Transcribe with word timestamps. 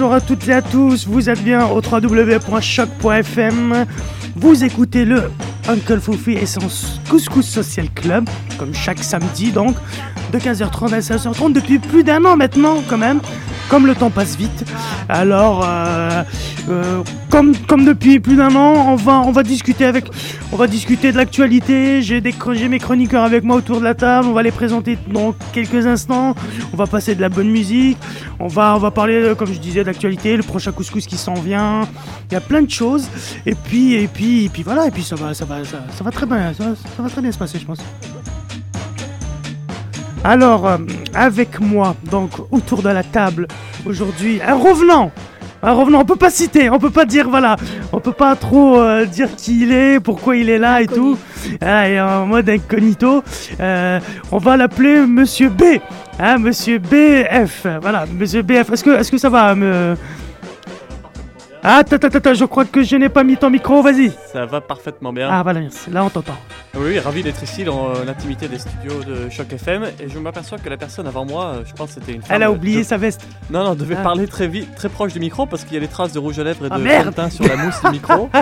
Bonjour, 0.00 0.14
à 0.14 0.20
toutes 0.20 0.46
et 0.46 0.52
à 0.52 0.62
tous. 0.62 1.08
Vous 1.08 1.28
êtes 1.28 1.42
bien 1.42 1.66
au 1.66 1.80
www.choc.fm. 1.80 3.84
Vous 4.36 4.62
écoutez 4.62 5.04
le 5.04 5.24
Uncle 5.66 5.98
Foufi 5.98 6.34
et 6.34 6.46
son 6.46 6.60
Couscous 7.10 7.44
Social 7.44 7.90
Club, 7.90 8.28
comme 8.58 8.72
chaque 8.72 9.02
samedi 9.02 9.50
donc, 9.50 9.74
de 10.32 10.38
15h30 10.38 10.92
à 10.92 11.00
16h30 11.00 11.52
depuis 11.52 11.78
plus 11.78 12.04
d'un 12.04 12.24
an 12.24 12.36
maintenant 12.36 12.82
quand 12.88 12.98
même. 12.98 13.20
Comme 13.68 13.86
le 13.86 13.94
temps 13.94 14.08
passe 14.08 14.36
vite. 14.36 14.64
Alors, 15.10 15.62
euh, 15.62 16.22
euh, 16.70 17.02
comme, 17.30 17.52
depuis 17.84 18.18
plus 18.18 18.36
d'un 18.36 18.54
an, 18.54 18.96
on 18.96 19.30
va, 19.30 19.42
discuter 19.42 19.84
avec, 19.84 20.06
on 20.52 20.56
va 20.56 20.66
discuter 20.66 21.12
de 21.12 21.18
l'actualité. 21.18 22.00
J'ai 22.00 22.20
mes 22.68 22.78
chroniqueurs 22.78 23.24
avec 23.24 23.44
moi 23.44 23.56
autour 23.56 23.78
de 23.78 23.84
la 23.84 23.94
table. 23.94 24.26
On 24.28 24.32
va 24.32 24.42
les 24.42 24.52
présenter 24.52 24.96
dans 25.12 25.34
quelques 25.52 25.86
instants. 25.86 26.34
On 26.72 26.78
va 26.78 26.86
passer 26.86 27.14
de 27.14 27.20
la 27.20 27.28
bonne 27.28 27.50
musique. 27.50 27.98
On 28.40 28.48
va, 28.48 28.90
parler, 28.90 29.34
comme 29.36 29.52
je 29.52 29.58
disais, 29.58 29.84
d'actualité, 29.84 30.34
le 30.38 30.42
prochain 30.42 30.72
couscous 30.72 31.06
qui 31.06 31.18
s'en 31.18 31.34
vient. 31.34 31.82
Il 32.30 32.34
y 32.34 32.36
a 32.38 32.40
plein 32.40 32.62
de 32.62 32.70
choses. 32.70 33.06
Et 33.44 33.54
puis, 33.54 33.94
et 33.94 34.08
puis, 34.08 34.46
et 34.46 34.48
puis 34.48 34.62
voilà. 34.62 34.86
Et 34.86 34.90
puis 34.90 35.02
ça 35.02 35.14
va, 35.14 35.34
ça 35.34 35.44
va, 35.44 35.58
ça, 35.64 36.10
très 36.10 36.24
bien. 36.24 36.54
Ça 36.54 37.02
va 37.02 37.10
très 37.10 37.20
bien 37.20 37.32
se 37.32 37.38
passer, 37.38 37.58
je 37.58 37.66
pense. 37.66 37.80
Alors, 40.24 40.66
euh, 40.66 40.78
avec 41.14 41.60
moi, 41.60 41.94
donc 42.10 42.30
autour 42.50 42.82
de 42.82 42.88
la 42.88 43.02
table 43.02 43.46
aujourd'hui, 43.86 44.40
un 44.46 44.54
revenant. 44.54 45.12
Un 45.62 45.72
revenant, 45.72 46.00
on 46.00 46.04
peut 46.04 46.16
pas 46.16 46.30
citer, 46.30 46.70
on 46.70 46.78
peut 46.78 46.90
pas 46.90 47.04
dire 47.04 47.28
voilà, 47.28 47.56
on 47.92 47.98
peut 47.98 48.12
pas 48.12 48.36
trop 48.36 48.78
euh, 48.78 49.04
dire 49.06 49.34
qui 49.36 49.62
il 49.62 49.72
est, 49.72 49.98
pourquoi 49.98 50.36
il 50.36 50.50
est 50.50 50.58
là 50.58 50.82
et 50.82 50.86
tout. 50.86 51.18
Ah, 51.60 51.88
et 51.88 52.00
en 52.00 52.26
mode 52.26 52.48
incognito, 52.48 53.24
euh, 53.58 53.98
on 54.30 54.38
va 54.38 54.56
l'appeler 54.56 55.04
Monsieur 55.04 55.48
B, 55.48 55.62
hein, 56.20 56.38
Monsieur 56.38 56.78
BF. 56.78 57.66
Voilà, 57.80 58.06
Monsieur 58.06 58.42
BF. 58.42 58.70
Est-ce 58.72 58.84
que, 58.84 58.90
est-ce 58.90 59.10
que 59.10 59.18
ça 59.18 59.30
va 59.30 59.54
me... 59.56 59.96
Ah, 61.62 61.78
Attends, 61.78 61.96
attends, 61.96 62.08
attends, 62.18 62.34
je 62.34 62.44
crois 62.44 62.64
que 62.64 62.82
je 62.82 62.96
n'ai 62.96 63.08
pas 63.08 63.24
mis 63.24 63.36
ton 63.36 63.50
micro, 63.50 63.82
vas-y. 63.82 64.12
Ça 64.32 64.46
va 64.46 64.60
parfaitement 64.60 65.12
bien. 65.12 65.28
Ah 65.30 65.42
voilà, 65.42 65.60
merci. 65.60 65.90
là 65.90 66.04
on 66.04 66.08
t'entend. 66.10 66.36
Oui, 66.74 66.82
oui, 66.90 66.98
ravi 67.00 67.22
d'être 67.22 67.42
ici 67.42 67.64
dans 67.64 67.88
euh, 67.90 68.04
l'intimité 68.06 68.46
des 68.46 68.58
studios 68.58 69.02
de 69.02 69.28
Choc 69.28 69.52
FM 69.52 69.84
et 70.00 70.08
je 70.08 70.18
m'aperçois 70.18 70.58
que 70.58 70.68
la 70.68 70.76
personne 70.76 71.06
avant 71.08 71.24
moi, 71.24 71.46
euh, 71.46 71.62
je 71.66 71.72
pense 71.72 71.88
que 71.88 71.94
c'était 72.00 72.12
une 72.12 72.22
femme. 72.22 72.36
Elle 72.36 72.42
a 72.44 72.48
euh, 72.48 72.52
oublié 72.52 72.78
de- 72.80 72.86
sa 72.86 72.96
veste. 72.96 73.22
Non, 73.50 73.64
non, 73.64 73.74
devait 73.74 73.96
Ah. 73.98 74.02
parler 74.02 74.28
très 74.28 74.46
vite, 74.46 74.72
très 74.76 74.88
proche 74.88 75.12
du 75.12 75.18
micro 75.20 75.46
parce 75.46 75.64
qu'il 75.64 75.74
y 75.74 75.76
a 75.76 75.80
des 75.80 75.88
traces 75.88 76.12
de 76.12 76.18
rouge 76.20 76.38
à 76.38 76.44
lèvres 76.44 76.64
et 76.66 76.68
Ah, 76.70 76.78
de 76.78 76.82
merde. 76.84 77.28
sur 77.30 77.44
la 77.46 77.56
mousse 77.56 77.82
du 77.82 77.90
micro. 77.90 78.30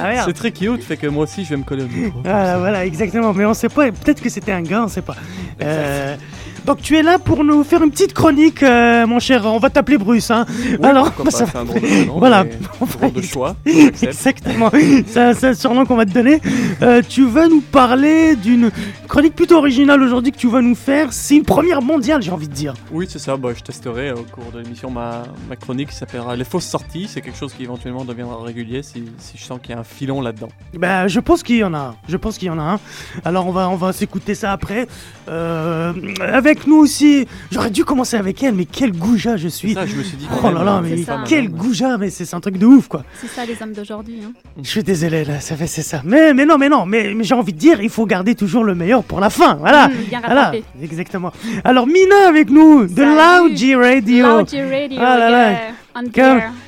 Ah. 0.00 0.22
C'est 0.24 0.32
très 0.32 0.50
cute, 0.52 0.82
fait 0.82 0.96
que 0.96 1.06
moi 1.08 1.24
aussi 1.24 1.44
je 1.44 1.50
vais 1.50 1.56
me 1.56 1.64
coller 1.64 1.84
au 1.84 1.88
micro. 1.88 2.20
Voilà, 2.22 2.58
voilà, 2.58 2.84
exactement. 2.86 3.32
Mais 3.34 3.44
on 3.44 3.52
sait 3.54 3.68
pas, 3.68 3.90
peut-être 3.92 4.22
que 4.22 4.28
c'était 4.30 4.52
un 4.52 4.62
gars, 4.62 4.82
on 4.84 4.88
sait 4.88 5.02
pas. 5.02 5.16
Euh, 5.62 6.16
donc 6.66 6.82
tu 6.82 6.96
es 6.96 7.02
là 7.02 7.18
pour 7.18 7.44
nous 7.44 7.62
faire 7.64 7.82
une 7.82 7.90
petite 7.90 8.12
chronique, 8.12 8.62
euh, 8.62 9.06
mon 9.06 9.20
cher. 9.20 9.46
On 9.46 9.58
va 9.58 9.70
t'appeler 9.70 9.98
Bruce, 9.98 10.30
hein. 10.30 10.44
Oui, 10.48 10.76
Alors, 10.82 11.12
pourquoi 11.12 11.30
ça 11.30 11.46
un 11.54 11.64
drôle 11.64 11.80
de 11.80 11.86
prénom, 11.86 12.18
Voilà. 12.18 12.44
drôle 12.80 13.12
de 13.12 13.22
choix. 13.22 13.56
Exactement. 13.66 14.70
C'est 15.06 15.44
un 15.44 15.54
surnom 15.54 15.86
qu'on 15.86 15.96
va 15.96 16.04
te 16.04 16.10
donner. 16.10 16.40
Euh, 16.82 17.02
tu 17.08 17.24
vas 17.26 17.46
nous 17.48 17.60
parler 17.60 18.34
d'une 18.36 18.70
chronique 19.08 19.34
plutôt 19.34 19.56
originale 19.56 20.02
aujourd'hui 20.02 20.32
que 20.32 20.38
tu 20.38 20.48
vas 20.48 20.60
nous 20.60 20.74
faire. 20.74 21.12
C'est 21.12 21.36
une 21.36 21.44
première 21.44 21.82
mondiale, 21.82 22.20
j'ai 22.22 22.32
envie 22.32 22.48
de 22.48 22.52
dire. 22.54 22.74
Oui, 22.90 23.06
c'est 23.08 23.18
ça. 23.20 23.36
Bah, 23.36 23.50
je 23.56 23.62
testerai 23.62 24.10
au 24.12 24.22
cours 24.24 24.50
de 24.52 24.58
l'émission 24.60 24.90
ma, 24.90 25.22
ma 25.48 25.56
chronique 25.56 25.90
qui 25.90 25.96
s'appellera 25.96 26.34
Les 26.36 26.44
fausses 26.44 26.66
sorties. 26.66 27.06
C'est 27.08 27.20
quelque 27.20 27.38
chose 27.38 27.52
qui 27.54 27.62
éventuellement 27.62 28.04
deviendra 28.04 28.42
régulier 28.42 28.82
si, 28.82 29.04
si 29.18 29.38
je 29.38 29.44
sens 29.44 29.60
qu'il 29.62 29.70
y 29.70 29.74
a 29.74 29.80
un 29.80 29.84
filon 29.84 30.20
là-dedans. 30.20 30.48
Ben, 30.76 31.06
je 31.06 31.20
pense 31.20 31.42
qu'il 31.42 31.56
y 31.56 31.64
en 31.64 31.74
a 31.74 31.78
un. 31.78 31.94
Je 32.08 32.16
pense 32.16 32.38
qu'il 32.38 32.48
y 32.48 32.50
en 32.50 32.58
a 32.58 32.62
un. 32.62 32.80
Alors 33.24 33.46
on 33.46 33.52
va, 33.52 33.68
on 33.68 33.76
va 33.76 33.92
s'écouter 33.92 34.34
ça 34.34 34.52
après. 34.52 34.86
Euh, 35.28 35.92
avec 36.20 36.55
nous 36.66 36.76
aussi, 36.76 37.26
j'aurais 37.50 37.70
dû 37.70 37.84
commencer 37.84 38.16
avec 38.16 38.42
elle, 38.42 38.54
mais 38.54 38.64
quel 38.64 38.92
goujat 38.92 39.36
je 39.36 39.48
suis. 39.48 39.74
Ça, 39.74 39.84
je 39.86 39.96
me 39.96 40.02
suis 40.02 40.16
dit. 40.16 40.26
Oh 40.42 40.50
là 40.50 40.62
là, 40.62 40.80
mais 40.82 40.96
quel 41.26 41.48
goujat, 41.48 41.98
mais 41.98 42.10
c'est 42.10 42.32
un 42.34 42.40
truc 42.40 42.58
de 42.58 42.66
ouf 42.66 42.88
quoi. 42.88 43.04
C'est 43.20 43.28
ça 43.28 43.44
les 43.44 43.60
hommes 43.62 43.72
d'aujourd'hui. 43.72 44.20
Hein. 44.24 44.32
Je 44.62 44.68
suis 44.68 44.82
désolé 44.82 45.24
là, 45.24 45.40
ça 45.40 45.56
fait 45.56 45.66
c'est 45.66 45.82
ça. 45.82 46.02
Mais 46.04 46.32
mais 46.34 46.46
non 46.46 46.58
mais 46.58 46.68
non, 46.68 46.86
mais, 46.86 47.12
mais 47.14 47.24
j'ai 47.24 47.34
envie 47.34 47.52
de 47.52 47.58
dire, 47.58 47.80
il 47.80 47.90
faut 47.90 48.06
garder 48.06 48.34
toujours 48.34 48.64
le 48.64 48.74
meilleur 48.74 49.02
pour 49.02 49.20
la 49.20 49.30
fin. 49.30 49.54
Voilà. 49.54 49.88
Mmh, 49.88 49.92
bien 50.08 50.20
Voilà, 50.24 50.52
exactement. 50.82 51.32
Alors 51.64 51.86
Mina 51.86 52.28
avec 52.28 52.50
nous 52.50 52.86
de. 52.86 53.02
Loud 53.02 53.56
G 53.56 53.74
Radio. 53.74 54.26
Loud 54.26 54.48
Radio, 54.50 54.98
Ah 55.00 55.18
là 55.18 55.30
là. 55.30 55.52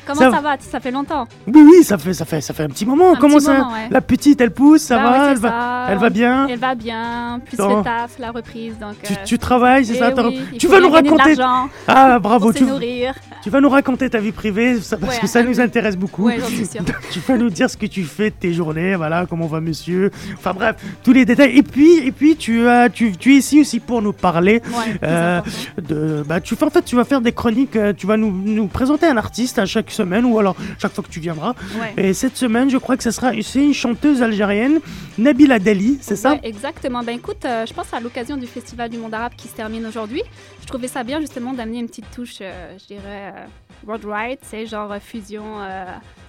Comment 0.09 0.21
ça- 0.21 0.37
ça, 0.37 0.41
va? 0.41 0.57
Ça 0.59 0.81
fait 0.81 0.91
longtemps. 0.91 1.27
Oui 1.47 1.63
oui, 1.63 1.85
ça 1.85 1.97
fait 1.99 2.13
ça 2.15 2.25
fait 2.25 2.41
ça 2.41 2.53
fait 2.55 2.65
un 2.65 2.69
petit 2.69 2.85
moment. 2.87 3.13
Un 3.13 3.17
Comment 3.17 3.37
petit 3.37 3.45
ça 3.45 3.59
moment, 3.59 3.73
ouais. 3.73 3.89
La 3.91 4.01
petite, 4.01 4.41
elle 4.41 4.51
pousse, 4.51 4.83
ça 4.83 4.97
Bah 4.97 5.03
va, 5.05 5.11
ouais, 5.27 5.31
elle 5.33 5.39
va, 5.39 5.49
ça. 5.49 5.87
elle 5.91 5.99
va 5.99 6.11
bien? 6.11 6.47
Elle 6.49 6.59
va 6.59 6.75
bien. 6.75 7.41
Plus 7.45 7.57
Bon. 7.57 7.79
le 7.79 7.85
taf, 7.85 8.19
la 8.19 8.31
reprise. 8.31 8.75
Donc, 8.81 8.95
Tu, 9.03 9.13
euh, 9.13 9.17
tu 9.25 9.39
travailles, 9.39 9.85
c'est 9.87 9.95
eh 9.95 9.99
ça? 9.99 10.13
oui, 10.17 10.41
il 10.53 10.59
Tu 10.59 10.67
vas 10.67 10.81
nous 10.81 10.89
de 10.89 10.93
raconter 10.95 11.35
Ah 11.87 12.19
bravo, 12.19 12.47
pour 12.47 12.55
tu, 12.55 12.65
se 12.65 12.69
nourrir. 12.71 13.15
tu 13.43 13.51
vas 13.51 13.61
nous 13.61 13.69
raconter 13.69 14.09
ta 14.11 14.19
vie 14.19 14.33
privée 14.33 14.81
ça, 14.81 14.97
parce 14.97 15.15
Ouais, 15.15 15.21
que 15.21 15.27
ça 15.27 15.41
un 15.41 15.43
nous 15.45 15.61
intéresse 15.61 15.97
beaucoup. 15.97 16.29
Tu 17.11 17.21
vas 17.21 17.37
nous 17.37 17.51
dire 17.51 17.69
ce 17.71 17.77
que 17.77 17.87
tu 17.87 18.05
fais 18.05 18.31
de 18.31 18.35
tes 18.35 18.53
journées, 18.53 18.95
voilà, 18.97 19.27
comment 19.29 19.47
va 19.47 19.61
monsieur. 19.61 20.11
Enfin 20.35 20.53
bref, 20.55 20.77
tous 21.03 21.13
les 21.13 21.25
détails. 21.25 21.57
Et 21.57 21.63
puis, 21.63 21.99
et 22.07 22.13
puis 22.13 22.37
tu, 22.37 22.67
as, 22.69 22.89
tu, 22.91 23.13
tu 23.17 23.35
es 23.35 23.39
ici 23.39 23.61
aussi 23.61 23.81
pour 23.81 24.03
nous 24.03 24.13
parler. 24.13 24.63
Euh, 25.03 25.41
de, 25.83 26.25
bah, 26.27 26.41
tu 26.41 26.55
fais 26.57 26.65
en 26.65 26.71
fait, 26.71 26.83
tu 26.85 26.97
vas 26.97 27.05
faire 27.05 27.21
des 27.21 27.33
chroniques. 27.33 27.77
euh, 27.77 27.93
Tu 27.97 28.07
vas 28.07 28.17
nous, 28.17 28.31
nous 28.31 28.67
présenter 28.67 29.07
un 29.07 29.17
artiste 29.17 29.59
à 29.59 29.67
chaque 29.67 29.91
semaine 30.01 30.25
ou 30.25 30.39
alors 30.39 30.57
chaque 30.81 30.93
fois 30.93 31.05
que 31.05 31.11
tu 31.11 31.21
viendras. 31.21 31.55
Ouais. 31.81 31.93
Et 31.97 32.15
cette 32.15 32.37
semaine, 32.37 32.71
je 32.71 32.79
crois 32.79 32.97
que 32.97 33.03
ce 33.03 33.11
sera 33.11 33.33
c'est 33.43 33.65
une 33.65 33.75
chanteuse 33.75 34.23
algérienne, 34.23 34.81
Nabila 35.17 35.59
Dali, 35.59 35.99
c'est 36.01 36.17
ça 36.17 36.33
Ouais, 36.33 36.41
exactement. 36.43 37.03
Ben 37.03 37.17
écoute, 37.17 37.45
euh, 37.45 37.67
je 37.67 37.73
pense 37.73 37.93
à 37.93 38.01
l'occasion 38.01 38.37
du 38.37 38.47
Festival 38.47 38.89
du 38.91 38.99
Monde 38.99 39.15
Arabe 39.15 39.33
qui 39.37 39.49
se 39.49 39.55
termine 39.55 39.85
aujourd'hui, 39.87 40.23
je 40.61 40.67
trouvais 40.67 40.89
ça 40.89 41.03
bien 41.03 41.21
justement 41.21 41.53
d'amener 41.53 41.79
une 41.81 41.89
petite 41.89 42.11
touche, 42.15 42.39
euh, 42.41 42.77
je 42.81 42.87
dirais, 42.95 43.33
euh, 43.35 43.47
worldwide, 43.87 44.39
c'est 44.43 44.67
genre 44.67 44.95
fusion 45.01 45.45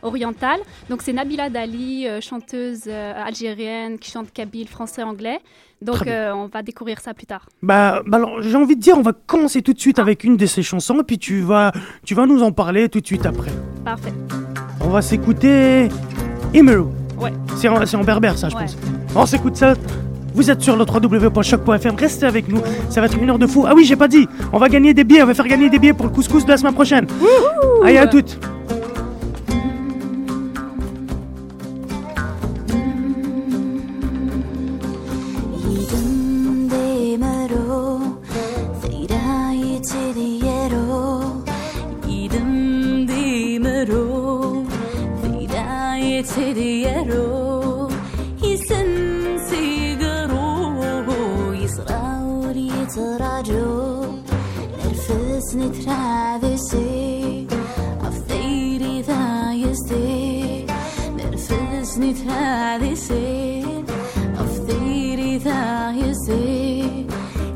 orientale. 0.01 0.59
Donc 0.89 1.01
c'est 1.01 1.13
Nabila 1.13 1.49
Dali, 1.49 2.07
euh, 2.07 2.21
chanteuse 2.21 2.83
euh, 2.87 3.13
algérienne 3.25 3.97
qui 3.99 4.11
chante 4.11 4.31
kabyle, 4.31 4.67
français, 4.67 5.03
anglais. 5.03 5.39
Donc 5.81 6.05
euh, 6.07 6.31
on 6.33 6.47
va 6.47 6.61
découvrir 6.61 6.99
ça 6.99 7.13
plus 7.13 7.25
tard. 7.25 7.47
Bah, 7.61 8.01
bah 8.05 8.17
alors, 8.17 8.41
j'ai 8.41 8.55
envie 8.55 8.75
de 8.75 8.81
dire, 8.81 8.97
on 8.97 9.01
va 9.01 9.13
commencer 9.13 9.61
tout 9.61 9.73
de 9.73 9.79
suite 9.79 9.97
avec 9.99 10.23
une 10.23 10.35
de 10.35 10.45
ses 10.45 10.61
chansons, 10.63 10.99
et 10.99 11.03
puis 11.03 11.17
tu 11.17 11.39
vas, 11.41 11.71
tu 12.05 12.15
vas 12.15 12.25
nous 12.25 12.43
en 12.43 12.51
parler 12.51 12.89
tout 12.89 12.99
de 12.99 13.05
suite 13.07 13.25
après. 13.25 13.51
Parfait. 13.85 14.13
On 14.81 14.89
va 14.89 15.01
s'écouter 15.01 15.87
Imeru. 16.53 16.85
Ouais. 17.17 17.31
C'est 17.55 17.67
en, 17.69 17.85
c'est 17.85 17.95
en 17.97 18.03
berbère, 18.03 18.37
ça, 18.37 18.49
je 18.49 18.55
Ouais. 18.55 18.61
pense. 18.63 18.77
On 19.15 19.25
s'écoute 19.25 19.55
ça. 19.55 19.73
Vous 20.33 20.51
êtes 20.51 20.61
sur 20.61 20.75
le 20.77 20.83
www.choc.fm, 20.85 21.95
restez 21.95 22.25
avec 22.25 22.47
nous, 22.47 22.61
ça 22.89 23.01
va 23.01 23.07
être 23.07 23.17
une 23.17 23.29
heure 23.29 23.39
de 23.39 23.47
fou. 23.47 23.65
Ah 23.67 23.73
oui, 23.75 23.83
j'ai 23.83 23.95
pas 23.95 24.07
dit, 24.07 24.27
on 24.53 24.57
va 24.59 24.69
gagner 24.69 24.93
des 24.93 25.03
billets, 25.03 25.23
on 25.23 25.25
va 25.25 25.33
faire 25.33 25.47
gagner 25.47 25.69
des 25.69 25.79
billets 25.79 25.93
pour 25.93 26.05
le 26.05 26.11
couscous 26.11 26.45
de 26.45 26.49
la 26.51 26.57
semaine 26.57 26.73
prochaine. 26.73 27.07
Allez, 27.83 27.97
à 27.97 28.05
toutes. 28.07 28.37
تديرو 46.39 47.89
يسنسي 48.43 49.95
قرو 50.01 51.53
يسراور 51.53 52.55
يتراجو. 52.55 53.69
نرفس 54.79 55.55
نترافسي 55.55 57.47
أفضيري 58.07 59.01
ذا 59.01 59.53
يزدي 59.53 60.65
نرفس 61.17 61.91
نترافسي 61.97 63.83
أفضيري 64.43 65.37
ذا 65.37 65.91
يزدي 65.91 67.05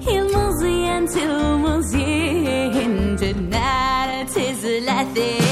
المزين 0.08 1.06
تلمزين 1.14 2.94
جنات 3.16 4.36
زلاثي 4.62 5.43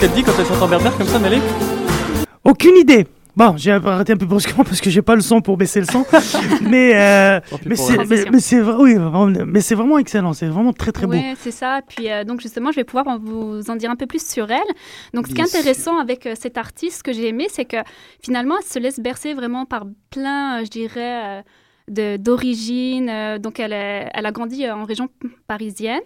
qu'elle 0.00 0.10
dit 0.12 0.22
quand 0.22 0.32
elle 0.38 0.46
chante 0.46 0.62
en 0.62 0.68
berbère 0.68 0.96
comme 0.96 1.06
ça, 1.06 1.18
Nelly 1.18 1.40
Aucune 2.44 2.76
idée. 2.76 3.06
Bon, 3.36 3.54
j'ai 3.56 3.70
arrêté 3.72 4.12
un 4.12 4.16
peu 4.16 4.26
brusquement 4.26 4.64
parce 4.64 4.80
que 4.80 4.90
j'ai 4.90 5.02
pas 5.02 5.14
le 5.14 5.20
son 5.20 5.40
pour 5.40 5.56
baisser 5.56 5.80
le 5.80 5.86
son. 5.86 6.04
mais 6.62 6.92
euh, 6.96 7.40
mais 7.64 7.76
c'est 7.76 7.96
mais, 8.08 8.24
mais 8.32 8.40
c'est 8.40 8.60
vrai- 8.60 8.76
oui, 8.78 8.94
vraiment, 8.94 9.26
mais 9.46 9.60
c'est 9.60 9.74
vraiment 9.74 9.98
excellent. 9.98 10.32
C'est 10.32 10.46
vraiment 10.46 10.72
très 10.72 10.90
très 10.90 11.06
beau. 11.06 11.12
Oui, 11.12 11.22
c'est 11.38 11.52
ça. 11.52 11.80
Puis 11.86 12.10
euh, 12.10 12.24
donc 12.24 12.40
justement, 12.40 12.72
je 12.72 12.76
vais 12.76 12.84
pouvoir 12.84 13.06
en- 13.06 13.18
vous 13.18 13.70
en 13.70 13.76
dire 13.76 13.90
un 13.90 13.96
peu 13.96 14.06
plus 14.06 14.26
sur 14.26 14.50
elle. 14.50 14.58
Donc 15.14 15.28
ce 15.28 15.34
qui 15.34 15.40
est 15.40 15.44
intéressant 15.44 15.98
avec 15.98 16.26
euh, 16.26 16.34
cette 16.38 16.58
artiste 16.58 17.02
que 17.02 17.12
j'ai 17.12 17.28
aimé, 17.28 17.46
c'est 17.50 17.66
que 17.66 17.76
finalement, 18.22 18.56
elle 18.58 18.66
se 18.66 18.78
laisse 18.78 18.98
bercer 18.98 19.32
vraiment 19.34 19.64
par 19.64 19.84
plein, 20.10 20.60
euh, 20.60 20.64
je 20.64 20.70
dirais, 20.70 21.38
euh, 21.38 21.42
de 21.88 22.16
d'origine. 22.16 23.08
Euh, 23.08 23.38
donc 23.38 23.60
elle, 23.60 23.72
est- 23.72 24.08
elle 24.12 24.26
a 24.26 24.32
grandi 24.32 24.66
euh, 24.66 24.74
en 24.74 24.84
région 24.84 25.08
parisienne, 25.46 26.00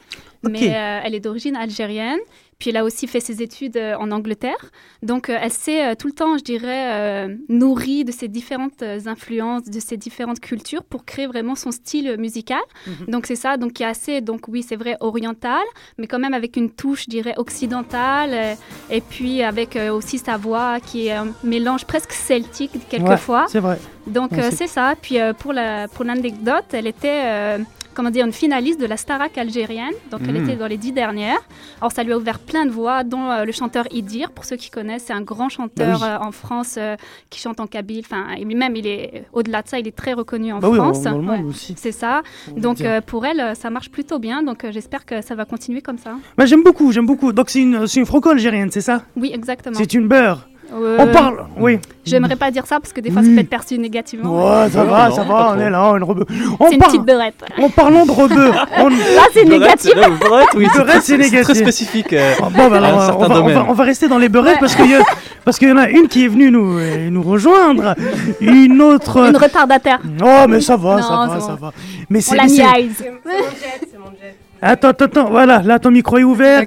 mais 0.49 0.69
euh, 0.75 1.01
elle 1.05 1.15
est 1.15 1.21
d'origine 1.21 1.57
algérienne. 1.57 2.19
Puis 2.65 2.71
elle 2.71 2.79
a 2.79 2.85
aussi 2.85 3.07
fait 3.07 3.21
ses 3.21 3.43
études 3.43 3.77
euh, 3.77 3.95
en 3.97 4.11
Angleterre. 4.11 4.71
Donc 5.03 5.29
euh, 5.29 5.37
elle 5.39 5.53
s'est 5.53 5.85
euh, 5.87 5.95
tout 5.95 6.07
le 6.07 6.15
temps, 6.15 6.39
je 6.39 6.43
dirais, 6.43 7.29
nourrie 7.51 8.05
de 8.07 8.11
ces 8.13 8.27
différentes 8.27 8.83
influences, 9.05 9.65
de 9.65 9.81
ces 9.81 9.99
différentes 9.99 10.41
cultures 10.41 10.83
pour 10.83 11.05
créer 11.05 11.27
vraiment 11.27 11.57
son 11.57 11.71
style 11.73 12.17
musical. 12.19 12.63
Donc 13.07 13.27
c'est 13.27 13.37
ça, 13.37 13.59
donc 13.59 13.75
qui 13.75 13.83
est 13.83 13.87
assez, 13.87 14.23
donc 14.23 14.49
oui, 14.49 14.63
c'est 14.67 14.77
vrai, 14.77 14.97
oriental, 15.01 15.63
mais 15.99 16.07
quand 16.07 16.19
même 16.19 16.33
avec 16.33 16.57
une 16.57 16.71
touche, 16.71 17.03
je 17.05 17.11
dirais, 17.11 17.35
occidentale. 17.37 18.57
et 18.91 19.03
puis 19.03 19.43
avec 19.43 19.79
aussi 19.93 20.17
sa 20.17 20.39
voix 20.39 20.81
qui 20.81 21.09
est 21.09 21.13
un 21.13 21.29
mélange 21.43 21.85
presque 21.85 22.13
celtique 22.13 22.73
quelquefois. 22.89 23.43
Ouais, 23.43 23.49
c'est 23.49 23.61
vrai. 23.61 23.79
Donc 24.07 24.33
Ouais, 24.33 24.43
c'est- 24.51 24.57
c'est 24.57 24.67
ça. 24.69 24.95
Puis 25.03 25.17
pour 25.39 25.53
la 25.53 25.87
pour 25.89 26.05
l'anecdote, 26.07 26.65
elle 26.73 26.87
était 26.87 27.59
comment 27.95 28.11
dire 28.11 28.27
une 28.27 28.33
finaliste 28.33 28.81
de 28.81 28.87
la 28.87 28.97
Starac 28.97 29.37
algérienne. 29.39 29.95
Donc 30.11 30.21
elle 30.29 30.35
Mm. 30.41 30.45
était 30.45 30.57
dans 30.57 30.67
les 30.67 30.77
dix 30.77 30.93
dernières. 30.93 31.39
Alors 31.81 31.93
ça 31.93 32.03
lui 32.03 32.13
a 32.13 32.19
ouvert 32.19 32.39
plein 32.39 32.67
de 32.67 32.71
voix, 32.71 33.05
dont 33.05 33.31
euh, 33.31 33.45
le 33.45 33.53
chanteur 33.53 33.87
Idir. 33.93 34.31
Pour 34.33 34.45
ceux 34.45 34.57
qui 34.57 34.71
connaissent, 34.71 35.05
c'est 35.07 35.13
un 35.13 35.21
grand 35.23 35.49
chanteur 35.49 36.01
Bah 36.01 36.19
euh, 36.21 36.27
en 36.27 36.33
France 36.33 36.77
euh, 36.79 36.97
qui 37.31 37.41
chante 37.41 37.61
en 37.61 37.67
kabyle. 37.67 38.03
Enfin, 38.05 38.27
même 38.45 38.77
il 38.77 38.87
est 38.87 39.25
au-delà 39.33 39.63
de 39.63 39.69
ça, 39.69 39.79
il 39.79 39.87
est 39.89 39.97
très 39.97 40.13
reconnu 40.13 40.53
en 40.53 40.59
Bah 40.59 40.73
France. 40.75 41.05
Ouais. 41.05 41.75
C'est 41.77 41.93
ça. 41.93 42.23
on 42.55 42.61
Donc 42.61 42.83
pour 43.07 43.25
elle, 43.27 43.55
ça 43.57 43.71
marche 43.71 43.91
plutôt 43.91 44.19
bien. 44.19 44.43
Donc 44.43 44.67
j'espère 44.71 45.05
que 45.07 45.23
ça 45.23 45.35
va 45.35 45.45
continuer 45.45 45.81
comme 45.83 45.99
ça. 45.99 46.17
Bah, 46.37 46.47
j'aime 46.47 46.63
beaucoup, 46.63 46.93
j'aime 46.93 47.07
beaucoup. 47.07 47.33
Donc 47.33 47.51
c'est 47.51 47.61
une, 47.61 47.87
une 47.97 48.07
franco 48.07 48.31
algérienne, 48.31 48.71
c'est 48.71 48.81
ça? 48.81 49.03
Oui, 49.17 49.31
exactement. 49.33 49.77
C'est 49.77 49.95
une 49.95 50.09
beurre. 50.09 50.49
Euh, 50.73 50.97
On 50.99 51.07
parle, 51.09 51.45
oui. 51.59 51.79
J'aimerais 52.05 52.37
pas 52.37 52.51
dire 52.51 52.67
ça 52.67 52.81
parce 52.81 52.93
que 52.93 53.01
des 53.01 53.11
fois 53.11 53.23
Oui. 53.23 53.29
ça 53.29 53.35
peut 53.35 53.41
être 53.41 53.49
perçu 53.49 53.79
négativement. 53.79 54.35
Ouais, 54.63 54.69
ça 54.71 54.85
va, 54.85 55.09
non, 55.09 55.15
ça 55.15 55.23
va, 55.23 55.35
on 55.51 55.53
trop. 55.53 55.61
est 55.61 55.71
là, 55.71 55.79
une 55.97 56.03
rebeu. 56.05 56.27
On 56.59 56.67
C'est 56.69 56.75
une 56.75 56.79
parle- 56.81 56.93
petite 56.93 57.07
beurette. 57.07 57.45
En 57.63 57.69
parlant 57.71 58.05
de 58.07 58.11
rebeu, 58.11 58.51
on... 58.79 58.89
Là, 58.89 59.23
c'est 59.33 59.45
négatif. 59.45 59.95
Beurette, 59.95 60.11
non, 60.11 60.17
beurette, 60.29 60.49
oui, 60.57 60.67
c'est 60.73 60.79
Beurette, 60.79 61.03
c'est 61.03 61.15
très- 61.19 61.25
c'est 61.25 61.31
très 61.31 61.39
négatif. 61.55 61.57
spécifique. 61.63 62.13
euh. 62.13 62.35
Ah, 62.41 62.49
Bon, 62.55 62.69
bah, 62.69 62.77
alors, 62.79 62.91
on, 62.95 62.99
va, 62.99 63.15
on, 63.17 63.29
va, 63.29 63.35
domaine. 63.35 63.65
on 63.69 63.73
va 63.73 63.85
rester 63.85 64.09
dans 64.09 64.19
les 64.19 64.29
beurettes 64.29 64.59
parce 64.61 64.75
qu'il 64.75 64.91
y, 64.91 64.95
a- 64.95 65.03
parce 65.45 65.59
qu'il 65.59 65.69
y 65.69 65.73
en 65.73 65.79
a 65.79 65.89
une 65.89 66.09
qui 66.09 66.25
est 66.25 66.29
venue 66.29 66.51
nous, 66.51 66.79
euh, 66.79 67.09
nous 67.11 67.23
rejoindre, 67.23 67.95
une 68.41 68.81
autre. 68.83 69.29
Une 69.29 69.37
retardataire. 69.37 70.01
Oh, 70.23 70.47
mais 70.49 70.61
ça 70.61 70.77
va, 70.77 70.97
Non, 70.97 71.03
ça 71.03 71.27
va, 71.29 71.41
ça 71.41 71.57
va. 71.61 71.73
Mais 72.11 72.19
On 72.19 72.23
c'est. 72.23 72.37
l'a. 72.37 72.49
C'est 72.49 72.63
mon 72.63 72.67
jet, 72.67 72.91
c'est 73.01 73.99
mon 73.99 74.11
jet. 74.21 74.37
Attends, 74.67 74.89
attends, 74.89 75.05
attends, 75.05 75.31
voilà, 75.31 75.61
là 75.63 75.79
ton 75.79 75.91
micro 75.91 76.17
est 76.17 76.25
ouvert. 76.25 76.63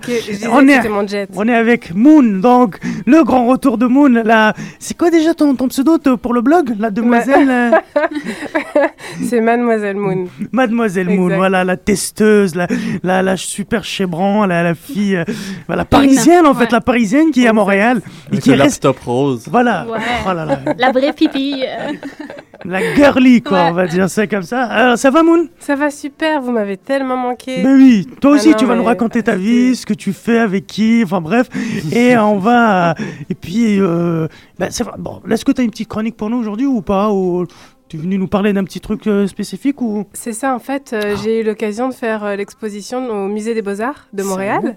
On 0.52 0.68
est- 0.68 0.76
c'était 0.76 0.88
mon 0.90 1.08
jet. 1.08 1.28
On 1.36 1.48
est 1.48 1.56
avec 1.56 1.96
Moon, 1.96 2.22
donc 2.22 2.78
le 3.08 3.24
grand 3.24 3.48
retour 3.48 3.78
de 3.80 3.88
Moon. 3.88 4.10
Là, 4.24 4.54
c'est 4.78 4.96
quoi 4.96 5.10
déjà 5.10 5.34
ton, 5.34 5.56
ton 5.56 5.68
pseudo 5.68 5.98
pour 6.18 6.34
le 6.36 6.42
blog, 6.42 6.76
la 6.78 6.92
demoiselle 6.92 7.50
euh, 7.50 7.72
C'est 9.28 9.42
Mademoiselle 9.42 9.96
Moon. 9.98 10.26
Mademoiselle 10.52 11.10
Moon, 11.10 11.36
voilà 11.36 11.64
la 11.64 11.76
testeuse, 11.76 12.54
la, 12.56 12.68
la, 13.04 13.24
la 13.24 13.36
super 13.36 13.84
chébran, 13.84 14.46
la, 14.46 14.62
la 14.62 14.76
fille, 14.76 15.16
euh, 15.16 15.24
la 15.68 15.84
parisienne 15.86 16.46
en 16.46 16.54
fait, 16.54 16.66
Ouais. 16.66 16.72
la 16.74 16.82
parisienne 16.82 17.32
qui 17.32 17.46
est 17.46 17.48
à 17.48 17.54
Montréal 17.54 18.02
et 18.32 18.38
qui 18.38 18.50
le 18.52 18.62
reste. 18.62 18.84
laptop 18.84 19.04
rose. 19.06 19.48
Voilà, 19.50 19.86
Ouais. 19.90 19.98
Oh 20.30 20.34
là 20.34 20.46
là, 20.46 20.60
La 20.78 20.92
vraie 20.92 21.14
pipi. 21.14 21.64
la 22.68 22.96
girly 22.96 23.42
quoi, 23.42 23.64
Ouais. 23.64 23.70
on 23.70 23.74
va 23.74 23.88
dire 23.88 24.10
ça 24.10 24.28
comme 24.28 24.44
ça. 24.44 24.64
Alors 24.64 24.98
ça 24.98 25.10
va 25.10 25.24
Moon? 25.24 25.48
Ça 25.60 25.76
va 25.76 25.90
super, 25.90 26.42
vous 26.42 26.52
m'avez 26.52 26.78
tellement 26.78 27.18
manqué. 27.18 27.64
Ben 27.64 27.76
oui, 27.78 28.08
toi 28.22 28.32
Ah 28.32 28.36
aussi 28.36 28.50
non, 28.50 28.56
tu 28.58 28.66
vas 28.66 28.76
nous 28.76 28.82
mais 28.82 28.88
raconter 28.90 29.24
ta 29.24 29.36
vie, 29.36 29.76
ce 29.76 29.86
que 29.86 29.94
tu 29.94 30.14
fais 30.14 30.40
avec 30.40 30.68
qui, 30.68 31.02
enfin 31.04 31.22
bref, 31.22 31.48
et 31.92 32.18
on 32.18 32.38
va 32.38 32.96
et 33.30 33.36
puis 33.36 33.80
euh, 33.80 34.28
ben, 34.60 34.68
c'est 34.72 34.84
vrai. 34.84 34.94
Bon, 35.00 35.22
est-ce 35.30 35.46
que 35.46 35.52
tu 35.52 35.62
as 35.62 35.64
une 35.64 35.72
petite 35.72 35.88
chronique 35.90 36.18
pour 36.18 36.30
nous 36.30 36.38
aujourd'hui 36.38 36.66
ou 36.66 36.82
pas? 36.82 37.12
Ou 37.12 37.46
tu 37.90 37.96
es 37.98 38.00
venu 38.00 38.18
nous 38.18 38.28
parler 38.28 38.52
d'un 38.52 38.66
petit 38.66 38.82
truc 38.82 39.08
euh, 39.08 39.28
spécifique 39.28 39.82
ou? 39.82 40.06
C'est 40.14 40.34
ça, 40.34 40.54
en 40.54 40.60
fait, 40.60 40.92
euh, 40.94 41.16
j'ai 41.24 41.40
eu 41.40 41.44
l'occasion 41.44 41.88
de 41.88 41.94
faire 41.94 42.24
euh, 42.26 42.36
l'exposition 42.36 43.08
au 43.10 43.28
Musée 43.30 43.54
des 43.54 43.62
Beaux-Arts 43.62 44.08
de 44.12 44.24
Montréal. 44.24 44.76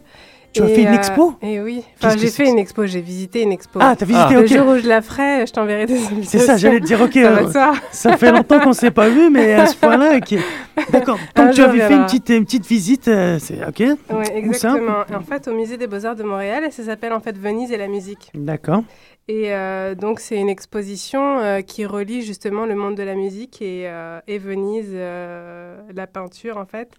Tu 0.53 0.63
as 0.63 0.67
fait 0.67 0.83
une 0.83 0.89
euh, 0.89 0.95
expo 0.95 1.35
Et 1.43 1.61
oui, 1.61 1.77
Qu'est-ce 1.77 2.07
enfin 2.07 2.15
que 2.17 2.21
j'ai 2.21 2.31
fait 2.31 2.49
une 2.49 2.59
expo, 2.59 2.87
j'ai 2.87 3.01
visité 3.01 3.43
une 3.43 3.53
expo. 3.53 3.79
Ah, 3.81 3.95
t'as 3.97 4.05
visité, 4.05 4.35
Le 4.35 4.41
ok. 4.41 4.47
jour 4.47 4.67
où 4.69 4.79
je 4.79 4.89
la 4.89 5.01
ferai, 5.01 5.47
je 5.47 5.53
t'enverrai 5.53 5.87
des 5.87 5.99
invitations. 5.99 6.25
C'est 6.25 6.39
ça, 6.39 6.57
j'allais 6.57 6.81
te 6.81 6.87
dire, 6.87 7.01
ok, 7.01 7.15
Ça 7.15 7.31
va 7.31 7.43
euh, 7.43 7.51
ça. 7.51 7.73
ça 7.93 8.17
fait 8.17 8.33
longtemps 8.33 8.61
qu'on 8.61 8.73
s'est 8.73 8.91
pas 8.91 9.09
vu, 9.09 9.31
mais 9.31 9.55
à 9.55 9.67
ce 9.67 9.77
point-là, 9.77 10.17
ok. 10.17 10.39
D'accord. 10.93 11.19
Donc 11.37 11.53
tu 11.53 11.63
avais 11.63 11.81
fait 11.81 11.95
une 11.95 12.05
petite, 12.05 12.29
une 12.31 12.45
petite 12.45 12.67
visite, 12.67 13.09
euh, 13.09 13.39
c'est 13.39 13.65
ok. 13.65 13.97
Oui, 14.11 14.25
exactement. 14.35 15.05
En 15.15 15.21
fait, 15.21 15.47
au 15.47 15.55
Musée 15.55 15.77
des 15.77 15.87
Beaux-Arts 15.87 16.17
de 16.17 16.25
Montréal, 16.25 16.65
et 16.65 16.71
ça 16.71 16.83
s'appelle 16.85 17.13
en 17.13 17.21
fait 17.21 17.37
Venise 17.39 17.71
et 17.71 17.77
la 17.77 17.89
musique. 17.89 18.31
D'accord. 18.35 18.83
Et 19.31 19.55
euh, 19.55 19.95
donc, 19.95 20.19
c'est 20.19 20.37
une 20.37 20.49
exposition 20.49 21.39
euh, 21.39 21.61
qui 21.61 21.87
relie 21.87 22.23
justement 22.23 22.67
le 22.67 22.75
monde 22.75 22.97
de 22.97 23.05
la 23.05 23.15
musique 23.15 23.63
et, 23.63 23.85
euh, 23.87 24.19
et 24.27 24.39
Venise, 24.39 24.91
euh, 24.93 25.81
la 25.95 26.09
peinture 26.09 26.57
en 26.57 26.65
fait. 26.65 26.91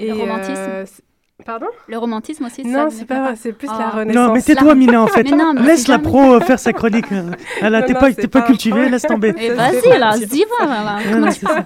Et, 0.00 0.08
Le 0.08 0.14
romantisme. 0.14 1.04
Pardon 1.44 1.66
Le 1.88 1.98
romantisme 1.98 2.44
aussi. 2.46 2.64
Non, 2.64 2.90
ça, 2.90 2.96
c'est 2.98 3.04
pas 3.06 3.22
vrai, 3.22 3.34
c'est 3.36 3.52
plus 3.52 3.68
Ah. 3.70 3.76
la 3.78 3.84
Non, 3.86 3.90
Renaissance. 4.00 4.26
Non, 4.28 4.32
mais 4.34 4.42
tais-toi, 4.42 4.74
Mina, 4.74 5.02
en 5.02 5.06
fait. 5.06 5.22
Mais 5.30 5.36
non, 5.36 5.52
mais 5.54 5.62
Laisse 5.62 5.88
la 5.88 5.98
pro 5.98 6.34
euh, 6.34 6.40
faire 6.40 6.58
sa 6.58 6.72
chronique. 6.72 7.10
euh. 7.12 7.30
Ah, 7.62 7.70
là, 7.70 7.80
Non, 7.80 7.86
t'es 7.86 7.92
non, 7.94 8.00
pas, 8.00 8.10
pas 8.12 8.28
pas- 8.28 8.42
cultivé, 8.42 8.88
laisse 8.88 9.02
tomber. 9.02 9.32
Ça, 9.38 9.54
vas-y, 9.54 9.98
là, 9.98 10.10
parti. 10.10 10.26
dis 10.26 10.44
va, 10.60 10.66
là. 10.66 10.98
C'est 11.30 11.46
ça. 11.46 11.64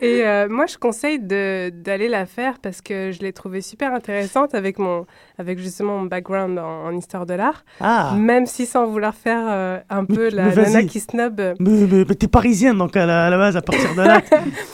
Et 0.00 0.26
euh, 0.26 0.48
moi, 0.48 0.66
je 0.66 0.76
conseille 0.78 1.18
d'aller 1.20 2.08
la 2.08 2.26
faire 2.26 2.54
parce 2.60 2.80
que 2.80 3.10
je 3.12 3.20
l'ai 3.20 3.32
trouvée 3.32 3.60
super 3.60 3.92
intéressante 3.94 4.54
avec, 4.54 4.78
mon, 4.78 5.06
avec 5.38 5.58
justement 5.58 5.98
mon 5.98 6.04
background 6.06 6.58
en, 6.58 6.86
en 6.86 6.96
histoire 6.96 7.26
de 7.26 7.34
l'art. 7.34 7.64
Ah. 7.80 8.14
Même 8.16 8.46
si 8.46 8.66
sans 8.66 8.86
vouloir 8.86 9.14
faire 9.14 9.44
euh, 9.48 9.78
un 9.90 10.04
peu 10.04 10.24
Mais- 10.24 10.30
la 10.30 10.42
mais 10.46 10.54
nana 10.56 10.82
qui 10.84 11.00
snob. 11.00 11.40
Mais, 11.40 11.54
mais- 11.70 12.04
mais 12.08 12.14
t'es 12.14 12.28
parisienne, 12.28 12.78
donc 12.78 12.96
à 12.96 13.06
la, 13.06 13.26
à 13.26 13.30
la 13.30 13.38
base, 13.38 13.56
à 13.56 13.62
partir 13.62 13.94
de 13.94 14.02
là, 14.02 14.20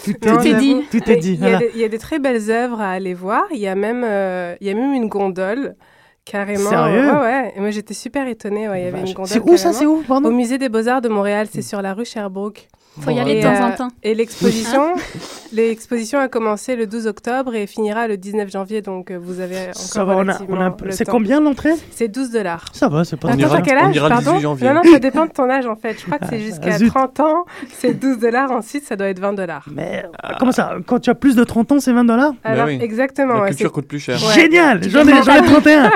tout 0.04 0.10
est 0.10 0.26
Non, 0.26 0.58
dit. 0.58 0.76
Tout 0.90 1.10
est 1.10 1.16
dit. 1.16 1.32
Il 1.34 1.40
y, 1.40 1.44
a 1.44 1.48
voilà. 1.50 1.58
des- 1.58 1.70
il 1.75 1.80
y 1.80 1.84
a 1.84 1.88
des 1.88 1.98
très 1.98 2.18
belles 2.18 2.50
œuvres 2.50 2.80
à 2.80 2.90
aller 2.92 3.14
voir. 3.14 3.44
Il 3.52 3.58
y 3.58 3.68
a 3.68 3.75
même, 3.75 4.04
euh, 4.09 4.57
il 4.61 4.67
y 4.67 4.71
a 4.71 4.75
même 4.75 4.93
une 4.93 5.09
gondole, 5.09 5.77
carrément. 6.25 6.69
Sérieux 6.71 7.11
Ouais, 7.11 7.21
ouais. 7.21 7.53
Et 7.57 7.61
moi, 7.61 7.71
j'étais 7.71 7.95
super 7.95 8.27
étonnée. 8.27 8.69
Ouais, 8.69 8.83
il 8.83 8.85
y 8.85 8.88
avait 8.88 9.00
une 9.00 9.12
gondole. 9.12 9.27
C'est 9.27 9.41
où 9.41 9.57
ça. 9.57 9.73
C'est 9.73 9.87
où 9.87 10.03
Au 10.09 10.31
musée 10.31 10.59
des 10.59 10.69
Beaux-Arts 10.69 11.00
de 11.00 11.09
Montréal, 11.09 11.49
c'est 11.50 11.62
sur 11.62 11.83
la 11.83 11.95
rue 11.95 12.05
Sherbrooke. 12.05 12.69
Faut 13.00 13.11
y 13.11 13.19
aller 13.21 13.37
de 13.38 13.43
temps 13.43 13.55
euh, 13.55 13.69
en 13.69 13.73
temps. 13.73 13.88
Et 14.02 14.14
l'exposition, 14.14 14.95
l'exposition 15.52 16.19
a 16.19 16.28
commencé 16.28 16.76
le 16.76 16.87
12 16.87 17.07
octobre 17.07 17.55
et 17.55 17.67
finira 17.67 18.07
le 18.09 18.17
19 18.17 18.50
janvier, 18.50 18.83
donc 18.83 19.11
euh, 19.11 19.19
vous 19.21 19.40
avez 19.40 19.61
encore 19.62 19.75
Ça 19.75 20.05
va, 20.05 20.17
on 20.17 20.21
a, 20.21 20.23
on 20.23 20.28
a 20.28 20.33
relativement 20.33 20.61
un 20.61 20.71
peu- 20.71 20.85
le 20.87 20.90
C'est 20.93 21.05
temps. 21.05 21.12
combien 21.12 21.40
l'entrée? 21.40 21.73
C'est 21.90 22.09
12 22.09 22.31
dollars. 22.31 22.67
Ça 22.73 22.88
va, 22.88 23.05
c'est 23.05 23.17
pas 23.17 23.28
On 23.28 23.33
Attends, 23.33 23.49
t'as 23.57 23.61
quel 23.62 23.78
âge? 23.78 23.99
Pardon? 24.09 24.33
18 24.33 24.40
janvier. 24.40 24.69
Non, 24.69 24.75
non, 24.75 24.83
ça 24.93 24.99
dépend 24.99 25.26
de 25.26 25.31
ton 25.33 25.49
âge 25.49 25.67
en 25.67 25.76
fait. 25.76 25.99
Je 25.99 26.05
crois 26.07 26.19
que 26.19 26.26
c'est 26.28 26.40
jusqu'à 26.40 26.71
Ah, 26.75 26.78
zut. 26.78 26.88
30 26.90 27.21
ans, 27.21 27.45
c'est 27.73 27.95
12 27.95 28.19
dollars. 28.19 28.50
Ensuite, 28.50 28.85
ça 28.85 28.97
doit 28.97 29.09
être 29.09 29.21
20 29.21 29.33
dollars. 29.35 29.67
Mais 29.73 30.05
euh, 30.25 30.28
comment 30.38 30.52
ça? 30.52 30.75
Quand 30.87 30.99
tu 30.99 31.11
as 31.11 31.14
plus 31.14 31.37
de 31.37 31.45
30 31.45 31.73
ans, 31.73 31.81
c'est 31.81 31.93
20 31.93 32.05
dollars? 32.05 32.33
Alors, 32.45 32.67
oui. 32.67 32.78
exactement. 32.81 33.35
La 33.40 33.49
culture 33.49 33.69
c'est- 33.69 33.73
coûte 33.73 33.87
plus 33.88 34.00
cher. 34.00 34.19
Ouais. 34.23 34.35
Génial 34.35 34.83
J'en 34.88 35.00
ai, 35.00 35.05
demandes 35.05 35.25
j'en 35.25 35.35
ai 35.35 35.38
à- 35.38 35.43
31 35.43 35.90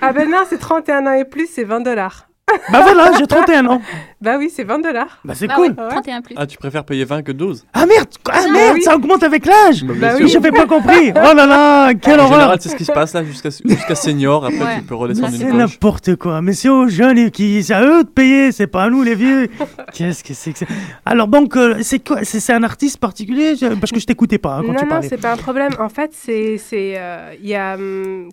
Ah 0.00 0.12
ben 0.12 0.28
non, 0.30 0.38
c'est 0.48 0.58
31 0.58 1.06
ans 1.06 1.12
et 1.12 1.24
plus, 1.24 1.48
c'est 1.52 1.64
20 1.64 1.80
dollars. 1.80 2.28
Bah 2.70 2.80
voilà, 2.82 3.10
j'ai 3.18 3.26
31 3.26 3.66
ans 3.66 3.82
Bah 4.22 4.36
oui, 4.38 4.50
c'est 4.54 4.62
20 4.62 4.78
dollars. 4.78 5.18
Bah 5.24 5.34
c'est 5.36 5.48
Ah 5.50 5.54
cool 5.56 5.74
oui, 5.76 5.88
31 5.90 6.22
plus. 6.22 6.34
Ah, 6.38 6.46
tu 6.46 6.56
préfères 6.56 6.84
payer 6.84 7.04
20 7.04 7.22
que 7.22 7.32
12 7.32 7.64
Ah 7.72 7.86
merde 7.86 8.06
Ah 8.30 8.40
merde, 8.52 8.74
oui. 8.76 8.82
ça 8.82 8.94
augmente 8.94 9.22
avec 9.24 9.44
l'âge 9.46 9.82
Bah, 9.84 9.94
Bah 10.00 10.08
bien 10.10 10.24
oui. 10.24 10.30
sûr. 10.30 10.40
J'avais 10.40 10.52
pas 10.56 10.66
compris 10.66 11.10
Oh 11.10 11.34
là 11.34 11.44
là, 11.46 11.92
quelle 11.94 12.20
En 12.20 12.24
horreur 12.26 12.38
général, 12.38 12.58
c'est 12.60 12.68
ce 12.68 12.76
qui 12.76 12.84
se 12.84 12.92
passe 12.92 13.14
là 13.14 13.24
jusqu'à 13.24 13.50
jusqu'à 13.50 13.94
senior. 13.96 14.44
Après, 14.44 14.58
Ouais. 14.58 14.76
tu 14.76 14.82
peux 14.82 14.94
redescendre 14.94 15.30
C'est 15.32 15.42
une 15.42 15.48
poche. 15.50 15.58
n'importe 15.58 16.14
quoi, 16.16 16.40
mais 16.40 16.52
c'est 16.52 16.68
aux 16.68 16.86
jeunes 16.86 17.18
et 17.18 17.30
qui, 17.32 17.64
c'est 17.64 17.74
à 17.74 17.82
eux 17.84 18.04
de 18.04 18.08
payer, 18.08 18.52
c'est 18.52 18.68
pas 18.68 18.84
à 18.84 18.90
nous 18.90 19.02
les 19.02 19.16
vieux. 19.16 19.48
Qu'est-ce 19.92 20.22
que 20.22 20.34
c'est 20.34 20.52
que 20.52 20.58
ça? 20.60 20.66
Alors 21.04 21.26
donc, 21.26 21.56
euh, 21.56 21.78
c'est 21.82 21.98
quoi 22.06 22.18
C'est 22.22 22.38
c'est 22.38 22.52
un 22.52 22.62
artiste 22.62 22.98
particulier? 22.98 23.56
Je- 23.56 23.74
Parce 23.74 23.90
que 23.90 23.98
je 23.98 24.06
t'écoutais 24.06 24.38
pas 24.38 24.54
hein, 24.58 24.62
quand 24.64 24.72
non, 24.72 24.78
tu 24.78 24.84
non, 24.84 24.90
parlais. 24.90 25.08
c'est 25.08 25.20
pas 25.20 25.32
un 25.32 25.36
problème. 25.36 25.72
En 25.80 25.88
fait, 25.88 26.12
c'est, 26.14 26.58
c'est, 26.58 26.94
euh, 26.96 27.32
il 27.42 27.48
y 27.48 27.56
a 27.56 27.74
hum, 27.74 28.28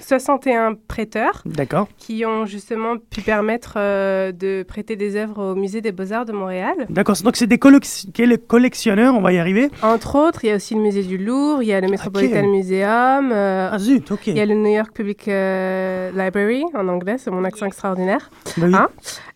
61 0.00 0.74
prêteurs 0.74 1.42
D'accord, 1.44 1.88
qui 1.98 2.24
ont 2.24 2.46
justement 2.46 2.96
pu 2.98 3.20
permettre 3.20 3.74
euh, 3.76 4.32
de 4.32 4.62
prêter 4.62 4.96
des 4.96 5.16
œuvres 5.16 5.52
au 5.52 5.54
musée 5.54 5.80
des 5.80 5.92
Beaux-Arts 5.92 6.24
de 6.24 6.32
Montréal. 6.32 6.74
d'accord. 6.90 7.16
Donc 7.22 7.36
c'est 7.36 7.46
des 7.46 7.58
collectionneurs, 7.58 9.14
on 9.14 9.20
va 9.20 9.32
y 9.32 9.38
arriver? 9.38 9.70
Entre 9.82 10.16
autres, 10.16 10.44
il 10.44 10.48
y 10.48 10.52
a 10.52 10.56
aussi 10.56 10.74
le 10.74 10.80
musée 10.80 11.02
du 11.02 11.18
Louvre, 11.18 11.62
il 11.62 11.68
y 11.68 11.72
a 11.72 11.80
le 11.80 11.88
Metropolitan 11.88 12.46
Museum, 12.46 13.32
euh, 13.32 13.70
Ah 13.72 13.78
zut, 13.78 14.10
il 14.26 14.36
y 14.36 14.40
a 14.40 14.46
le 14.46 14.54
New 14.54 14.74
York 14.74 14.92
Public 14.92 15.28
euh, 15.28 16.10
Library 16.10 16.64
en 16.74 16.88
anglais, 16.88 17.16
c'est 17.18 17.30
mon 17.30 17.44
accent 17.44 17.66
extraordinaire. 17.66 18.30
Bah 18.56 18.66
oui. 18.66 18.74
Hein? 18.74 18.88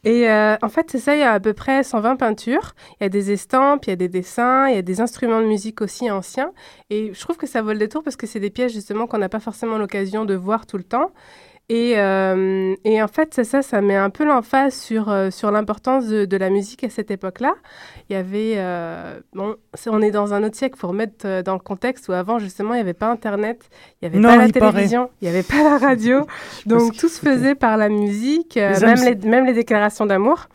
Et 0.04 0.28
euh, 0.28 0.56
en 0.62 0.68
fait, 0.68 0.90
c'est 0.90 0.98
ça, 0.98 1.14
il 1.14 1.20
y 1.20 1.22
a 1.22 1.32
à 1.32 1.38
peu 1.38 1.52
près 1.52 1.84
120 1.84 2.16
peintures. 2.16 2.74
Il 3.00 3.04
y 3.04 3.06
a 3.06 3.08
des 3.08 3.30
estampes, 3.30 3.86
il 3.86 3.90
y 3.90 3.92
a 3.92 3.96
des 3.96 4.08
dessins, 4.08 4.66
il 4.68 4.74
y 4.74 4.78
a 4.78 4.82
des 4.82 5.00
instruments 5.00 5.40
de 5.40 5.46
musique 5.46 5.80
aussi 5.80 6.10
anciens. 6.10 6.52
Et 6.90 7.14
je 7.14 7.20
trouve 7.20 7.36
que 7.36 7.46
ça 7.46 7.62
vaut 7.62 7.72
le 7.72 7.78
détour 7.78 8.02
parce 8.02 8.16
que 8.16 8.26
c'est 8.26 8.40
des 8.40 8.50
pièces 8.50 8.72
justement 8.72 9.06
qu'on 9.06 9.18
n'a 9.18 9.28
pas 9.28 9.38
forcément 9.38 9.78
l'occasion 9.78 10.24
de 10.24 10.34
voir 10.34 10.66
tout 10.66 10.76
le 10.76 10.82
temps. 10.82 11.12
Et, 11.68 11.94
euh, 11.96 12.74
et 12.84 13.02
en 13.02 13.08
fait, 13.08 13.32
c'est 13.32 13.44
ça, 13.44 13.62
ça 13.62 13.80
met 13.80 13.96
un 13.96 14.10
peu 14.10 14.24
l'emphase 14.24 14.74
sur, 14.74 15.08
euh, 15.08 15.30
sur 15.30 15.50
l'importance 15.50 16.06
de, 16.06 16.24
de 16.26 16.36
la 16.36 16.50
musique 16.50 16.84
à 16.84 16.90
cette 16.90 17.10
époque-là. 17.10 17.54
Il 18.10 18.12
y 18.12 18.16
avait, 18.16 18.54
euh, 18.56 19.20
bon, 19.32 19.56
on 19.86 20.02
est 20.02 20.10
dans 20.10 20.34
un 20.34 20.42
autre 20.44 20.56
siècle, 20.56 20.74
il 20.76 20.80
faut 20.80 20.88
remettre 20.88 21.42
dans 21.42 21.54
le 21.54 21.60
contexte 21.60 22.08
où 22.08 22.12
avant, 22.12 22.38
justement, 22.38 22.74
il 22.74 22.78
n'y 22.78 22.82
avait 22.82 22.92
pas 22.94 23.10
Internet, 23.10 23.70
il 24.02 24.08
n'y 24.08 24.14
avait 24.14 24.18
Non, 24.18 24.28
pas 24.30 24.36
la 24.36 24.46
il 24.46 24.52
paraît. 24.52 24.72
télévision, 24.72 25.10
il 25.22 25.28
n'y 25.28 25.34
avait 25.34 25.42
pas 25.46 25.62
la 25.62 25.78
radio. 25.78 26.26
donc, 26.66 26.96
tout 26.96 27.08
se 27.08 27.20
faisait 27.20 27.54
par 27.54 27.76
la 27.78 27.88
musique, 27.88 28.56
Les 28.56 28.80
même, 28.80 29.04
les, 29.04 29.14
même 29.28 29.46
les 29.46 29.54
déclarations 29.54 30.04
d'amour. 30.04 30.48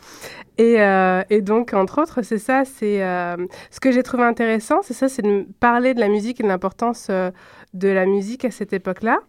Et, 0.58 0.80
euh, 0.82 1.22
et 1.30 1.40
donc, 1.40 1.72
entre 1.72 2.02
autres, 2.02 2.22
c'est 2.22 2.38
ça, 2.38 2.64
c'est 2.64 3.02
euh, 3.02 3.36
ce 3.70 3.78
que 3.78 3.92
j'ai 3.92 4.02
trouvé 4.02 4.24
intéressant, 4.24 4.80
c'est 4.82 4.92
ça, 4.94 5.08
c'est 5.08 5.22
de 5.22 5.46
parler 5.60 5.94
de 5.94 6.00
la 6.00 6.08
musique 6.08 6.40
et 6.40 6.42
de 6.42 6.48
l'importance 6.48 7.06
euh, 7.10 7.30
de 7.74 7.88
la 7.88 8.06
musique 8.06 8.44
à 8.44 8.50
cette 8.50 8.72
époque-là. 8.72 9.20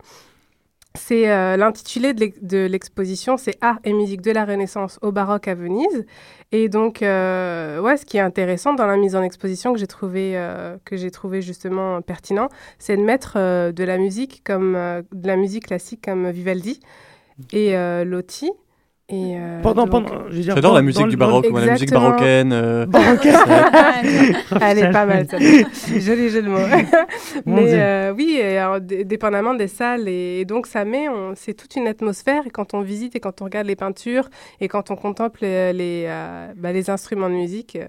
C'est 0.95 1.29
euh, 1.29 1.55
l'intitulé 1.55 2.13
de 2.13 2.19
l'ex- 2.19 2.41
de 2.41 2.65
l'exposition, 2.65 3.37
c'est 3.37 3.57
Art 3.61 3.79
et 3.83 3.93
musique 3.93 4.21
de 4.21 4.31
la 4.31 4.43
Renaissance 4.43 4.97
au 5.01 5.11
baroque 5.11 5.47
à 5.47 5.53
Venise. 5.55 6.05
Et 6.51 6.67
donc, 6.67 7.03
euh, 7.03 7.79
ouais, 7.79 7.95
ce 7.95 8.05
qui 8.05 8.17
est 8.17 8.21
intéressant 8.21 8.73
dans 8.73 8.87
la 8.87 8.97
mise 8.97 9.15
en 9.15 9.21
exposition 9.21 9.71
que 9.71 9.79
j'ai 9.79 9.87
trouvé, 9.87 10.31
euh, 10.35 10.77
que 10.85 10.97
j'ai 10.97 11.11
trouvé 11.11 11.41
justement 11.41 12.01
pertinent, 12.01 12.49
c'est 12.79 12.97
de 12.97 13.03
mettre 13.03 13.35
de 13.71 13.83
la 13.83 13.97
musique 13.97 14.41
comme 14.43 14.73
de 14.73 15.27
la 15.27 15.35
musique 15.35 15.67
classique 15.67 16.03
comme 16.03 16.29
Vivaldi 16.31 16.79
et 17.53 17.75
Lotti. 18.03 18.51
Et 19.11 19.35
euh, 19.37 19.59
Pendant, 19.63 19.87
donc- 19.87 20.07
pendant, 20.07 20.29
je 20.29 20.35
veux 20.35 20.41
dire, 20.43 20.53
J'adore 20.55 20.71
dans- 20.71 20.77
la 20.77 20.81
musique 20.83 21.07
du 21.07 21.17
baroque, 21.17 21.49
moi, 21.49 21.65
la 21.65 21.71
musique 21.71 21.91
barocaine. 21.91 22.51
euh, 22.53 22.85
Baroque. 22.85 23.25
Elle 24.61 24.79
est 24.79 24.91
pas 24.91 25.05
mal, 25.05 25.27
ça. 25.27 25.37
Joli 25.99 26.29
jeu 26.29 26.41
de 26.43 26.47
mots. 26.47 26.57
Mais 27.45 27.73
euh, 27.73 28.13
oui, 28.15 28.37
et 28.39 28.57
alors, 28.57 28.79
d- 28.79 29.03
dépendamment 29.05 29.55
des 29.55 29.67
salles. 29.67 30.07
Et, 30.07 30.41
et 30.41 30.45
donc, 30.45 30.67
ça 30.67 30.85
met, 30.85 31.09
on- 31.09 31.33
c'est 31.35 31.53
toute 31.55 31.75
une 31.75 31.87
atmosphère. 31.87 32.43
Et 32.45 32.49
quand 32.51 32.73
on 32.73 32.81
visite 32.81 33.15
et 33.15 33.19
quand 33.19 33.41
on 33.41 33.45
regarde 33.45 33.67
les 33.67 33.75
peintures 33.75 34.29
et 34.61 34.67
quand 34.67 34.91
on 34.91 34.95
contemple 34.95 35.39
les, 35.41 35.73
les, 35.73 36.05
euh, 36.07 36.47
bah, 36.55 36.71
les 36.71 36.89
instruments 36.89 37.29
de 37.29 37.35
musique, 37.35 37.77
euh, 37.77 37.87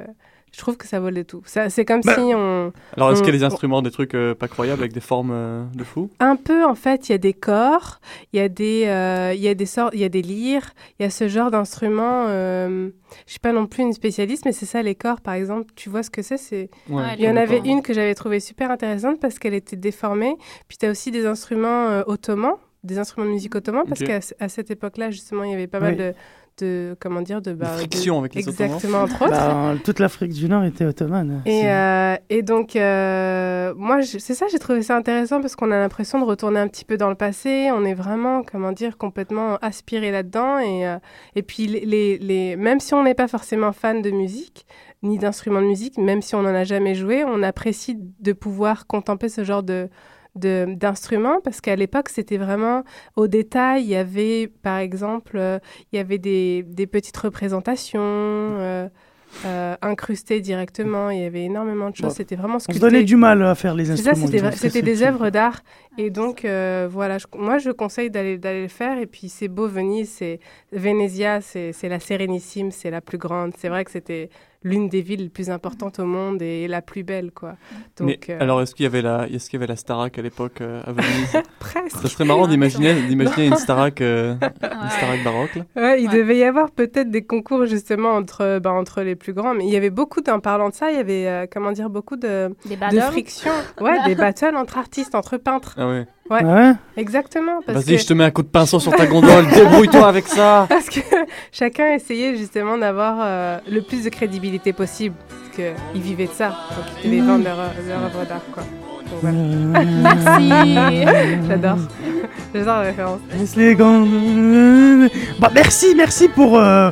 je 0.52 0.58
trouve 0.58 0.76
que 0.76 0.86
ça 0.86 0.98
le 0.98 1.24
tout. 1.24 1.42
Ça, 1.44 1.70
c'est 1.70 1.84
comme 1.84 2.00
Bah, 2.02 2.14
si 2.14 2.20
on. 2.34 2.72
Alors, 2.96 3.12
est-ce 3.12 3.22
qu'il 3.22 3.32
y 3.32 3.36
a 3.36 3.38
des 3.38 3.44
instruments, 3.44 3.82
des 3.82 3.90
trucs 3.90 4.14
euh, 4.14 4.34
pas 4.34 4.48
croyables 4.48 4.80
avec 4.82 4.92
des 4.92 5.00
formes 5.00 5.30
euh, 5.32 5.64
de 5.74 5.84
fou? 5.84 6.10
Un 6.18 6.36
peu, 6.36 6.64
en 6.64 6.74
fait, 6.74 7.08
il 7.08 7.12
y 7.12 7.14
a 7.14 7.18
des 7.18 7.32
corps, 7.34 8.00
il 8.32 8.38
y 8.38 8.42
a 8.42 8.48
des, 8.48 8.84
euh, 8.86 9.32
il 9.34 9.40
y 9.40 9.48
a 9.48 9.54
des 9.54 9.66
sortes, 9.66 9.94
il 9.94 10.00
y 10.00 10.04
a 10.04 10.08
des 10.08 10.22
lyres, 10.22 10.70
il 10.98 11.04
y 11.04 11.06
a 11.06 11.10
ce 11.10 11.28
genre 11.28 11.50
d'instruments. 11.50 12.26
euh, 12.28 12.90
je 13.26 13.30
suis 13.32 13.40
pas 13.40 13.52
non 13.52 13.66
plus 13.66 13.82
une 13.82 13.92
spécialiste, 13.92 14.44
mais 14.44 14.52
c'est 14.52 14.66
ça, 14.66 14.82
les 14.82 14.94
corps, 14.94 15.20
par 15.20 15.34
exemple. 15.34 15.66
Tu 15.76 15.88
vois 15.88 16.02
ce 16.02 16.10
que 16.10 16.22
c'est 16.22 16.36
C'est 16.36 16.70
Ouais, 16.88 17.02
Il 17.18 17.24
y 17.24 17.28
en 17.28 17.36
avait 17.36 17.58
une 17.64 17.82
que 17.82 17.92
j'avais 17.94 18.14
trouvée 18.14 18.40
super 18.40 18.70
intéressante 18.70 19.20
parce 19.20 19.38
qu'elle 19.38 19.54
était 19.54 19.76
déformée. 19.76 20.36
Puis 20.68 20.78
tu 20.78 20.86
as 20.86 20.90
aussi 20.90 21.10
des 21.10 21.26
instruments 21.26 21.88
euh, 21.88 22.02
ottomans, 22.06 22.54
des 22.84 22.98
instruments 22.98 23.26
de 23.26 23.32
musique 23.32 23.54
ottomans, 23.54 23.84
parce 23.86 24.00
qu'à 24.00 24.48
cette 24.48 24.70
époque-là, 24.70 25.10
justement, 25.10 25.44
il 25.44 25.50
y 25.50 25.54
avait 25.54 25.66
pas 25.66 25.80
mal 25.80 25.96
de, 25.96 26.14
de, 26.60 26.96
comment 27.00 27.22
dire, 27.22 27.40
de, 27.42 27.52
bah, 27.52 27.66
de- 27.72 27.78
friction 27.78 28.18
avec 28.18 28.34
les 28.34 28.48
Ottomans. 28.48 28.70
Exactement, 28.74 29.02
entre 29.02 29.22
autres. 29.22 29.30
Bah, 29.30 29.74
toute 29.84 29.98
l'Afrique 29.98 30.32
du 30.32 30.48
Nord 30.48 30.64
était 30.64 30.84
ottomane. 30.84 31.42
Et, 31.46 31.62
euh, 31.64 32.14
et 32.28 32.42
donc, 32.42 32.76
euh, 32.76 33.72
moi, 33.76 34.02
c'est 34.02 34.34
ça, 34.34 34.46
j'ai 34.50 34.58
trouvé 34.58 34.82
ça 34.82 34.96
intéressant 34.96 35.40
parce 35.40 35.56
qu'on 35.56 35.70
a 35.70 35.78
l'impression 35.78 36.20
de 36.20 36.24
retourner 36.24 36.60
un 36.60 36.68
petit 36.68 36.84
peu 36.84 36.96
dans 36.96 37.08
le 37.08 37.14
passé. 37.14 37.70
On 37.72 37.84
est 37.84 37.94
vraiment, 37.94 38.42
comment 38.42 38.72
dire, 38.72 38.96
complètement 38.98 39.56
aspiré 39.62 40.10
là-dedans. 40.10 40.58
Et, 40.58 40.86
euh, 40.86 40.98
et 41.34 41.42
puis, 41.42 41.66
les, 41.66 41.80
les, 41.84 42.18
les- 42.18 42.56
même 42.56 42.80
si 42.80 42.94
on 42.94 43.02
n'est 43.02 43.14
pas 43.14 43.28
forcément 43.28 43.72
fan 43.72 44.02
de 44.02 44.10
musique, 44.10 44.66
ni 45.02 45.16
d'instruments 45.18 45.62
de 45.62 45.66
musique, 45.66 45.96
même 45.98 46.20
si 46.22 46.34
on 46.34 46.42
n'en 46.42 46.54
a 46.54 46.64
jamais 46.64 46.94
joué, 46.94 47.24
on 47.24 47.42
apprécie 47.42 47.96
de 48.20 48.32
pouvoir 48.32 48.86
contempler 48.86 49.28
ce 49.30 49.44
genre 49.44 49.62
de- 49.62 49.88
d'instruments 50.36 51.40
parce 51.42 51.60
qu'à 51.60 51.76
l'époque 51.76 52.08
c'était 52.08 52.36
vraiment 52.38 52.84
au 53.16 53.26
détail 53.26 53.82
il 53.82 53.88
y 53.90 53.96
avait 53.96 54.48
par 54.62 54.78
exemple 54.78 55.36
euh, 55.36 55.58
il 55.92 55.96
y 55.96 55.98
avait 55.98 56.18
des, 56.18 56.62
des 56.62 56.86
petites 56.86 57.16
représentations 57.16 58.00
euh, 58.00 58.88
euh, 59.46 59.76
incrustées 59.80 60.40
directement. 60.40 61.10
Il 61.10 61.20
y 61.20 61.24
avait 61.24 61.44
énormément 61.44 61.88
de 61.90 61.94
choses. 61.94 62.08
Bon. 62.08 62.14
C'était 62.14 62.34
vraiment 62.34 62.56
On 62.56 62.58
sculpté. 62.58 62.80
se 62.80 62.84
donnait 62.84 63.04
du 63.04 63.14
mal 63.14 63.40
à 63.44 63.54
faire 63.54 63.76
les 63.76 63.88
instruments. 63.92 64.50
c'était 64.56 64.82
des 64.82 65.02
œuvres 65.04 65.30
d'art. 65.30 65.60
Et 65.98 66.10
donc, 66.10 66.44
euh, 66.44 66.88
voilà, 66.90 67.18
je- 67.18 67.26
moi, 67.36 67.58
je 67.58 67.70
conseille 67.70 68.10
d'aller 68.10 68.38
d'aller 68.38 68.62
le 68.62 68.68
faire. 68.68 68.98
Et 68.98 69.06
puis, 69.06 69.28
c'est 69.28 69.46
beau, 69.46 69.68
Venise, 69.68 70.10
c'est 70.10 70.40
Venezia, 70.72 71.40
c'est 71.42 71.72
c'est 71.72 71.88
la 71.88 72.00
Sérénissime, 72.00 72.72
c'est 72.72 72.90
la 72.90 73.00
plus 73.00 73.18
grande. 73.18 73.52
C'est 73.56 73.68
vrai 73.68 73.84
que 73.84 73.92
c'était 73.92 74.30
l'une 74.62 74.88
des 74.90 75.00
villes 75.00 75.22
les 75.22 75.28
plus 75.30 75.48
importantes 75.48 75.98
au 76.00 76.04
monde 76.04 76.42
et 76.42 76.68
la 76.68 76.82
plus 76.82 77.02
belle, 77.02 77.30
quoi. 77.32 77.54
Donc, 77.96 78.08
Mais 78.08 78.20
euh, 78.28 78.38
alors, 78.40 78.60
est-ce 78.60 78.74
qu'il 78.74 78.84
y 78.84 78.86
avait 78.86 79.00
la, 79.00 79.26
est-ce 79.26 79.48
qu'il 79.48 79.58
y 79.58 79.62
avait 79.62 79.66
la 79.72 79.76
Starac 79.76 80.18
à 80.18 80.22
l'époque 80.22 80.60
euh, 80.60 80.82
à 80.86 80.92
Venise 80.92 81.32
presque. 81.58 81.96
Ça 81.96 82.08
serait 82.08 82.24
marrant 82.26 82.46
d'imaginer, 82.46 82.94
d'imaginer 83.08 83.46
une 83.46 83.56
Starac, 83.56 84.00
euh, 84.02 84.34
une. 84.34 84.90
Starac 84.90 85.24
baroque. 85.24 85.54
là. 85.56 85.64
Ouais, 85.76 86.02
il 86.02 86.08
Ouais. 86.10 86.16
devait 86.18 86.36
y 86.36 86.44
avoir 86.44 86.70
peut-être 86.70 87.10
des 87.10 87.22
concours 87.24 87.64
justement 87.66 88.10
entre, 88.10 88.58
bah, 88.58 88.72
entre 88.72 89.00
les 89.02 89.16
plus 89.16 89.32
grands, 89.32 89.54
mais 89.54 89.64
il 89.66 89.72
y 89.72 89.76
avait 89.76 89.88
beaucoup, 89.90 90.20
en 90.28 90.40
parlant 90.40 90.68
de 90.68 90.74
ça, 90.74 90.90
il 90.90 90.96
y 90.96 91.00
avait, 91.00 91.26
euh, 91.26 91.46
comment 91.50 91.72
dire, 91.72 91.88
beaucoup 91.88 92.16
de, 92.16 92.54
Des 92.66 92.76
de 92.76 92.80
battles. 92.80 93.00
friction. 93.00 93.52
Ouais, 93.80 93.96
des 94.04 94.14
battles 94.16 94.56
entre 94.56 94.76
artistes, 94.76 95.14
entre 95.14 95.38
peintres. 95.38 95.74
Ah 95.78 95.88
ouais. 95.88 96.06
Ouais. 96.30 96.44
Ouais. 96.44 96.72
Exactement. 96.96 97.60
Vas-y, 97.66 97.96
que, 97.96 97.98
je 97.98 98.06
te 98.06 98.14
mets 98.14 98.24
un 98.24 98.30
coup 98.30 98.42
de 98.42 98.48
pinceau 98.48 98.78
sur 98.78 98.92
ta 98.94 99.06
gondole, 99.06 99.46
débrouille-toi 99.54 100.06
avec 100.06 100.28
ça. 100.28 100.66
parce 100.68 100.88
que 100.88 101.00
chacun 101.50 101.92
essayait 101.94 102.36
justement 102.36 102.78
d'avoir 102.78 103.16
euh, 103.20 103.58
le 103.68 103.80
plus 103.82 104.04
de 104.04 104.08
crédibilité 104.10 104.72
possible. 104.72 105.16
Parce 105.28 105.56
qu'ils 105.56 106.02
vivaient 106.02 106.26
de 106.26 106.32
ça. 106.32 106.48
Donc 106.48 106.84
ils 107.04 107.10
devaient 107.10 107.22
vendre 107.22 107.44
leur, 107.44 107.56
leur 107.56 108.04
œuvre 108.04 108.24
d'art, 108.28 108.42
quoi. 108.52 108.62
Donc, 108.62 109.18
voilà. 109.22 109.38
Merci. 110.14 111.46
J'adore. 111.48 111.78
J'adore 112.54 112.74
la 112.76 112.80
référence. 112.82 113.20
Laisse 113.36 113.56
les 113.56 113.74
gants. 113.74 114.06
Bah, 115.40 115.50
merci, 115.52 115.94
merci 115.96 116.28
pour. 116.28 116.58
euh, 116.58 116.90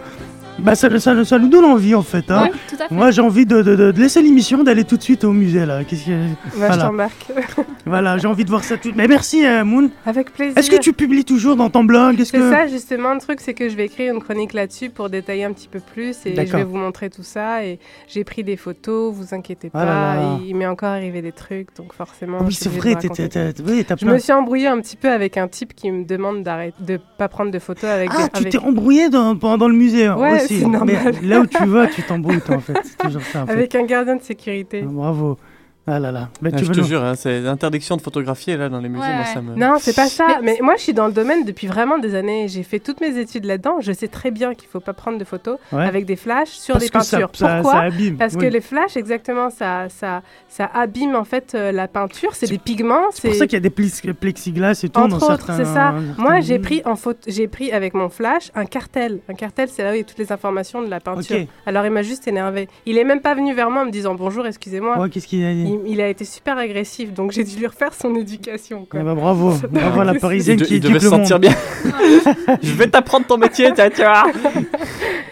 Bah, 0.59 0.75
ça, 0.75 0.88
ça, 0.99 1.25
ça 1.25 1.38
nous 1.38 1.49
donne 1.49 1.64
envie 1.64 1.94
en 1.94 2.03
fait. 2.03 2.31
Hein. 2.31 2.44
Ouais, 2.44 2.51
tout 2.68 2.75
à 2.83 2.88
fait. 2.88 2.94
Moi, 2.94 3.11
j'ai 3.11 3.21
envie 3.23 3.47
de, 3.47 3.62
de- 3.62 3.77
de- 3.77 3.92
de 3.92 4.01
laisser 4.01 4.23
l'émission, 4.23 4.62
d'aller 4.64 4.85
tout 4.85 4.97
de 4.97 5.03
suite 5.03 5.25
au 5.25 5.33
musée 5.33 5.64
là. 5.66 5.85
Qu'est-ce 5.85 6.07
que... 6.07 6.11
Bah, 6.11 6.37
Je 6.53 6.59
Voilà. 6.59 6.77
t'embarque. 6.85 7.27
Voilà, 7.87 8.18
j'ai 8.18 8.27
envie 8.29 8.44
de 8.44 8.51
voir 8.51 8.64
ça 8.64 8.77
tout. 8.77 8.90
Mais 8.94 9.09
merci, 9.09 9.47
euh, 9.47 9.64
Moon. 9.64 9.88
Avec 10.05 10.33
plaisir. 10.35 10.59
Est-ce 10.59 10.71
que 10.71 10.77
tu 10.77 10.92
publies 10.92 11.25
toujours 11.25 11.57
dans 11.57 11.71
ton 11.71 11.85
blog? 11.85 12.16
C'est 12.23 12.37
que... 12.37 12.51
ça 12.51 12.66
justement 12.66 13.14
le 13.14 13.21
truc, 13.21 13.40
c'est 13.40 13.55
que 13.55 13.68
je 13.71 13.77
vais 13.77 13.87
écrire 13.87 14.14
une 14.14 14.21
chronique 14.23 14.53
là-dessus 14.53 14.90
pour 14.90 15.09
détailler 15.09 15.44
un 15.44 15.53
petit 15.53 15.68
peu 15.68 15.81
plus 15.81 16.14
et 16.27 16.35
je 16.47 16.53
vais 16.57 16.64
vous 16.64 16.77
montrer 16.77 17.09
tout 17.09 17.23
ça 17.23 17.64
et 17.64 17.79
j'ai 18.07 18.25
pris 18.25 18.44
des 18.44 18.57
photos, 18.57 19.14
vous 19.14 19.33
inquiétez 19.35 19.71
Ah 19.73 19.85
là 19.85 19.90
pas, 19.90 20.14
là. 20.16 20.38
il 20.47 20.55
m'est 20.55 20.66
encore 20.66 20.90
arrivé 20.90 21.23
des 21.23 21.33
trucs 21.33 21.68
donc 21.77 21.94
forcément. 21.94 22.38
Oui, 22.44 22.53
c'est 22.53 22.68
vrai, 22.68 22.94
de 22.94 23.01
t'es- 23.09 23.55
oui, 23.66 23.85
t'as 23.87 23.97
Je 23.97 24.05
plein- 24.05 24.14
me 24.14 24.18
suis 24.18 24.33
embrouillée 24.33 24.66
un 24.68 24.81
petit 24.81 24.97
peu 24.97 25.09
avec 25.09 25.37
un 25.38 25.49
type 25.49 25.75
qui 25.75 25.90
me 25.90 26.05
demande 26.05 26.42
d'arrêter 26.42 26.75
de 26.81 26.99
pas 27.16 27.29
prendre 27.29 27.51
de 27.51 27.59
photos 27.59 27.88
avec 27.88 28.11
Ah, 28.12 28.25
des 28.25 28.29
tu 28.29 28.37
avec, 28.40 28.53
t'es 28.53 28.59
embrouillé 28.59 29.09
dans, 29.09 29.35
pendant 29.37 29.68
le 29.68 29.75
musée 29.75 30.11
Ouais, 30.11 30.42
aussi. 30.44 30.48
C'est 30.49 30.67
normal. 30.67 31.15
Mais 31.23 31.29
là 31.29 31.41
où 31.41 31.47
tu 31.47 31.65
vas, 31.67 31.87
tu 31.87 32.03
t'embrouilles 32.03 32.41
toi 32.41 32.57
en 32.57 32.61
fait. 32.61 32.75
C'est 32.85 32.99
toujours 32.99 33.23
ça 33.23 33.43
en 33.43 33.47
fait. 33.47 33.53
avec 33.53 33.75
un 33.75 33.85
gardien 33.85 34.17
de 34.17 34.23
sécurité. 34.23 34.83
Bravo. 34.83 35.39
Ah 35.90 35.98
là 35.98 36.12
là. 36.12 36.29
Mais 36.42 36.51
Ah, 36.53 36.57
tu 36.59 36.64
je 36.64 36.68
veux 36.68 36.74
te 36.74 36.81
nous- 36.81 36.87
jure, 36.87 37.03
hein, 37.03 37.14
c'est 37.14 37.40
l'interdiction 37.40 37.96
de 37.96 38.03
photographier 38.03 38.57
là 38.57 38.68
dans 38.68 38.81
les 38.81 38.88
musées, 38.88 39.07
Ouais, 39.07 39.14
moi 39.16 39.24
ça 39.24 39.40
me. 39.40 39.55
Non, 39.55 39.77
c'est 39.81 39.96
pas 39.96 40.07
ça. 40.09 40.27
Mais- 40.42 40.48
Mais, 40.48 40.59
moi, 40.62 40.74
je 40.77 40.83
suis 40.83 40.92
dans 40.94 41.07
le 41.07 41.12
domaine 41.12 41.44
depuis 41.44 41.66
vraiment 41.66 41.98
des 41.98 42.14
années. 42.14 42.46
J'ai 42.48 42.62
fait 42.62 42.79
toutes 42.79 43.01
mes 43.01 43.16
études 43.18 43.44
là-dedans. 43.44 43.77
Je 43.81 43.92
sais 43.92 44.09
très 44.09 44.31
bien 44.31 44.55
qu'il 44.55 44.68
faut 44.68 44.81
pas 44.81 44.92
prendre 44.92 45.18
de 45.18 45.24
photos 45.24 45.59
Ouais. 45.72 45.85
avec 45.85 46.05
des 46.07 46.16
flashs 46.16 46.51
sur 46.51 46.74
Parce 46.74 46.85
des 46.85 46.90
peintures. 46.90 47.31
ça, 47.35 47.57
Pourquoi 47.62 47.72
ça 47.72 47.81
abîme. 47.87 48.16
Parce 48.16 48.35
oui. 48.35 48.40
que 48.40 48.46
les 48.46 48.61
flashs, 48.61 48.96
exactement, 48.96 49.51
ça, 49.51 49.88
ça, 49.88 50.22
ça 50.48 50.70
abîme 50.74 51.14
en 51.16 51.24
fait 51.24 51.55
euh, 51.55 51.72
la 51.72 51.88
peinture. 51.88 52.35
C'est 52.35 52.48
des 52.48 52.59
pigments. 52.59 53.05
C'est 53.12 53.29
pour 53.29 53.37
ça 53.37 53.46
qu'il 53.46 53.55
y 53.55 53.57
a 53.57 53.61
des 53.61 53.70
plis- 53.70 54.12
plexiglas 54.14 54.81
et 54.85 54.88
tout 54.88 55.01
Entre 55.01 55.18
dans 55.18 55.27
autres, 55.27 55.46
certains. 55.46 55.57
c'est 55.57 55.64
ça. 55.64 55.94
Moi, 56.16 56.40
j'ai 56.40 56.59
pris 56.59 56.83
en 56.85 56.96
photo, 56.96 57.18
j'ai 57.27 57.48
pris 57.48 57.72
avec 57.72 57.94
mon 57.94 58.09
flash 58.09 58.51
un 58.55 58.64
cartel. 58.66 59.20
Un 59.29 59.35
cartel, 59.35 59.68
c'est 59.68 59.83
là 59.83 59.90
où 59.90 59.94
il 59.94 59.98
y 59.98 60.01
a 60.01 60.05
toutes 60.05 60.18
les 60.18 60.33
informations 60.33 60.83
de 60.83 60.88
la 60.88 61.01
peinture. 61.01 61.46
Alors, 61.66 61.85
il 61.85 61.90
m'a 61.92 62.03
juste 62.03 62.27
énervé. 62.29 62.68
Il 62.87 62.98
est 62.98 63.05
même 63.05 63.20
pas 63.20 63.35
venu 63.35 63.55
vers 63.55 63.70
moi 63.70 63.83
en 63.83 63.87
me 63.87 63.90
disant 63.90 64.14
bonjour, 64.14 64.46
excusez-moi. 64.46 64.98
Ouais, 64.98 65.09
qu'est-ce 65.11 65.27
qu'il 65.27 65.44
a 65.44 65.53
dit? 65.53 65.78
Il, 65.87 66.01
a 66.01 66.09
été 66.09 66.25
super 66.25 66.59
agressif, 66.59 67.12
donc 67.12 67.33
j'ai 67.33 67.45
dû 67.45 67.57
lui 67.57 67.67
refaire 67.67 67.93
son 67.95 68.14
éducation. 68.14 68.87
Quoi. 68.91 69.03
Ben, 69.03 69.14
bravo, 69.14 69.55
bravo 69.71 70.01
à 70.01 70.05
la 70.05 70.12
Il, 70.14 70.21
parisienne 70.21 70.61
qui 70.61 70.77
il 70.77 70.81
devait 70.81 71.01
se 71.01 71.09
sentir 71.09 71.38
bien. 71.38 71.55
je 72.62 72.73
vais 72.73 72.88
t'apprendre 72.88 73.27
ton 73.27 73.38
métier, 73.38 73.73
tu 73.75 74.03
vois. 74.03 74.25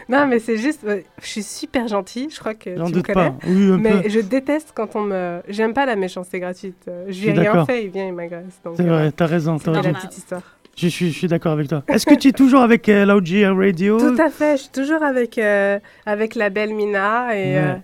Non, 0.08 0.24
mais 0.28 0.38
c'est 0.38 0.56
juste, 0.56 0.84
euh, 0.86 1.00
je 1.20 1.26
suis 1.26 1.42
super 1.42 1.88
gentille. 1.88 2.28
Je 2.32 2.38
crois 2.38 2.54
que 2.54 2.70
tu 2.70 2.70
me 2.94 3.02
connais. 3.02 3.02
pas. 3.02 3.34
Oui, 3.44 3.72
un 3.72 3.76
Mais 3.76 4.02
peu. 4.02 4.08
je 4.08 4.20
déteste 4.20 4.70
quand 4.72 4.94
on 4.94 5.00
me. 5.00 5.40
J'aime 5.48 5.74
pas 5.74 5.84
la 5.84 5.96
méchanceté 5.96 6.38
gratuite. 6.38 6.76
Euh, 6.86 7.06
Je 7.08 7.22
lui 7.22 7.28
ai 7.30 7.32
rien 7.32 7.66
fait, 7.66 7.82
il 7.86 7.90
vient, 7.90 8.06
il 8.06 8.12
m'agresse. 8.12 8.60
Donc, 8.64 8.74
C'est 8.76 8.84
euh, 8.84 8.88
vrai, 8.88 9.10
t'as 9.10 9.26
raison, 9.26 9.58
t'as 9.58 9.72
la 9.72 9.80
raison. 9.80 9.94
petite 9.94 10.16
histoire. 10.18 10.42
Je 10.76 10.88
suis, 10.88 11.10
je 11.10 11.18
suis 11.18 11.26
d'accord 11.26 11.52
avec 11.52 11.68
toi. 11.68 11.82
Est-ce 11.88 12.04
que 12.06 12.14
tu 12.14 12.28
es 12.28 12.32
toujours 12.32 12.60
avec 12.60 12.88
euh, 12.88 13.04
l'OG 13.06 13.56
Radio? 13.58 13.98
Tout 13.98 14.20
à 14.22 14.28
fait. 14.28 14.58
Je 14.58 14.62
suis 14.62 14.70
toujours 14.72 15.02
avec, 15.02 15.38
euh, 15.38 15.78
avec 16.04 16.34
la 16.34 16.50
belle 16.50 16.74
Mina 16.74 17.34
et, 17.36 17.54
Ouais. 17.56 17.80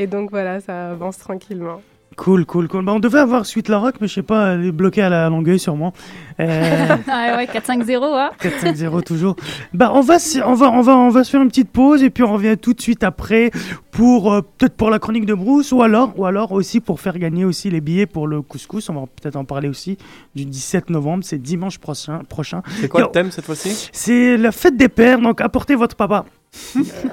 Et 0.00 0.06
donc 0.06 0.30
voilà, 0.30 0.60
ça 0.60 0.90
avance 0.90 1.18
tranquillement. 1.18 1.80
Cool, 2.16 2.44
cool, 2.44 2.66
cool. 2.68 2.84
Bah, 2.84 2.92
on 2.92 2.98
devait 3.00 3.20
avoir 3.20 3.46
Suite 3.46 3.68
La 3.68 3.78
Rock, 3.78 3.94
mais 4.00 4.08
je 4.08 4.14
sais 4.14 4.22
pas, 4.22 4.52
elle 4.54 4.66
est 4.66 4.72
bloquée 4.72 5.00
à 5.00 5.08
la 5.08 5.28
Longueuil 5.30 5.60
sûrement. 5.60 5.92
Euh, 6.40 6.86
Ah 7.08 7.36
ouais, 7.36 7.46
4-5-0, 7.46 8.02
hein. 8.18 8.30
4-5-0 8.42 9.02
toujours. 9.04 9.36
Bah, 9.72 9.92
on 9.94 10.00
va, 10.00 10.18
se- 10.18 10.40
on, 10.40 10.54
va, 10.54 10.70
on, 10.70 10.82
va, 10.82 10.96
on 10.96 11.08
va 11.08 11.22
se 11.24 11.30
faire 11.30 11.40
une 11.40 11.48
petite 11.48 11.70
pause 11.70 12.02
et 12.02 12.10
puis 12.10 12.24
on 12.24 12.32
revient 12.34 12.56
tout 12.60 12.74
de 12.74 12.80
suite 12.80 13.04
après 13.04 13.50
pour 13.92 14.32
euh, 14.32 14.40
peut-être 14.58 14.74
pour 14.76 14.90
la 14.90 14.98
chronique 14.98 15.24
de 15.24 15.34
Bruce 15.34 15.70
ou 15.72 15.82
alors, 15.82 16.12
ou 16.18 16.26
alors 16.26 16.50
aussi 16.52 16.80
pour 16.80 17.00
faire 17.00 17.16
gagner 17.16 17.44
aussi 17.44 17.70
les 17.70 17.80
billets 17.80 18.06
pour 18.06 18.26
le 18.26 18.42
couscous. 18.42 18.90
On 18.90 18.94
va 18.94 19.00
peut-être 19.06 19.36
en 19.36 19.44
parler 19.44 19.68
aussi 19.68 19.96
du 20.34 20.44
17 20.44 20.90
novembre, 20.90 21.22
c'est 21.24 21.38
dimanche 21.40 21.78
prochain. 21.78 22.22
prochain. 22.28 22.62
C'est 22.80 22.88
quoi 22.88 23.02
le 23.02 23.06
thème 23.06 23.30
cette 23.30 23.44
fois-ci? 23.46 23.88
C'est 23.92 24.36
la 24.36 24.50
fête 24.52 24.76
des 24.76 24.88
pères, 24.88 25.20
donc 25.20 25.40
apportez 25.40 25.76
votre 25.76 25.94
papa. 25.94 26.24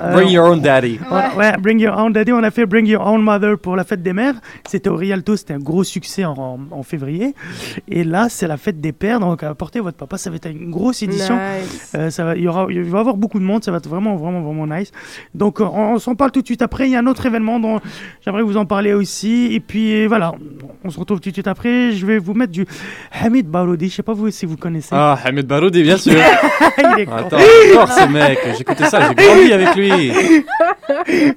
Euh, 0.02 0.14
Bring 0.14 0.30
your 0.30 0.46
own 0.48 0.62
daddy. 0.62 1.00
on- 1.12 1.38
ouais, 1.38 1.54
Bring 1.60 1.80
Your 1.80 1.96
Own 1.98 2.12
Daddy, 2.12 2.32
on 2.34 2.42
a 2.44 2.50
fait 2.52 2.66
Bring 2.66 2.86
Your 2.88 3.06
Own 3.06 3.22
Mother 3.22 3.58
pour 3.58 3.76
la 3.76 3.84
fête 3.84 4.02
des 4.02 4.14
mères. 4.14 4.36
C'était 4.68 4.90
au 4.90 4.96
Rialto, 4.96 5.36
c'était 5.36 5.54
un 5.54 5.60
gros 5.60 5.84
succès 5.84 6.26
en, 6.26 6.34
en- 6.34 6.60
en 6.72 6.84
février. 6.84 7.34
Et 7.88 8.04
là, 8.04 8.28
c'est 8.30 8.48
la 8.48 8.58
fête 8.58 8.82
des 8.82 8.92
pères, 8.92 9.20
donc 9.20 9.44
apportez 9.44 9.80
votre 9.80 9.98
papa, 9.98 10.18
ça 10.18 10.30
va 10.30 10.38
être 10.38 10.50
une 10.50 10.72
grosse 10.72 11.02
édition. 11.04 11.36
Nice. 11.36 11.92
Euh, 11.96 12.10
ça 12.10 12.24
va, 12.26 12.36
il, 12.36 12.44
y 12.44 12.48
aura, 12.48 12.66
il 12.70 12.82
va 12.84 12.98
y 12.98 13.00
avoir 13.00 13.16
beaucoup 13.16 13.40
de 13.40 13.44
monde, 13.44 13.64
ça 13.64 13.72
va 13.72 13.78
être 13.78 13.88
vraiment, 13.90 14.16
vraiment, 14.16 14.42
vraiment 14.42 14.66
nice. 14.68 14.92
Donc, 15.36 15.62
euh, 15.62 15.66
on, 15.66 15.94
on 15.94 16.00
s'en 16.00 16.16
parle 16.16 16.32
tout 16.32 16.42
de 16.42 16.48
suite 16.48 16.62
après. 16.64 16.88
Il 16.88 16.92
y 16.92 16.96
a 16.96 17.00
un 17.00 17.08
autre 17.08 17.26
événement 17.26 17.60
dont 17.60 17.80
j'aimerais 18.26 18.44
vous 18.44 18.58
en 18.58 18.66
parler 18.66 18.94
aussi. 18.94 19.50
Et 19.54 19.60
puis, 19.60 20.08
voilà, 20.08 20.34
on 20.84 20.90
se 20.90 21.00
retrouve 21.00 21.20
tout 21.20 21.30
de 21.30 21.36
suite 21.36 21.48
après. 21.48 21.92
Je 21.92 22.06
vais 22.06 22.18
vous 22.18 22.34
mettre 22.34 22.52
du 22.54 22.66
Hamid 23.12 23.48
Baroudi. 23.48 23.90
Je 23.90 23.96
sais 23.96 24.04
pas 24.04 24.14
vous, 24.14 24.30
si 24.32 24.46
vous 24.46 24.58
connaissez. 24.58 24.90
Ah, 24.92 25.18
Hamid 25.24 25.46
Baroudi, 25.48 25.84
bien 25.84 25.98
sûr. 25.98 26.14
il 26.78 27.02
est. 27.02 27.08
Attends, 27.12 27.38
j'adore 27.68 27.92
ce 27.92 28.08
mec. 28.12 28.40
J'écoutais 28.58 28.86
ça, 28.86 29.00
avec 29.32 29.76
lui. 29.76 30.12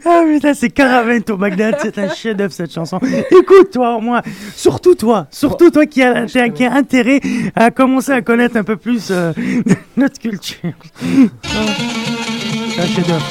Ah 0.05 0.23
putain, 0.27 0.55
c'est 0.55 0.71
Caravento 0.71 1.37
Bagdad, 1.37 1.77
c'est 1.83 1.99
un 1.99 2.09
chef-d'œuvre 2.09 2.53
cette 2.53 2.73
chanson. 2.73 3.01
Écoute, 3.33 3.71
toi, 3.73 3.97
au 3.97 4.01
moins, 4.01 4.23
surtout 4.55 4.95
toi, 4.95 5.27
surtout 5.31 5.71
toi 5.71 5.87
qui 5.87 6.03
a, 6.03 6.25
qui 6.27 6.39
a- 6.39 6.49
qui 6.49 6.65
a 6.65 6.73
intérêt 6.73 7.21
à 7.57 7.71
commencer 7.73 8.13
à 8.13 8.23
connaître 8.23 8.57
un 8.57 8.63
peu 8.63 8.77
plus 8.77 9.09
euh, 9.11 9.33
notre 9.97 10.19
culture. 10.21 10.73
C'est 11.03 12.81
un 12.81 12.87
chef-d'œuvre. 12.87 13.27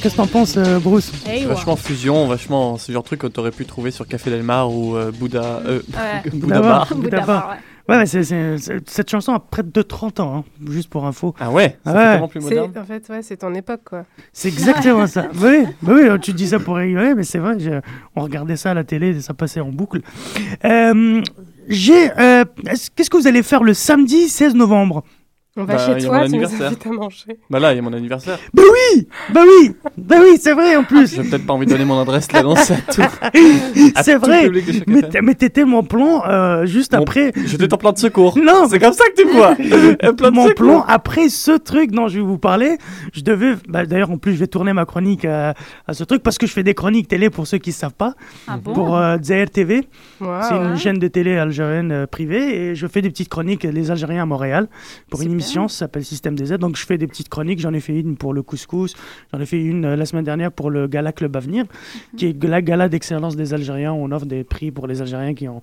Qu'est-ce 0.00 0.14
que 0.14 0.20
t'en 0.20 0.26
penses, 0.26 0.56
euh, 0.56 0.78
Bruce 0.78 1.12
Hey, 1.26 1.44
vachement 1.44 1.76
fusion, 1.76 2.26
vachement 2.26 2.76
ce 2.78 2.90
genre 2.92 3.02
de 3.02 3.06
truc 3.06 3.20
que 3.20 3.26
t'aurais 3.26 3.50
pu 3.50 3.64
trouver 3.64 3.90
sur 3.90 4.06
Café 4.06 4.30
Del 4.30 4.42
Mar 4.42 4.70
ou 4.72 4.96
euh, 4.96 5.10
Bouddha. 5.12 5.60
Euh, 5.66 5.80
Ouais. 5.92 6.30
Bouddha 6.34 6.60
Bar. 6.60 6.94
Bouddha 6.94 7.18
ouais. 7.26 7.56
Ouais, 7.88 7.98
mais 7.98 8.06
c'est- 8.06 8.22
c'est- 8.22 8.58
c'est- 8.58 8.88
cette 8.88 9.10
chanson 9.10 9.32
a 9.34 9.40
près 9.40 9.64
de 9.64 9.82
30 9.82 10.20
ans, 10.20 10.36
hein, 10.36 10.44
juste 10.70 10.88
pour 10.88 11.06
info. 11.06 11.34
Ah 11.40 11.50
ouais, 11.50 11.76
Ah 11.84 11.90
c'est 11.90 11.98
ouais. 11.98 12.04
tellement 12.12 12.28
plus 12.28 12.40
C'est- 12.40 12.54
moderne. 12.54 12.72
En 12.78 12.84
fait, 12.84 13.08
ouais, 13.08 13.22
c'est 13.22 13.36
ton 13.38 13.52
époque, 13.54 13.80
quoi. 13.84 14.04
C'est 14.32 14.48
exactement 14.48 15.06
ça. 15.08 15.22
Bah 15.34 15.48
oui, 15.50 15.64
bah 15.82 15.92
oui, 15.96 16.20
tu 16.20 16.32
dis 16.32 16.46
ça 16.48 16.60
pour 16.60 16.76
rigoler, 16.76 17.14
mais 17.16 17.24
c'est 17.24 17.38
vrai, 17.38 17.56
on 18.14 18.20
regardait 18.22 18.56
ça 18.56 18.70
à 18.70 18.74
la 18.74 18.84
télé, 18.84 19.16
et 19.16 19.20
ça 19.20 19.34
passait 19.34 19.60
en 19.60 19.70
boucle. 19.70 20.02
Euh, 20.64 21.20
j'ai, 21.68 22.10
euh, 22.18 22.44
est-ce- 22.68 22.90
qu'est-ce 22.94 23.10
que 23.10 23.16
vous 23.16 23.26
allez 23.26 23.42
faire 23.42 23.64
le 23.64 23.74
samedi 23.74 24.28
16 24.28 24.54
novembre? 24.54 25.02
On 25.60 25.64
va 25.64 25.74
Bah, 25.74 25.78
chez 25.98 26.04
toi, 26.06 26.18
mon 26.18 26.24
tu 26.24 26.30
nous 26.30 26.34
anniversaire. 26.36 26.66
invites 26.68 26.86
à 26.86 26.90
manger. 26.90 27.38
Bah 27.50 27.58
là, 27.60 27.72
il 27.72 27.76
y 27.76 27.78
a 27.78 27.82
mon 27.82 27.92
anniversaire. 27.92 28.38
Bah 28.54 28.62
oui, 28.72 29.06
bah 29.32 29.42
oui, 29.46 29.72
bah 29.98 30.16
oui, 30.20 30.38
c'est 30.40 30.52
vrai 30.52 30.76
en 30.76 30.84
plus. 30.84 31.14
J'ai 31.14 31.22
peut-être 31.22 31.46
pas 31.46 31.52
envie 31.52 31.66
de 31.66 31.70
donner 31.72 31.84
mon 31.84 32.00
adresse 32.00 32.30
là, 32.32 32.42
non, 32.42 32.54
c'est 32.56 32.74
à 32.74 32.76
tout. 32.92 33.02
C'est 34.02 34.16
vrai. 34.16 34.50
Mais 35.22 35.34
t'étais 35.34 35.64
mon 35.64 35.82
plan 35.82 36.22
euh, 36.26 36.66
juste 36.66 36.92
Mon- 36.94 37.00
après. 37.02 37.32
J'étais 37.46 37.72
en 37.72 37.76
plan 37.76 37.92
de 37.92 37.98
secours. 37.98 38.38
Non. 38.38 38.66
C'est 38.68 38.78
comme 38.78 38.92
ça 38.92 39.04
que 39.14 39.22
tu 39.22 39.28
vois. 39.28 39.50
Un 40.02 40.14
plan 40.14 40.30
de 40.30 40.34
mon 40.34 40.48
plan 40.50 40.84
après 40.88 41.28
ce 41.28 41.52
truc 41.58 41.90
dont 41.92 42.08
je 42.08 42.16
vais 42.16 42.24
vous 42.24 42.38
parler, 42.38 42.78
je 43.12 43.20
devais. 43.22 43.54
Bah, 43.68 43.84
D'ailleurs, 43.86 44.10
en 44.10 44.18
plus, 44.18 44.32
je 44.34 44.38
vais 44.38 44.46
tourner 44.46 44.72
ma 44.72 44.84
chronique 44.84 45.24
à, 45.24 45.54
à 45.86 45.94
ce 45.94 46.04
truc 46.04 46.22
parce 46.22 46.38
que 46.38 46.46
je 46.46 46.52
fais 46.52 46.62
des 46.62 46.74
chroniques 46.74 47.08
télé 47.08 47.28
pour 47.30 47.46
ceux 47.46 47.58
qui 47.58 47.70
ne 47.70 47.74
savent 47.74 47.94
pas, 47.94 48.14
Ah 48.48 48.56
bon? 48.62 48.72
Pour 48.72 48.96
euh, 48.96 49.16
Zaire 49.22 49.50
TV. 49.50 49.86
C'est 50.20 50.54
une 50.54 50.76
chaîne 50.76 50.98
de 50.98 51.08
télé 51.08 51.36
algérienne 51.36 51.92
euh, 51.92 52.06
privée 52.06 52.54
et 52.70 52.74
je 52.74 52.86
fais 52.86 53.02
des 53.02 53.10
petites 53.10 53.28
chroniques 53.28 53.64
les 53.64 53.90
Algériens 53.90 54.22
à 54.22 54.26
Montréal 54.26 54.68
pour 55.10 55.22
une 55.22 55.32
émission, 55.32 55.49
ça 55.68 55.78
s'appelle 55.80 56.04
Système 56.04 56.34
des 56.34 56.46
Z. 56.46 56.52
Donc 56.58 56.76
je 56.76 56.84
fais 56.84 56.98
des 56.98 57.06
petites 57.06 57.28
chroniques, 57.28 57.60
j'en 57.60 57.72
ai 57.72 57.80
fait 57.80 57.98
une 57.98 58.16
pour 58.16 58.32
le 58.34 58.42
couscous, 58.42 58.94
j'en 59.32 59.40
ai 59.40 59.46
fait 59.46 59.60
une 59.62 59.84
euh, 59.84 59.96
la 59.96 60.06
semaine 60.06 60.24
dernière 60.24 60.52
pour 60.52 60.70
le 60.70 60.86
Gala 60.86 61.12
Club 61.12 61.36
Avenir, 61.36 61.64
qui 62.16 62.26
est 62.26 62.44
la 62.44 62.62
gala 62.62 62.88
d'excellence 62.88 63.36
des 63.36 63.54
Algériens 63.54 63.92
où 63.92 63.96
on 64.04 64.10
offre 64.12 64.26
des 64.26 64.44
prix 64.44 64.70
pour 64.70 64.86
les 64.86 65.00
Algériens 65.00 65.34
qui 65.34 65.48
ont, 65.48 65.60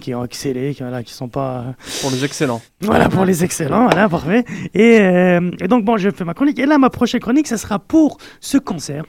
qui 0.00 0.14
ont 0.14 0.24
excellé, 0.24 0.74
qui, 0.74 0.82
voilà, 0.82 1.02
qui 1.02 1.12
sont 1.12 1.28
pas... 1.28 1.64
euh, 1.68 1.72
Pour 2.00 2.10
les 2.10 2.24
excellents. 2.24 2.60
voilà, 2.80 3.08
pour 3.08 3.24
les 3.24 3.44
excellents, 3.44 3.84
voilà, 3.84 4.08
parfait. 4.08 4.44
Et, 4.74 4.98
euh, 5.00 5.50
et 5.60 5.68
donc, 5.68 5.84
bon, 5.84 5.96
je 5.96 6.10
fais 6.10 6.24
ma 6.24 6.34
chronique. 6.34 6.58
Et 6.58 6.66
là, 6.66 6.78
ma 6.78 6.90
prochaine 6.90 7.20
chronique, 7.20 7.46
ça 7.46 7.58
sera 7.58 7.78
pour 7.78 8.18
ce 8.40 8.58
concert. 8.58 9.04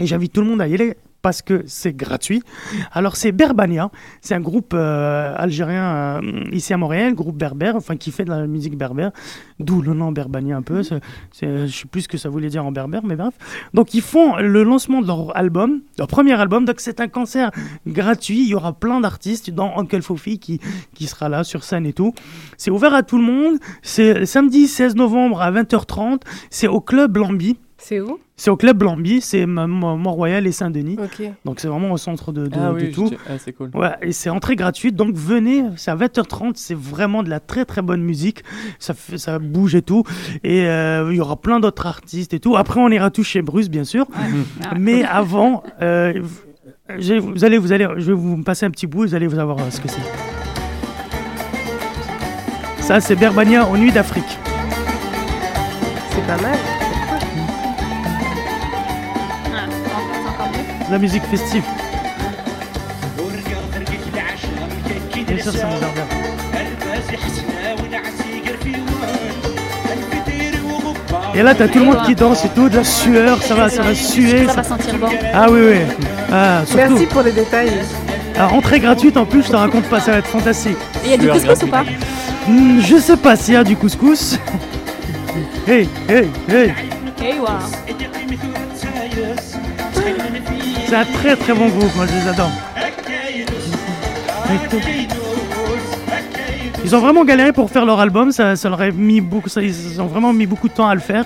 Et 0.00 0.06
j'invite 0.06 0.32
tout 0.32 0.40
le 0.42 0.46
monde 0.46 0.60
à 0.60 0.68
y 0.68 0.74
aller 0.74 0.94
parce 1.22 1.42
que 1.42 1.64
c'est 1.66 1.92
gratuit. 1.96 2.42
Alors, 2.92 3.16
c'est 3.16 3.32
Berbania. 3.32 3.90
C'est 4.20 4.34
un 4.34 4.40
groupe 4.40 4.72
euh, 4.74 5.34
algérien 5.36 6.20
euh, 6.22 6.44
ici 6.52 6.72
à 6.72 6.76
Montréal, 6.76 7.14
groupe 7.14 7.36
berbère, 7.36 7.74
enfin, 7.76 7.96
qui 7.96 8.12
fait 8.12 8.24
de 8.24 8.30
la 8.30 8.46
musique 8.46 8.76
berbère. 8.78 9.10
D'où 9.58 9.82
le 9.82 9.92
nom 9.94 10.12
Berbania 10.12 10.56
un 10.56 10.62
peu. 10.62 10.82
C'est, 10.82 11.00
c'est- 11.32 11.66
je 11.66 11.76
sais 11.76 11.86
plus 11.88 12.02
ce 12.02 12.08
que 12.08 12.18
ça 12.18 12.28
voulait 12.28 12.48
dire 12.48 12.64
en 12.64 12.70
berbère, 12.72 13.02
mais 13.04 13.16
bref. 13.16 13.34
Donc, 13.74 13.94
ils 13.94 14.02
font 14.02 14.36
le 14.36 14.62
lancement 14.62 15.00
de 15.02 15.06
leur 15.08 15.36
album, 15.36 15.80
leur 15.98 16.06
premier 16.06 16.34
album. 16.34 16.64
Donc, 16.64 16.76
c'est 16.80 17.00
un 17.00 17.08
concert 17.08 17.50
gratuit. 17.86 18.42
Il 18.42 18.48
y 18.48 18.54
aura 18.54 18.72
plein 18.72 19.00
d'artistes, 19.00 19.50
dont 19.50 19.72
Uncle 19.76 20.02
Fofi 20.02 20.38
qui, 20.38 20.60
qui 20.94 21.06
sera 21.06 21.28
là 21.28 21.42
sur 21.44 21.64
scène 21.64 21.86
et 21.86 21.92
tout. 21.92 22.12
C'est 22.56 22.70
ouvert 22.70 22.94
à 22.94 23.02
tout 23.02 23.18
le 23.18 23.24
monde. 23.24 23.58
C'est 23.82 24.26
samedi 24.26 24.68
16 24.68 24.94
novembre 24.94 25.42
à 25.42 25.50
20h30. 25.50 26.20
C'est 26.50 26.68
au 26.68 26.80
club 26.80 27.16
Lambi. 27.16 27.56
C'est 27.78 28.00
où? 28.00 28.18
C'est 28.36 28.50
au 28.50 28.56
club 28.56 28.82
Lambi. 28.82 29.20
C'est 29.20 29.44
Mont-Royal 29.46 30.46
et 30.46 30.52
Saint-Denis. 30.52 30.96
Donc 31.44 31.60
c'est 31.60 31.68
vraiment 31.68 31.92
au 31.92 31.96
centre 31.98 32.32
de, 32.32 32.46
de- 32.46 32.58
ah 32.58 32.72
oui, 32.72 32.90
tout. 32.90 33.08
je- 33.10 33.16
ah, 33.28 33.36
c'est 33.38 33.52
cool. 33.52 33.70
Ouais, 33.74 33.90
et 34.02 34.12
c'est 34.12 34.30
entrée 34.30 34.56
gratuite, 34.56 34.96
donc 34.96 35.14
venez, 35.14 35.62
c'est 35.76 35.90
à 35.90 35.96
20h30, 35.96 36.52
c'est 36.56 36.76
vraiment 36.76 37.22
de 37.22 37.28
la 37.30 37.38
très 37.38 37.64
très 37.66 37.82
bonne 37.82 38.02
musique, 38.02 38.42
ça, 38.78 38.94
fait, 38.94 39.18
ça 39.18 39.38
bouge 39.38 39.74
et 39.74 39.82
tout, 39.82 40.04
et 40.42 40.62
euh, 40.66 41.08
il 41.10 41.16
y 41.16 41.20
aura 41.20 41.36
plein 41.36 41.60
d'autres 41.60 41.86
artistes 41.86 42.32
et 42.34 42.40
tout. 42.40 42.56
Après, 42.56 42.80
on 42.80 42.88
ira 42.88 43.10
tous 43.10 43.24
chez 43.24 43.42
Bruce, 43.42 43.68
bien 43.68 43.84
sûr, 43.84 44.06
Ah. 44.14 44.74
mais 44.78 45.04
avant, 45.04 45.62
euh, 45.82 46.14
vous 46.98 47.44
allez, 47.44 47.58
vous 47.58 47.72
allez, 47.72 47.86
je 47.98 48.06
vais 48.06 48.12
vous 48.14 48.42
passer 48.42 48.64
un 48.66 48.70
petit 48.70 48.86
bout, 48.86 49.02
vous 49.02 49.14
allez 49.14 49.26
vous 49.26 49.38
avoir 49.38 49.58
euh, 49.58 49.70
ce 49.70 49.80
que 49.80 49.88
c'est. 49.88 50.00
Ça, 52.82 53.00
c'est 53.00 53.16
Berbania 53.16 53.66
aux 53.68 53.76
Nuits 53.76 53.92
d'Afrique. 53.92 54.38
C'est 56.10 56.26
pas 56.26 56.40
mal. 56.40 56.55
La 60.90 60.98
musique 60.98 61.24
festive. 61.24 61.64
Bien 65.26 65.42
sûr, 65.42 65.52
ça 65.52 65.66
regarde. 65.66 65.92
Et 71.34 71.42
là, 71.42 71.54
t'as 71.54 71.68
tout 71.68 71.80
le 71.80 71.84
monde 71.84 72.02
qui 72.06 72.14
danse 72.14 72.44
et 72.44 72.48
tout, 72.48 72.68
de 72.68 72.76
la 72.76 72.84
sueur, 72.84 73.42
ça 73.42 73.54
va, 73.54 73.68
ça 73.68 73.82
va 73.82 73.94
suer. 73.94 74.46
Ça 74.46 74.54
va 74.54 74.62
sentir 74.62 74.94
bon. 74.98 75.08
Ah 75.34 75.46
oui, 75.50 75.60
oui. 75.70 75.78
Ah, 76.32 76.62
surtout, 76.64 76.92
Merci 76.92 77.06
pour 77.06 77.22
les 77.22 77.32
détails. 77.32 77.72
à 78.38 78.46
rentrée 78.46 78.80
gratuite 78.80 79.16
en 79.18 79.26
plus, 79.26 79.42
je 79.42 79.50
te 79.50 79.56
raconte 79.56 79.84
pas, 79.84 80.00
ça 80.00 80.12
va 80.12 80.18
être 80.18 80.28
fantastique. 80.28 80.78
Et 81.04 81.08
il 81.08 81.10
y 81.10 81.14
a 81.14 81.16
du 81.18 81.28
couscous 81.28 81.62
ou 81.64 81.66
pas 81.66 81.84
Hmm, 82.48 82.80
je 82.80 82.96
sais 82.96 83.16
pas 83.16 83.34
s'il 83.36 83.54
y 83.54 83.56
a 83.56 83.64
du 83.64 83.76
couscous. 83.76 84.38
hey, 85.66 85.88
hey, 86.08 86.28
hey. 86.48 86.72
Hey, 87.20 87.38
wow. 87.40 87.58
C'est 90.88 90.94
un 90.94 91.04
très 91.04 91.34
très 91.34 91.52
bon 91.52 91.68
groupe, 91.68 91.94
moi 91.96 92.06
je 92.06 92.12
les 92.12 92.28
adore. 92.28 92.50
Ils 96.84 96.94
ont 96.94 97.00
vraiment 97.00 97.24
galéré 97.24 97.52
pour 97.52 97.68
faire 97.68 97.84
leur 97.84 97.98
album, 97.98 98.30
ça, 98.30 98.54
ça 98.54 98.68
leur 98.68 98.80
a 98.80 98.90
mis 98.92 99.20
beaucoup, 99.20 99.48
ils 99.60 100.00
ont 100.00 100.06
vraiment 100.06 100.32
mis 100.32 100.46
beaucoup 100.46 100.68
de 100.68 100.74
temps 100.74 100.88
à 100.88 100.94
le 100.94 101.00
faire. 101.00 101.24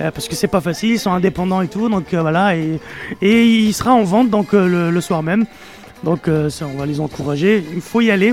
euh, 0.00 0.10
parce 0.10 0.28
que 0.28 0.34
c'est 0.34 0.48
pas 0.48 0.62
facile, 0.62 0.92
ils 0.92 0.98
sont 0.98 1.12
indépendants 1.12 1.60
et 1.60 1.68
tout, 1.68 1.90
donc 1.90 2.14
euh, 2.14 2.22
voilà, 2.22 2.56
et, 2.56 2.80
il 3.20 3.72
sera 3.74 3.92
en 3.92 4.04
vente 4.04 4.30
donc 4.30 4.54
euh, 4.54 4.90
le, 4.90 5.00
soir 5.02 5.22
même. 5.22 5.44
Donc 6.02 6.30
ça, 6.50 6.66
on 6.66 6.78
va 6.78 6.86
les 6.86 7.00
encourager, 7.00 7.64
il 7.74 7.80
faut 7.80 8.00
y 8.00 8.10
aller. 8.10 8.32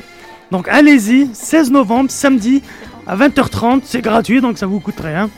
Donc 0.52 0.67
allez-y, 0.69 1.30
16 1.34 1.71
novembre, 1.71 2.10
samedi 2.10 2.62
à 3.08 3.17
20h30, 3.17 3.82
c'est 3.84 4.02
gratuit, 4.02 4.39
donc 4.41 4.58
ça 4.58 4.65
vous 4.65 4.80
coûte 4.80 4.99
rien. 5.02 5.30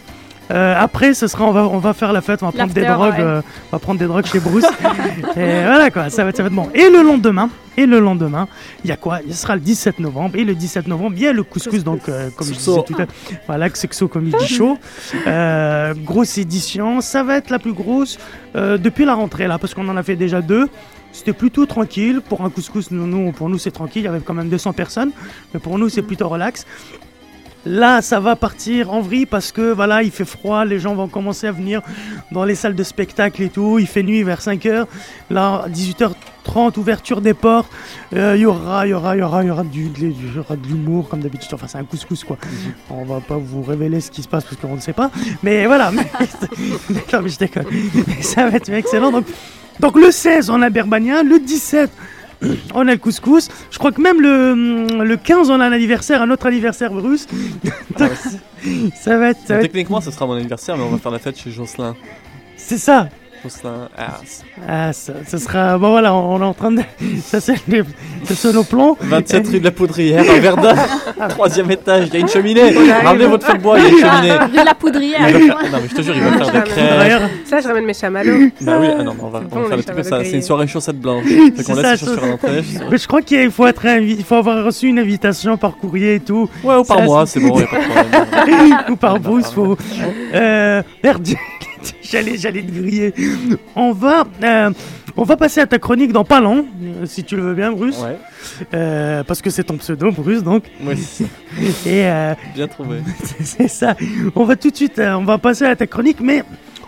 Euh, 0.52 0.76
après, 0.78 1.14
ce 1.16 1.26
sera, 1.28 1.46
on 1.46 1.52
va, 1.52 1.64
on 1.68 1.80
va 1.80 1.94
faire 1.94 2.14
la 2.14 2.22
fête, 2.22 2.44
on 2.44 2.48
va 2.48 2.52
prendre 2.52 2.74
des 2.74 2.86
drogues, 2.86 3.14
ouais. 3.14 3.22
euh, 3.22 3.42
on 3.72 3.76
va 3.76 3.80
prendre 3.80 4.00
des 4.00 4.06
drogues 4.06 4.26
chez 4.28 4.40
Bruce. 4.40 4.64
et 5.36 5.64
voilà 5.64 5.90
quoi, 5.90 6.10
ça 6.10 6.24
va, 6.24 6.30
être- 6.30 6.38
ça 6.38 6.44
va 6.44 6.48
être 6.48 6.54
bon. 6.56 6.70
Et 6.76 6.90
le 6.90 7.02
lendemain, 7.02 7.50
et 7.78 7.86
le 7.88 8.00
lendemain, 8.00 8.48
il 8.84 8.90
y 8.90 8.94
a 8.94 8.96
quoi? 8.98 9.20
Il 9.28 9.34
sera 9.34 9.56
le 9.56 9.62
17 9.62 10.00
novembre, 10.00 10.36
et 10.36 10.44
le 10.44 10.54
17 10.54 10.88
novembre, 10.88 11.14
il 11.18 11.24
y 11.24 11.28
a 11.28 11.34
le 11.34 11.42
couscous, 11.44 11.84
donc 11.84 12.08
euh, 12.10 12.30
comme 12.36 12.48
je 12.48 12.54
disais 12.54 12.72
Sexo. 12.74 12.84
tout 12.84 12.94
à 12.94 12.98
l'heure, 13.00 13.08
voilà, 13.48 13.70
Xexo 13.70 14.08
Comedy 14.08 14.46
Show. 14.48 14.78
Euh, 15.28 15.94
grosse 15.96 16.38
édition, 16.38 17.02
ça 17.02 17.24
va 17.24 17.38
être 17.38 17.50
la 17.50 17.58
plus 17.60 17.74
grosse 17.74 18.20
euh, 18.56 18.78
depuis 18.78 19.06
la 19.06 19.16
rentrée 19.16 19.48
là, 19.48 19.58
parce 19.58 19.74
qu'on 19.74 19.88
en 19.90 19.98
a 19.98 20.04
fait 20.04 20.16
déjà 20.16 20.42
deux. 20.42 20.70
C'était 21.12 21.34
plutôt 21.34 21.66
tranquille. 21.66 22.20
Pour 22.28 22.42
un 22.44 22.50
couscous, 22.50 22.92
nous, 22.92 23.08
nous- 23.08 23.32
pour 23.32 23.48
nous, 23.50 23.58
c'est 23.58 23.72
tranquille. 23.72 24.02
Il 24.02 24.06
y 24.06 24.08
avait 24.10 24.20
quand 24.20 24.34
même 24.34 24.50
200 24.50 24.74
personnes. 24.74 25.12
Mais 25.54 25.62
pour 25.62 25.80
nous, 25.80 25.88
c'est 25.88 26.02
plutôt 26.02 26.28
relax. 26.28 26.66
Là, 27.66 28.02
ça 28.04 28.20
va 28.20 28.36
partir 28.36 28.94
en 28.94 29.02
vrille 29.02 29.26
parce 29.26 29.52
que 29.52 29.72
voilà, 29.74 30.04
il 30.04 30.12
fait 30.12 30.24
froid, 30.26 30.66
les 30.66 30.78
gens 30.80 30.94
vont 30.94 31.08
commencer 31.08 31.48
à 31.48 31.52
venir 31.52 31.82
dans 32.32 32.44
les 32.46 32.54
salles 32.54 32.76
de 32.76 32.84
spectacle 32.84 33.42
et 33.42 33.50
tout. 33.50 33.80
Il 33.80 33.88
fait 33.88 34.04
nuit 34.04 34.22
vers 34.22 34.40
5h. 34.40 34.86
Là, 35.32 35.66
18h30, 35.74 36.78
ouverture 36.78 37.22
des 37.22 37.34
portes. 37.34 37.72
Euh, 38.16 38.36
Il 38.36 38.42
y 38.42 38.46
aura, 38.46 38.86
il 38.86 38.92
y 38.92 38.94
aura, 38.94 39.16
il 39.16 39.20
y 39.20 39.24
aura, 39.24 39.44
il 39.44 39.48
y 39.48 39.50
aura 39.50 39.64
du, 39.64 39.90
de- 39.90 40.00
il 40.06 40.36
y 40.36 40.40
aura 40.40 40.56
de 40.56 40.68
l'humour 40.68 41.10
comme 41.10 41.22
d'habitude. 41.22 41.50
Enfin, 41.54 41.66
c'est 41.68 41.80
un 41.80 41.84
couscous 41.86 42.24
quoi. 42.24 42.38
On 42.92 43.04
va 43.04 43.20
pas 43.20 43.38
vous 43.38 43.64
révéler 43.64 44.00
ce 44.00 44.12
qui 44.12 44.22
se 44.22 44.28
passe 44.28 44.44
parce 44.44 44.58
qu'on 44.58 44.76
ne 44.76 44.80
sait 44.82 44.94
pas. 44.94 45.10
Mais 45.42 45.66
voilà. 45.66 45.92
Mais, 45.96 46.06
non, 47.14 47.22
mais 47.24 47.30
je 47.30 47.38
déconne. 47.40 47.66
Ça 48.22 48.48
va 48.48 48.58
être 48.58 48.70
excellent. 48.70 49.12
Donc, 49.12 49.26
donc 49.80 49.98
le 49.98 50.12
16, 50.12 50.50
on 50.52 50.62
a 50.62 50.70
Berbania. 50.70 51.24
Le 51.24 51.40
17, 51.40 51.90
on 52.74 52.88
a 52.88 52.92
le 52.92 52.98
couscous. 52.98 53.50
Je 53.72 53.78
crois 53.78 53.92
que 53.92 54.02
même 54.02 54.22
le, 54.22 55.04
le 55.04 55.18
15, 55.18 55.50
on 55.50 55.60
a 55.60 55.66
un 55.66 55.72
anniversaire, 55.72 56.22
un 56.22 56.30
autre 56.32 56.46
anniversaire 56.48 56.92
russe. 56.94 57.28
Donc, 57.98 58.12
ça 58.96 59.18
va 59.18 59.30
être. 59.30 59.40
ça 59.46 59.54
va 59.56 59.60
être- 59.60 59.62
Techniquement, 59.62 60.02
ce 60.02 60.12
sera 60.12 60.26
mon 60.26 60.34
anniversaire, 60.34 60.78
mais 60.78 60.84
on 60.84 60.90
va 60.90 60.98
faire 60.98 61.12
la 61.12 61.20
fête 61.20 61.38
chez 61.40 61.52
Jocelyn. 61.52 61.96
C'est 62.58 62.78
ça. 62.78 63.10
Ah, 64.68 64.94
ça, 64.94 65.14
ça 65.28 65.38
sera. 65.38 65.78
Bon, 65.78 65.90
voilà, 65.92 66.14
on, 66.14 66.36
on 66.36 66.42
est 66.42 66.46
en 66.46 66.54
train 66.54 66.72
de. 66.72 66.82
Ça, 67.26 67.40
c'est 67.40 67.56
les- 67.68 67.84
c'est 68.26 68.68
plans. 68.70 68.98
27 69.02 69.48
rue 69.48 69.60
de 69.60 69.64
la 69.66 69.72
Poudrière, 69.72 70.22
à 70.30 70.40
Verdun. 70.40 70.76
Troisième 71.30 71.70
étage, 71.72 72.08
il 72.08 72.14
y 72.14 72.18
a 72.18 72.20
une 72.22 72.28
cheminée. 72.28 72.74
Ramenez 73.04 73.26
votre 73.28 73.46
feu 73.46 73.54
de 73.58 73.62
bois, 73.62 73.78
il 73.80 73.84
y 73.84 73.88
a 73.88 73.90
une 73.90 73.98
cheminée. 73.98 74.36
Ah, 74.40 74.48
de 74.48 74.66
la 74.66 74.74
poudrière. 74.74 75.30
Il 75.30 75.48
Non, 75.48 75.56
mais 75.74 75.88
je 75.90 75.96
te 75.96 76.02
jure, 76.02 76.16
il 76.16 76.24
va 76.24 76.32
faire 76.46 76.52
des 76.64 76.70
crêpes. 76.70 77.22
Ça, 77.46 77.60
je 77.62 77.68
ramène 77.68 77.86
mes 77.86 77.94
chamallows. 77.94 78.50
Bah 78.62 78.78
oui, 78.80 78.88
ah 78.98 79.04
non, 79.04 79.16
on 79.22 79.28
va, 79.30 79.42
on 79.52 79.60
va 79.60 79.68
faire 79.68 79.70
les 79.72 79.78
le 79.78 79.84
truc 79.84 79.96
comme 79.96 80.04
ça. 80.04 80.24
C'est 80.24 80.32
une 80.32 80.42
soirée 80.42 80.68
chaussette 80.68 81.00
blanche. 81.00 81.26
Fait 81.26 81.64
qu'on 81.64 81.76
ça, 81.76 81.82
laisse 81.82 82.02
les 82.02 82.08
chaussures 82.08 82.24
à 82.24 82.28
l'entrée. 82.28 82.64
je- 82.64 82.80
Mais 82.90 82.98
je 82.98 83.08
crois 83.08 83.22
qu'il 83.22 83.52
faut 83.52 83.68
être 83.68 83.86
invi- 83.86 84.16
il 84.18 84.24
faut 84.24 84.36
avoir 84.36 84.64
reçu 84.64 84.88
une 84.88 85.00
invitation 85.00 85.58
par 85.58 85.76
courrier 85.78 86.16
et 86.16 86.20
tout. 86.20 86.50
Ouais, 86.64 86.76
ou 86.76 86.84
par 86.84 86.98
Ça, 87.00 87.04
mois, 87.04 87.26
c'est- 87.26 87.40
bon, 87.40 87.60
y 87.60 87.64
a 87.64 87.68
pas 87.68 87.78
de 87.80 88.26
problème. 88.32 88.78
ou 88.92 88.96
par 88.96 89.20
Bruce, 89.20 89.52
faut. 89.52 89.78
Euh, 90.34 90.82
merde, 91.04 91.28
j'allais, 92.02 92.38
j'allais 92.38 92.62
te 92.64 92.72
griller. 92.72 93.14
On 93.76 93.92
va, 93.92 94.26
euh, 94.44 94.72
on 95.18 95.24
va 95.24 95.38
passer 95.38 95.60
à 95.62 95.68
ta 95.68 95.80
chronique 95.80 96.12
dans 96.12 96.24
pas 96.24 96.40
long, 96.42 96.66
euh, 96.84 97.06
si 97.06 97.24
tu 97.24 97.36
le 97.36 97.42
veux 97.44 97.54
bien, 97.56 97.72
Bruce. 97.72 98.00
Ouais, 98.02 98.18
Euh, 98.74 99.24
parce 99.24 99.42
que 99.42 99.50
c'est 99.50 99.64
ton 99.66 99.78
pseudo, 99.78 100.12
Bruce, 100.12 100.44
donc. 100.44 100.64
Et 101.86 102.06
euh, 102.06 102.34
bien 102.54 102.68
trouvé. 102.68 103.00
c'est 103.44 103.68
ça. 103.68 103.96
On 104.36 104.44
va 104.46 104.56
tout 104.56 104.70
de 104.70 104.76
suite, 104.76 105.00
on 105.00 105.24
va 105.24 105.38
passer 105.38 105.66
à 105.66 105.76
ta 105.76 105.88
chronique, 105.88 106.20
mais 106.22 106.44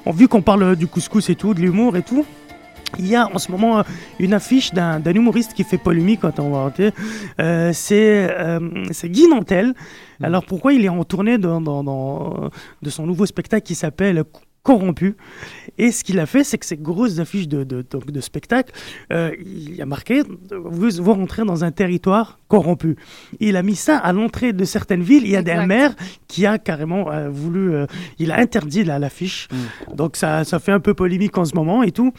on, 0.06 0.12
vu 0.12 0.28
qu'on 0.28 0.42
parle 0.42 0.76
du 0.76 0.88
couscous 0.88 1.30
et 1.30 1.36
tout, 1.36 1.54
de 1.54 1.60
l'humour 1.62 1.96
et 1.98 2.02
tout, 2.04 2.26
Il 2.98 3.06
y 3.08 3.16
a 3.18 3.28
en 3.34 3.38
ce 3.38 3.52
moment 3.52 3.84
une 4.18 4.34
affiche 4.34 4.74
d'un 4.74 5.02
humoriste 5.14 5.54
qui 5.54 5.64
fait 5.66 5.78
polémique 5.78 6.22
quand 6.22 6.40
on 6.40 6.52
va. 6.52 6.72
Euh, 7.40 7.72
c'est 7.74 8.28
euh, 8.32 8.60
c'est 8.92 9.10
Guy 9.10 9.28
Nantel. 9.28 9.74
Alors 10.24 10.46
pourquoi 10.46 10.72
il 10.74 10.86
est 10.86 10.90
en 10.90 11.04
tournée 11.04 11.38
dans, 11.38 11.60
dans- 11.60 11.84
dans- 11.84 12.50
de 12.82 12.90
son 12.90 13.06
nouveau 13.06 13.26
spectacle 13.26 13.66
qui 13.68 13.76
s'appelle 13.76 14.24
Corrompu 14.64 15.16
Et 15.78 15.92
ce 15.92 16.04
qu'il 16.04 16.20
a 16.20 16.26
fait, 16.26 16.44
c'est 16.44 16.58
que 16.58 16.66
ces 16.66 16.76
grosses 16.76 17.20
affiches 17.20 17.48
de, 17.48 17.64
de, 17.64 18.22
spectacle, 18.22 18.74
euh, 19.14 19.32
il 19.46 19.82
a 19.82 19.86
marqué 19.86 20.24
vous, 20.52 20.90
vous 21.02 21.14
rentrez 21.14 21.46
dans 21.46 21.64
un 21.64 21.72
territoire 21.72 22.38
corrompu. 22.50 22.98
Il 23.40 23.56
a 23.56 23.64
mis 23.64 23.76
ça 23.76 23.98
à 23.98 24.12
l'entrée 24.12 24.52
de 24.54 24.66
certaines 24.66 25.04
villes. 25.04 25.24
Il 25.24 25.30
y 25.32 25.36
a 25.38 25.42
des 25.42 25.66
maires 25.66 25.96
qui 26.28 26.46
a 26.46 26.58
carrément 26.58 27.10
euh, 27.12 27.30
voulu, 27.30 27.74
euh, 27.74 27.86
il 28.20 28.32
a 28.32 28.38
interdit 28.40 28.84
la- 28.84 29.00
l'affiche. 29.00 29.48
Donc 29.94 30.18
ça, 30.18 30.44
ça 30.44 30.60
fait 30.60 30.74
un 30.74 30.80
peu 30.82 30.94
polémique 30.94 31.38
en 31.38 31.46
ce 31.46 31.56
moment 31.56 31.84
et 31.84 31.92
tout. 31.92 32.12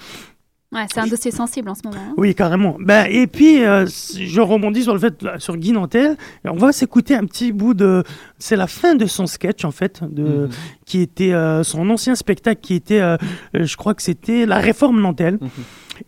Ouais, 0.70 0.84
c'est 0.92 1.00
un 1.00 1.06
dossier 1.06 1.30
sensible 1.30 1.70
en 1.70 1.74
ce 1.74 1.80
moment. 1.84 1.96
hein. 1.98 2.14
Oui, 2.18 2.34
carrément. 2.34 2.76
Ben, 2.78 3.06
et 3.10 3.26
puis, 3.26 3.64
euh, 3.64 3.86
je 3.86 4.40
rebondis 4.42 4.82
sur 4.82 4.92
le 4.92 4.98
fait, 5.00 5.22
là, 5.22 5.38
sur 5.38 5.56
Guy 5.56 5.72
Nantel. 5.72 6.16
Et 6.44 6.48
on 6.50 6.56
va 6.56 6.72
s'écouter 6.72 7.14
un 7.14 7.24
petit 7.24 7.52
bout 7.52 7.72
de. 7.72 8.02
C'est 8.38 8.54
la 8.56 8.66
fin 8.66 8.94
de 8.94 9.06
son 9.06 9.26
sketch, 9.26 9.64
en 9.64 9.70
fait, 9.70 10.02
de, 10.04 10.48
qui 10.84 11.00
était 11.00 11.32
euh, 11.32 11.62
son 11.62 11.88
ancien 11.88 12.14
spectacle, 12.14 12.60
qui 12.60 12.74
était, 12.74 13.00
euh, 13.00 13.16
euh, 13.56 13.64
je 13.64 13.76
crois 13.78 13.94
que 13.94 14.02
c'était 14.02 14.44
La 14.44 14.58
Réforme 14.58 15.00
Nantel. 15.00 15.38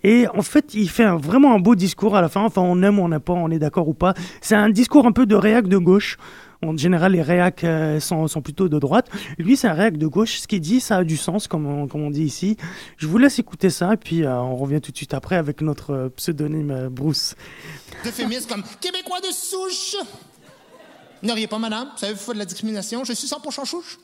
Et 0.04 0.26
en 0.36 0.42
fait, 0.42 0.74
il 0.74 0.90
fait 0.90 1.04
un- 1.04 1.16
vraiment 1.16 1.54
un 1.54 1.58
beau 1.58 1.74
discours 1.74 2.14
à 2.14 2.20
la 2.20 2.28
fin. 2.28 2.42
Enfin, 2.44 2.60
on 2.60 2.82
aime 2.82 2.98
ou 2.98 3.02
on 3.02 3.08
n'aime 3.08 3.20
pas, 3.20 3.32
on 3.32 3.50
est 3.50 3.58
d'accord 3.58 3.88
ou 3.88 3.94
pas. 3.94 4.12
C'est 4.42 4.54
un 4.56 4.68
discours 4.68 5.06
un 5.06 5.12
peu 5.12 5.24
de 5.24 5.34
réac 5.36 5.68
de 5.68 5.78
gauche. 5.78 6.18
En 6.62 6.76
général, 6.76 7.12
les 7.12 7.22
réacs 7.22 7.64
euh, 7.64 8.00
sont, 8.00 8.26
plutôt 8.42 8.68
de 8.68 8.78
droite. 8.78 9.08
Lui, 9.38 9.56
c'est 9.56 9.68
un 9.68 9.72
réac 9.72 9.96
de 9.96 10.06
gauche. 10.06 10.40
Ce 10.40 10.46
qu'il 10.46 10.60
dit, 10.60 10.80
ça 10.80 10.98
a 10.98 11.04
du 11.04 11.16
sens, 11.16 11.48
comme 11.48 11.66
on, 11.66 12.10
dit 12.10 12.24
ici. 12.24 12.58
Je 12.98 13.06
vous 13.06 13.16
laisse 13.16 13.38
écouter 13.38 13.70
ça, 13.70 13.94
et 13.94 13.96
puis 13.96 14.24
euh, 14.24 14.36
on 14.36 14.56
revient 14.56 14.80
tout 14.80 14.92
de 14.92 14.96
suite 14.96 15.14
après 15.14 15.36
avec 15.36 15.62
notre 15.62 15.94
euh, 15.94 16.08
pseudonyme 16.10 16.88
Bruce. 16.90 17.34
D'euphémisme 18.04 18.48
comme 18.48 18.64
Québécois 18.78 19.20
de 19.20 19.32
souche. 19.32 19.96
Ne 21.22 21.32
riez 21.32 21.46
pas, 21.46 21.58
madame. 21.58 21.88
Vous 21.92 21.98
savez, 21.98 22.14
de 22.34 22.38
la 22.38 22.44
discrimination. 22.44 23.04
Je 23.04 23.14
suis 23.14 23.28
100% 23.28 23.66
chouche. 23.66 23.98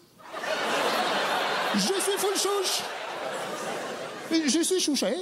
Je 1.75 1.81
suis 1.81 2.19
full 2.19 2.37
chouche. 2.37 2.83
Je 4.31 4.62
suis 4.62 4.81
chouché. 4.81 5.14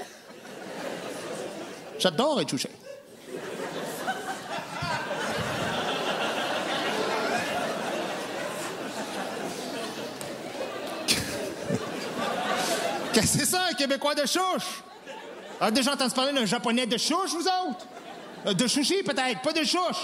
J'adore 1.99 2.40
être 2.40 2.51
chouché. 2.51 2.68
Qu'est-ce 13.14 13.38
que 13.38 13.44
c'est 13.44 13.50
ça, 13.50 13.66
un 13.70 13.74
Québécois 13.74 14.14
de 14.14 14.27
chouche? 14.27 14.83
Ah, 15.61 15.70
déjà 15.70 15.92
entendu 15.92 16.12
parler 16.14 16.33
d'un 16.33 16.46
japonais 16.46 16.87
de 16.87 16.98
chouche, 16.98 17.31
vous 17.31 17.46
autres? 17.46 17.87
Euh, 18.46 18.55
De 18.55 18.66
chouchi, 18.66 19.03
peut-être, 19.05 19.40
pas 19.40 19.53
de 19.53 19.64
chouche. 19.64 20.03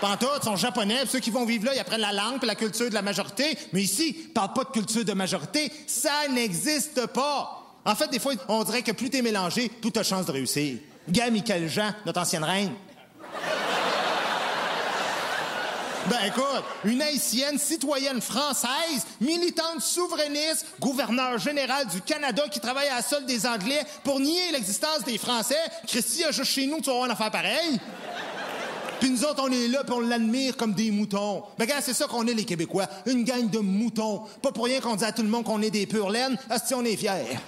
Pantoute, 0.00 0.40
ils 0.42 0.44
sont 0.44 0.56
japonais, 0.56 0.98
puis 1.02 1.10
ceux 1.10 1.20
qui 1.20 1.30
vont 1.30 1.44
vivre 1.44 1.66
là, 1.66 1.74
ils 1.76 1.78
apprennent 1.78 2.00
la 2.00 2.12
langue 2.12 2.38
puis 2.38 2.46
la 2.48 2.56
culture 2.56 2.88
de 2.88 2.94
la 2.94 3.02
majorité. 3.02 3.56
Mais 3.72 3.82
ici, 3.82 4.16
ils 4.18 4.32
parlent 4.32 4.52
pas 4.52 4.64
de 4.64 4.70
culture 4.70 5.04
de 5.04 5.12
majorité. 5.12 5.70
Ça 5.86 6.26
n'existe 6.28 7.06
pas. 7.06 7.62
En 7.84 7.94
fait, 7.94 8.08
des 8.08 8.18
fois, 8.18 8.32
on 8.48 8.64
dirait 8.64 8.82
que 8.82 8.90
plus 8.90 9.10
t'es 9.10 9.22
mélangé, 9.22 9.68
plus 9.68 9.92
t'as 9.92 10.02
chance 10.02 10.26
de 10.26 10.32
réussir. 10.32 10.78
Gars, 11.08 11.30
Michael 11.30 11.68
Jean, 11.68 11.92
notre 12.04 12.20
ancienne 12.20 12.42
reine. 12.42 12.72
Ben 16.10 16.18
écoute, 16.26 16.64
une 16.84 17.00
haïtienne 17.00 17.58
citoyenne 17.58 18.20
française, 18.20 19.06
militante 19.20 19.80
souverainiste, 19.80 20.66
gouverneur 20.80 21.38
général 21.38 21.86
du 21.86 22.00
Canada 22.00 22.42
qui 22.50 22.58
travaille 22.58 22.88
à 22.88 22.96
la 22.96 23.02
solde 23.02 23.26
des 23.26 23.46
Anglais 23.46 23.82
pour 24.02 24.18
nier 24.18 24.50
l'existence 24.52 25.04
des 25.06 25.16
Français. 25.16 25.54
Christy 25.86 26.24
juste 26.30 26.44
chez 26.44 26.66
nous, 26.66 26.80
tu 26.80 26.86
vas 26.86 26.92
avoir 26.92 27.06
une 27.06 27.12
affaire 27.12 27.30
pareille. 27.30 27.78
Puis 28.98 29.10
nous 29.10 29.24
autres, 29.24 29.44
on 29.44 29.52
est 29.52 29.68
là 29.68 29.84
puis 29.84 29.94
on 29.94 30.00
l'admire 30.00 30.56
comme 30.56 30.74
des 30.74 30.90
moutons. 30.90 31.44
Ben 31.56 31.66
gars, 31.66 31.80
c'est 31.80 31.94
ça 31.94 32.06
qu'on 32.06 32.26
est 32.26 32.34
les 32.34 32.44
Québécois, 32.44 32.86
une 33.06 33.22
gang 33.24 33.48
de 33.48 33.58
moutons. 33.60 34.22
Pas 34.42 34.50
pour 34.50 34.64
rien 34.64 34.80
qu'on 34.80 34.96
dit 34.96 35.04
à 35.04 35.12
tout 35.12 35.22
le 35.22 35.28
monde 35.28 35.44
qu'on 35.44 35.62
est 35.62 35.70
des 35.70 35.86
pures 35.86 36.10
laines, 36.10 36.36
si 36.64 36.74
on 36.74 36.84
est 36.84 36.96
fiers. 36.96 37.38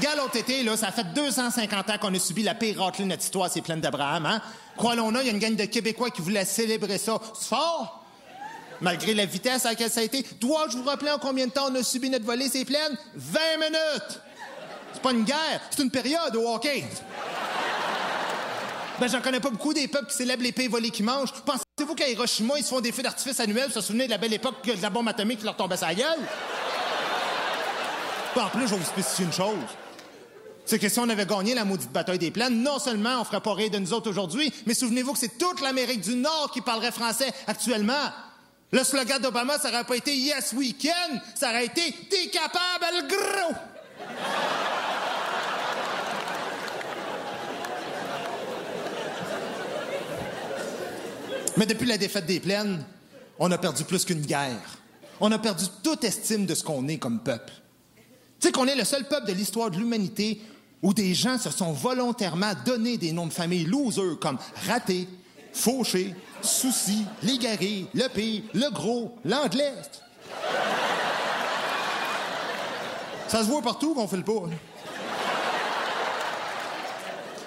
Gars, 0.00 0.14
l'autre 0.16 0.36
été, 0.36 0.62
là, 0.62 0.76
ça 0.76 0.92
fait 0.92 1.12
250 1.12 1.90
ans 1.90 1.98
qu'on 1.98 2.14
a 2.14 2.18
subi 2.18 2.42
la 2.42 2.54
pire 2.54 2.80
raclée 2.80 3.04
de 3.04 3.10
notre 3.10 3.22
histoire, 3.22 3.50
ces 3.50 3.62
plaines 3.62 3.80
d'Abraham, 3.80 4.26
hein? 4.26 4.40
Croyons-nous, 4.76 5.20
il 5.20 5.26
y 5.26 5.30
a 5.30 5.32
une 5.32 5.38
gang 5.38 5.56
de 5.56 5.64
Québécois 5.64 6.10
qui 6.10 6.22
voulait 6.22 6.44
célébrer 6.44 6.98
ça. 6.98 7.18
C'est 7.34 7.48
fort! 7.48 8.04
Malgré 8.80 9.12
la 9.14 9.26
vitesse 9.26 9.66
à 9.66 9.70
laquelle 9.70 9.90
ça 9.90 10.00
a 10.00 10.04
été. 10.04 10.24
Dois-je 10.40 10.76
vous 10.76 10.84
rappeler 10.84 11.10
en 11.10 11.18
combien 11.18 11.46
de 11.46 11.50
temps 11.50 11.68
on 11.68 11.74
a 11.74 11.82
subi 11.82 12.10
notre 12.10 12.24
volée, 12.24 12.48
ces 12.48 12.64
plaines? 12.64 12.96
20 13.16 13.40
minutes! 13.58 14.20
C'est 14.92 15.02
pas 15.02 15.10
une 15.10 15.24
guerre, 15.24 15.60
c'est 15.70 15.82
une 15.82 15.90
période 15.90 16.36
au 16.36 16.54
hockey. 16.54 16.84
Ben, 19.00 19.08
j'en 19.08 19.20
connais 19.20 19.40
pas 19.40 19.50
beaucoup 19.50 19.74
des 19.74 19.88
peuples 19.88 20.06
qui 20.10 20.16
célèbrent 20.16 20.42
les 20.42 20.52
pays 20.52 20.68
volés 20.68 20.90
qui 20.90 21.02
mangent. 21.02 21.32
Pensez-vous 21.44 21.94
qu'à 21.94 22.08
Hiroshima, 22.08 22.54
ils 22.58 22.64
se 22.64 22.68
font 22.68 22.80
des 22.80 22.92
feux 22.92 23.02
d'artifice 23.02 23.40
annuels 23.40 23.66
pour 23.66 23.74
se 23.74 23.80
souvenir 23.80 24.06
de 24.06 24.10
la 24.10 24.18
belle 24.18 24.34
époque 24.34 24.64
de 24.64 24.80
la 24.80 24.90
bombe 24.90 25.08
atomique 25.08 25.40
qui 25.40 25.44
leur 25.44 25.56
tombait 25.56 25.76
la 25.80 25.94
gueule? 25.94 26.18
Puis 28.32 28.40
en 28.40 28.48
plus, 28.48 28.66
je 28.68 28.74
vais 28.74 28.76
vous 28.76 28.84
spécifier 28.84 29.24
une 29.24 29.32
chose. 29.32 29.56
C'est 30.68 30.78
que 30.78 30.90
si 30.90 30.98
on 30.98 31.08
avait 31.08 31.24
gagné 31.24 31.54
la 31.54 31.64
maudite 31.64 31.90
bataille 31.92 32.18
des 32.18 32.30
plaines, 32.30 32.62
non 32.62 32.78
seulement 32.78 33.22
on 33.22 33.24
ferait 33.24 33.40
pas 33.40 33.54
rire 33.54 33.70
de 33.70 33.78
nous 33.78 33.94
autres 33.94 34.10
aujourd'hui, 34.10 34.52
mais 34.66 34.74
souvenez-vous 34.74 35.14
que 35.14 35.18
c'est 35.18 35.38
toute 35.38 35.62
l'Amérique 35.62 36.02
du 36.02 36.14
Nord 36.14 36.50
qui 36.52 36.60
parlerait 36.60 36.92
français 36.92 37.32
actuellement. 37.46 37.94
Le 38.70 38.84
slogan 38.84 39.18
d'Obama, 39.22 39.58
ça 39.58 39.70
aurait 39.70 39.84
pas 39.84 39.96
été 39.96 40.14
Yes 40.14 40.52
we 40.52 40.74
can, 40.78 41.20
ça 41.34 41.48
aurait 41.48 41.64
été 41.64 41.80
T'es 42.10 42.26
capable, 42.26 42.84
le 42.92 43.08
gros! 43.08 43.54
Mais 51.56 51.64
depuis 51.64 51.86
la 51.86 51.96
défaite 51.96 52.26
des 52.26 52.40
plaines, 52.40 52.84
on 53.38 53.50
a 53.50 53.56
perdu 53.56 53.84
plus 53.84 54.04
qu'une 54.04 54.20
guerre. 54.20 54.76
On 55.18 55.32
a 55.32 55.38
perdu 55.38 55.64
toute 55.82 56.04
estime 56.04 56.44
de 56.44 56.54
ce 56.54 56.62
qu'on 56.62 56.86
est 56.88 56.98
comme 56.98 57.20
peuple. 57.20 57.54
Tu 58.38 58.48
sais 58.48 58.52
qu'on 58.52 58.66
est 58.66 58.76
le 58.76 58.84
seul 58.84 59.08
peuple 59.08 59.28
de 59.28 59.32
l'histoire 59.32 59.70
de 59.70 59.78
l'humanité 59.78 60.42
où 60.82 60.94
des 60.94 61.14
gens 61.14 61.38
se 61.38 61.50
sont 61.50 61.72
volontairement 61.72 62.52
donné 62.64 62.96
des 62.96 63.12
noms 63.12 63.26
de 63.26 63.32
famille 63.32 63.64
losers 63.64 64.18
comme 64.20 64.38
raté, 64.66 65.08
fauché, 65.52 66.14
souci, 66.42 67.04
l'égaré, 67.22 67.86
le 67.94 68.08
pire, 68.08 68.42
le 68.54 68.70
gros, 68.70 69.16
l'anglais. 69.24 69.74
Ça 73.28 73.40
se 73.40 73.44
voit 73.44 73.62
partout 73.62 73.94
qu'on 73.94 74.08
fait 74.08 74.16
le 74.16 74.24
pas. 74.24 74.46
là. 74.46 74.56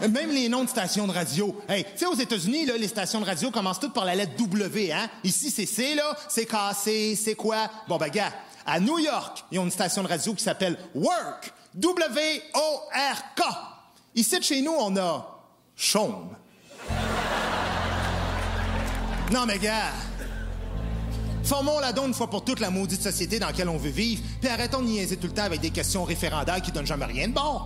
Même 0.08 0.32
les 0.32 0.50
noms 0.50 0.64
de 0.64 0.70
stations 0.70 1.06
de 1.08 1.12
radio. 1.12 1.56
Hey, 1.70 1.84
tu 1.84 1.90
sais, 1.98 2.06
aux 2.08 2.16
États-Unis, 2.16 2.66
là, 2.66 2.76
les 2.76 2.88
stations 2.88 3.22
de 3.22 3.26
radio 3.26 3.52
commencent 3.52 3.80
toutes 3.80 3.94
par 3.94 4.06
la 4.06 4.16
lettre 4.16 4.36
W, 4.38 4.92
hein? 4.92 5.08
Ici, 5.24 5.52
c'est 5.52 5.68
C, 5.68 5.94
là. 5.94 6.18
C'est 6.28 6.46
cassé, 6.46 7.16
c'est 7.16 7.36
quoi? 7.36 7.70
Bon, 7.88 7.98
ben, 7.98 8.10
gars, 8.10 8.34
à 8.66 8.80
New 8.80 8.98
York, 8.98 9.46
ils 9.52 9.60
ont 9.60 9.66
une 9.66 9.72
station 9.72 10.02
de 10.02 10.08
radio 10.08 10.34
qui 10.34 10.44
s'appelle 10.44 10.78
Work. 10.96 11.54
W-O-R-K. 11.76 13.42
Ici, 14.16 14.40
de 14.40 14.44
chez 14.44 14.62
nous, 14.62 14.74
on 14.78 14.96
a 14.98 15.26
Chaume. 15.76 16.36
Non, 19.32 19.46
mais 19.46 19.58
gars, 19.58 19.94
formons-la 21.44 21.94
donc 21.94 22.08
une 22.08 22.14
fois 22.14 22.30
pour 22.30 22.44
toutes 22.44 22.60
la 22.60 22.70
maudite 22.70 23.02
société 23.02 23.40
dans 23.40 23.48
laquelle 23.48 23.70
on 23.70 23.78
veut 23.78 23.90
vivre, 23.90 24.22
puis 24.42 24.50
arrêtons 24.50 24.82
de 24.82 24.88
niaiser 24.88 25.16
tout 25.16 25.28
le 25.28 25.34
temps 25.34 25.44
avec 25.44 25.62
des 25.62 25.70
questions 25.70 26.04
référendaires 26.04 26.62
qui 26.62 26.74
donnent 26.74 26.86
jamais 26.86 27.06
rien 27.06 27.30
de 27.30 27.34
bon. 27.34 27.62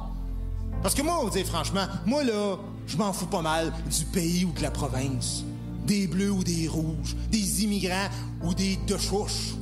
Parce 0.83 0.93
que 0.93 1.01
moi, 1.01 1.19
vous 1.23 1.31
dire 1.31 1.47
franchement, 1.47 1.87
moi 2.05 2.23
là, 2.23 2.57
je 2.85 2.95
m'en 2.97 3.11
fous 3.11 3.25
pas 3.25 3.41
mal 3.41 3.73
du 3.89 4.05
pays 4.05 4.45
ou 4.45 4.51
de 4.51 4.61
la 4.61 4.69
province. 4.69 5.43
Des 5.85 6.05
bleus 6.05 6.29
ou 6.29 6.43
des 6.43 6.67
rouges, 6.67 7.15
des 7.31 7.63
immigrants 7.63 8.09
ou 8.43 8.53
des 8.53 8.77
de 8.77 8.97
chouches. 8.97 9.55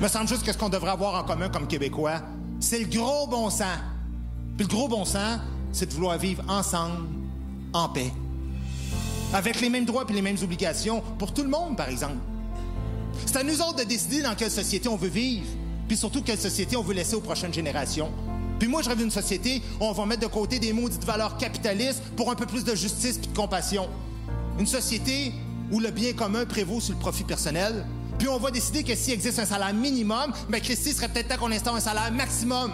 Me 0.00 0.06
semble 0.06 0.28
juste 0.28 0.44
que 0.44 0.52
ce 0.52 0.58
qu'on 0.58 0.68
devrait 0.68 0.92
avoir 0.92 1.16
en 1.16 1.24
commun 1.24 1.48
comme 1.48 1.66
Québécois, 1.66 2.22
c'est 2.62 2.78
le 2.78 2.86
gros 2.86 3.26
bon 3.26 3.50
sens. 3.50 3.78
Puis 4.56 4.66
le 4.66 4.72
gros 4.72 4.88
bon 4.88 5.04
sens, 5.04 5.40
c'est 5.72 5.86
de 5.86 5.92
vouloir 5.92 6.16
vivre 6.16 6.42
ensemble, 6.48 7.08
en 7.72 7.88
paix. 7.88 8.12
Avec 9.34 9.60
les 9.60 9.68
mêmes 9.68 9.84
droits 9.84 10.04
et 10.08 10.12
les 10.12 10.22
mêmes 10.22 10.36
obligations 10.42 11.02
pour 11.18 11.34
tout 11.34 11.42
le 11.42 11.48
monde, 11.48 11.76
par 11.76 11.88
exemple. 11.88 12.16
C'est 13.26 13.36
à 13.36 13.42
nous 13.42 13.60
autres 13.60 13.76
de 13.76 13.84
décider 13.84 14.22
dans 14.22 14.34
quelle 14.34 14.50
société 14.50 14.88
on 14.88 14.96
veut 14.96 15.08
vivre, 15.08 15.46
puis 15.88 15.96
surtout 15.96 16.22
quelle 16.22 16.38
société 16.38 16.76
on 16.76 16.82
veut 16.82 16.94
laisser 16.94 17.16
aux 17.16 17.20
prochaines 17.20 17.52
générations. 17.52 18.10
Puis 18.58 18.68
moi, 18.68 18.80
je 18.82 18.88
rêve 18.88 18.98
d'une 18.98 19.10
société 19.10 19.60
où 19.80 19.84
on 19.84 19.92
va 19.92 20.06
mettre 20.06 20.22
de 20.22 20.26
côté 20.26 20.58
des 20.58 20.72
maudites 20.72 21.04
valeurs 21.04 21.36
capitalistes 21.36 22.02
pour 22.16 22.30
un 22.30 22.36
peu 22.36 22.46
plus 22.46 22.62
de 22.62 22.74
justice 22.76 23.18
puis 23.18 23.28
de 23.28 23.36
compassion. 23.36 23.88
Une 24.58 24.66
société 24.66 25.32
où 25.72 25.80
le 25.80 25.90
bien 25.90 26.12
commun 26.12 26.44
prévaut 26.44 26.80
sur 26.80 26.94
le 26.94 27.00
profit 27.00 27.24
personnel. 27.24 27.84
Puis 28.22 28.28
on 28.28 28.38
va 28.38 28.52
décider 28.52 28.84
que 28.84 28.94
s'il 28.94 29.14
existe 29.14 29.40
un 29.40 29.44
salaire 29.44 29.74
minimum, 29.74 30.32
ben 30.48 30.60
Christy 30.60 30.92
serait 30.92 31.08
peut-être 31.08 31.26
temps 31.26 31.38
qu'on 31.38 31.50
instaure 31.50 31.74
un 31.74 31.80
salaire 31.80 32.12
maximum. 32.12 32.70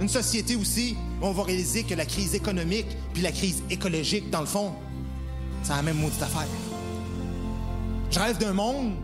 Une 0.00 0.08
société 0.08 0.56
aussi 0.56 0.96
on 1.22 1.30
va 1.30 1.44
réaliser 1.44 1.84
que 1.84 1.94
la 1.94 2.04
crise 2.04 2.34
économique 2.34 2.88
puis 3.14 3.22
la 3.22 3.30
crise 3.30 3.62
écologique, 3.70 4.30
dans 4.30 4.40
le 4.40 4.46
fond, 4.46 4.72
c'est 5.62 5.74
la 5.74 5.82
même 5.82 5.98
maudite 5.98 6.20
affaire. 6.20 6.48
Je 8.10 8.18
rêve 8.18 8.38
d'un 8.38 8.52
monde 8.52 8.94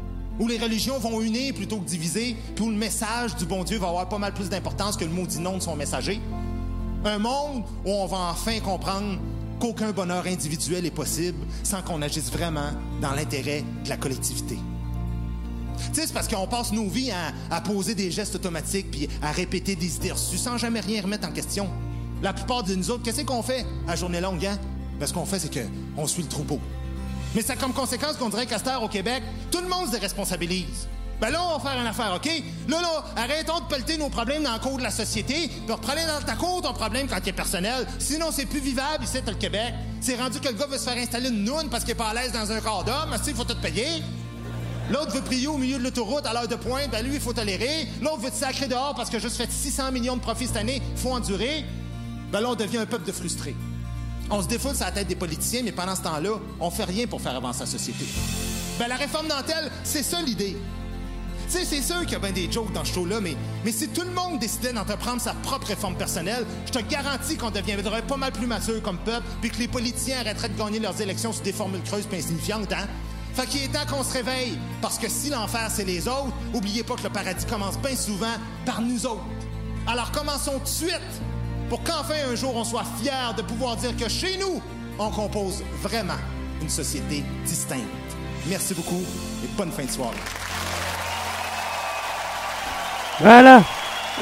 où 0.41 0.49
les 0.49 0.59
religions 0.59 0.99
vont 0.99 1.21
unir 1.21 1.55
plutôt 1.55 1.77
que 1.77 1.87
diviser, 1.87 2.35
puis 2.57 2.65
où 2.65 2.71
le 2.71 2.77
message 2.77 3.37
du 3.37 3.47
bon 3.47 3.63
Dieu 3.63 3.79
va 3.79 3.91
avoir 3.91 4.09
pas 4.09 4.19
mal 4.19 4.35
plus 4.35 4.49
d'importance 4.49 4.97
que 4.97 5.05
le 5.05 5.13
maudit 5.13 5.39
nom 5.39 5.59
de 5.59 5.63
son 5.63 5.77
messager. 5.77 6.21
Un 7.05 7.19
monde 7.19 7.63
où 7.85 7.93
on 7.93 8.07
va 8.07 8.33
enfin 8.33 8.59
comprendre 8.59 9.21
qu'aucun 9.61 9.93
bonheur 9.93 10.27
individuel 10.27 10.85
est 10.85 10.91
possible 10.91 11.39
sans 11.63 11.81
qu'on 11.81 12.03
agisse 12.03 12.33
vraiment 12.33 12.73
dans 13.01 13.13
l'intérêt 13.13 13.63
de 13.85 13.89
la 13.89 13.97
collectivité. 13.97 14.59
Tu 15.93 16.01
sais, 16.01 16.07
c'est 16.07 16.13
parce 16.13 16.29
qu'on 16.29 16.47
passe 16.47 16.73
nos 16.73 16.89
vies 16.89 17.11
à, 17.51 17.61
poser 17.61 17.95
des 17.95 18.11
gestes 18.11 18.35
automatiques 18.35 18.91
puis 18.91 19.09
à 19.23 19.33
répéter 19.33 19.77
des 19.77 19.97
idées 19.97 20.13
reçues 20.13 20.39
sans 20.39 20.59
jamais 20.59 20.81
rien 20.81 21.03
remettre 21.03 21.29
en 21.29 21.33
question. 21.33 21.69
La 22.23 22.33
plupart 22.33 22.63
de 22.63 22.75
nous 22.75 22.91
autres, 22.91 23.03
qu'est-ce 23.03 23.23
qu'on 23.23 23.43
fait 23.43 23.67
à 23.87 23.97
journée 23.97 24.21
longue, 24.21 24.45
hein? 24.47 24.59
Ben, 24.99 25.07
ce 25.07 25.13
qu'on 25.13 25.27
fait, 25.27 25.39
c'est 25.39 25.51
qu'on 25.51 26.07
suit 26.07 26.23
le 26.23 26.29
troupeau. 26.29 26.61
Mais 27.35 27.43
ça 27.43 27.55
a 27.55 27.57
comme 27.57 27.73
conséquence 27.73 28.17
qu'on 28.17 28.29
dirait 28.29 28.47
qu'à 28.47 28.81
au 28.81 28.89
Québec, 28.89 29.23
tout 29.51 29.61
le 29.61 29.69
monde 29.69 29.87
se 29.87 29.93
déresponsabilise. 29.93 30.89
Ben 31.21 31.31
là, 31.31 31.41
on 31.43 31.59
va 31.59 31.71
faire 31.71 31.81
une 31.81 31.87
affaire, 31.87 32.13
OK? 32.17 32.31
Là, 32.69 32.81
là, 32.81 33.05
arrêtons 33.17 33.61
de 33.61 33.65
pelleter 33.65 33.97
nos 33.97 34.09
problèmes 34.09 34.43
dans 34.43 34.53
le 34.53 34.59
cours 34.59 34.79
de 34.79 34.83
la 34.83 34.91
société, 34.91 35.49
puis 35.49 35.73
reprenez 35.73 36.03
dans 36.07 36.25
ta 36.25 36.35
cour 36.35 36.61
ton 36.63 36.73
problème 36.73 37.07
quand 37.09 37.19
il 37.23 37.29
est 37.29 37.33
personnel. 37.33 37.87
Sinon, 37.99 38.27
c'est 38.33 38.47
plus 38.47 38.61
vivable 38.61 39.05
ici, 39.05 39.19
le 39.27 39.35
Québec. 39.35 39.75
C'est 40.01 40.17
rendu 40.17 40.41
que 40.41 40.49
le 40.49 40.55
gars 40.55 40.67
veut 40.67 40.79
se 40.79 40.85
faire 40.85 40.99
installer 40.99 41.29
une 41.29 41.45
noune 41.45 41.69
parce 41.71 41.85
qu'il 41.85 41.93
est 41.93 41.97
pas 41.97 42.09
à 42.09 42.15
l'aise 42.15 42.33
dans 42.33 42.51
un 42.51 42.61
corps 42.61 42.85
d'homme. 42.85 43.11
Mais 43.11 43.17
il 43.27 43.35
faut 43.35 43.45
tout 43.45 43.57
payer. 43.61 44.03
L'autre 44.91 45.13
veut 45.13 45.23
prier 45.23 45.47
au 45.47 45.57
milieu 45.57 45.79
de 45.79 45.83
l'autoroute 45.83 46.27
à 46.27 46.33
l'heure 46.33 46.49
de 46.49 46.57
pointe, 46.57 46.91
ben 46.91 47.05
lui, 47.05 47.15
il 47.15 47.21
faut 47.21 47.33
tolérer. 47.33 47.89
L'autre 48.03 48.21
veut 48.21 48.31
te 48.31 48.37
sacrer 48.37 48.69
dehors 48.69 48.95
parce 48.95 49.09
que 49.09 49.19
juste 49.19 49.37
fait 49.37 49.51
600 49.51 49.93
millions 49.93 50.17
de 50.17 50.21
profits 50.21 50.47
cette 50.49 50.57
année, 50.57 50.83
il 50.95 51.01
faut 51.01 51.13
endurer. 51.13 51.65
Ben 52.31 52.41
là, 52.41 52.51
on 52.51 52.55
devient 52.55 52.79
un 52.79 52.87
peuple 52.87 53.07
de 53.07 53.13
frustrés. 53.13 53.57
On 54.31 54.43
se 54.43 54.49
défoule 54.49 54.75
sur 54.75 54.85
la 54.85 54.93
tête 54.93 55.07
des 55.07 55.17
politiciens, 55.17 55.63
mais 55.65 55.73
pendant 55.73 55.95
ce 55.95 56.03
temps-là, 56.03 56.39
on 56.61 56.71
fait 56.71 56.85
rien 56.85 57.07
pour 57.07 57.21
faire 57.21 57.35
avancer 57.35 57.61
la 57.61 57.67
société. 57.67 58.05
Ben 58.79 58.89
la 58.89 58.97
réforme 58.97 59.29
dentelle, 59.29 59.71
c'est 59.85 60.03
ça 60.03 60.21
l'idée. 60.21 60.57
Tu 61.47 61.59
sais, 61.59 61.65
c'est 61.65 61.83
sûr 61.83 62.01
qu'il 62.01 62.13
y 62.13 62.17
a 62.17 62.19
bien 62.19 62.33
des 62.33 62.51
jokes 62.51 62.73
dans 62.73 62.85
ce 62.85 62.95
show-là, 62.95 63.21
mais, 63.21 63.37
mais 63.65 63.73
si 63.73 63.89
tout 63.89 64.01
le 64.03 64.11
monde 64.11 64.39
décidait 64.39 64.73
d'entreprendre 64.73 65.21
sa 65.21 65.35
propre 65.35 65.67
réforme 65.69 65.95
personnelle, 65.95 66.47
je 66.67 66.73
te 66.73 66.79
garantis 66.79 67.37
qu'on 67.37 67.51
deviendrait 67.51 68.03
pas 68.03 68.17
mal 68.17 68.33
plus 68.33 68.47
mature 68.47 68.81
comme 68.83 68.99
peuple, 68.99 69.27
puis 69.41 69.51
que 69.51 69.59
les 69.59 69.69
politiciens 69.69 70.21
arrêteraient 70.21 70.49
de 70.49 70.59
gagner 70.59 70.79
leurs 70.79 71.01
élections 71.01 71.33
sur 71.33 71.43
des 71.43 71.53
formules 71.53 71.83
creuses 71.83 72.09
et 72.11 72.17
insignifiantes, 72.17 72.73
hein? 72.73 72.89
Fait 73.35 73.47
qu'il 73.47 73.65
est 73.65 73.69
temps 73.69 73.85
qu'on 73.91 74.05
se 74.05 74.13
réveille, 74.13 74.59
parce 74.81 74.97
que 74.99 75.09
si 75.09 75.29
l'enfer 75.31 75.69
c'est 75.69 75.85
les 75.85 76.07
autres, 76.07 76.33
oubliez 76.53 76.85
pas 76.85 76.95
que 76.95 77.03
le 77.03 77.09
paradis 77.11 77.45
commence 77.47 77.77
bien 77.79 77.97
souvent 77.97 78.35
par 78.65 78.81
nous 78.81 79.05
autres. 79.07 79.25
Alors 79.87 80.13
commençons 80.13 80.53
tout 80.59 80.65
de 80.65 80.69
suite, 80.69 81.01
pour 81.69 81.83
qu'enfin 81.83 82.15
un 82.31 82.37
jour 82.37 82.55
on 82.55 82.63
soit 82.65 82.85
fiers 83.03 83.35
de 83.37 83.43
pouvoir 83.43 83.77
dire 83.77 83.97
que 83.97 84.09
chez 84.09 84.39
nous, 84.39 84.63
on 84.99 85.11
compose 85.11 85.65
vraiment 85.83 86.15
une 86.63 86.69
société 86.69 87.25
distincte. 87.45 87.83
Merci 88.47 88.75
beaucoup 88.75 89.03
et 89.43 89.49
bonne 89.57 89.73
fin 89.73 89.85
de 89.85 89.91
soirée. 89.91 90.15
Voilà, 93.21 93.63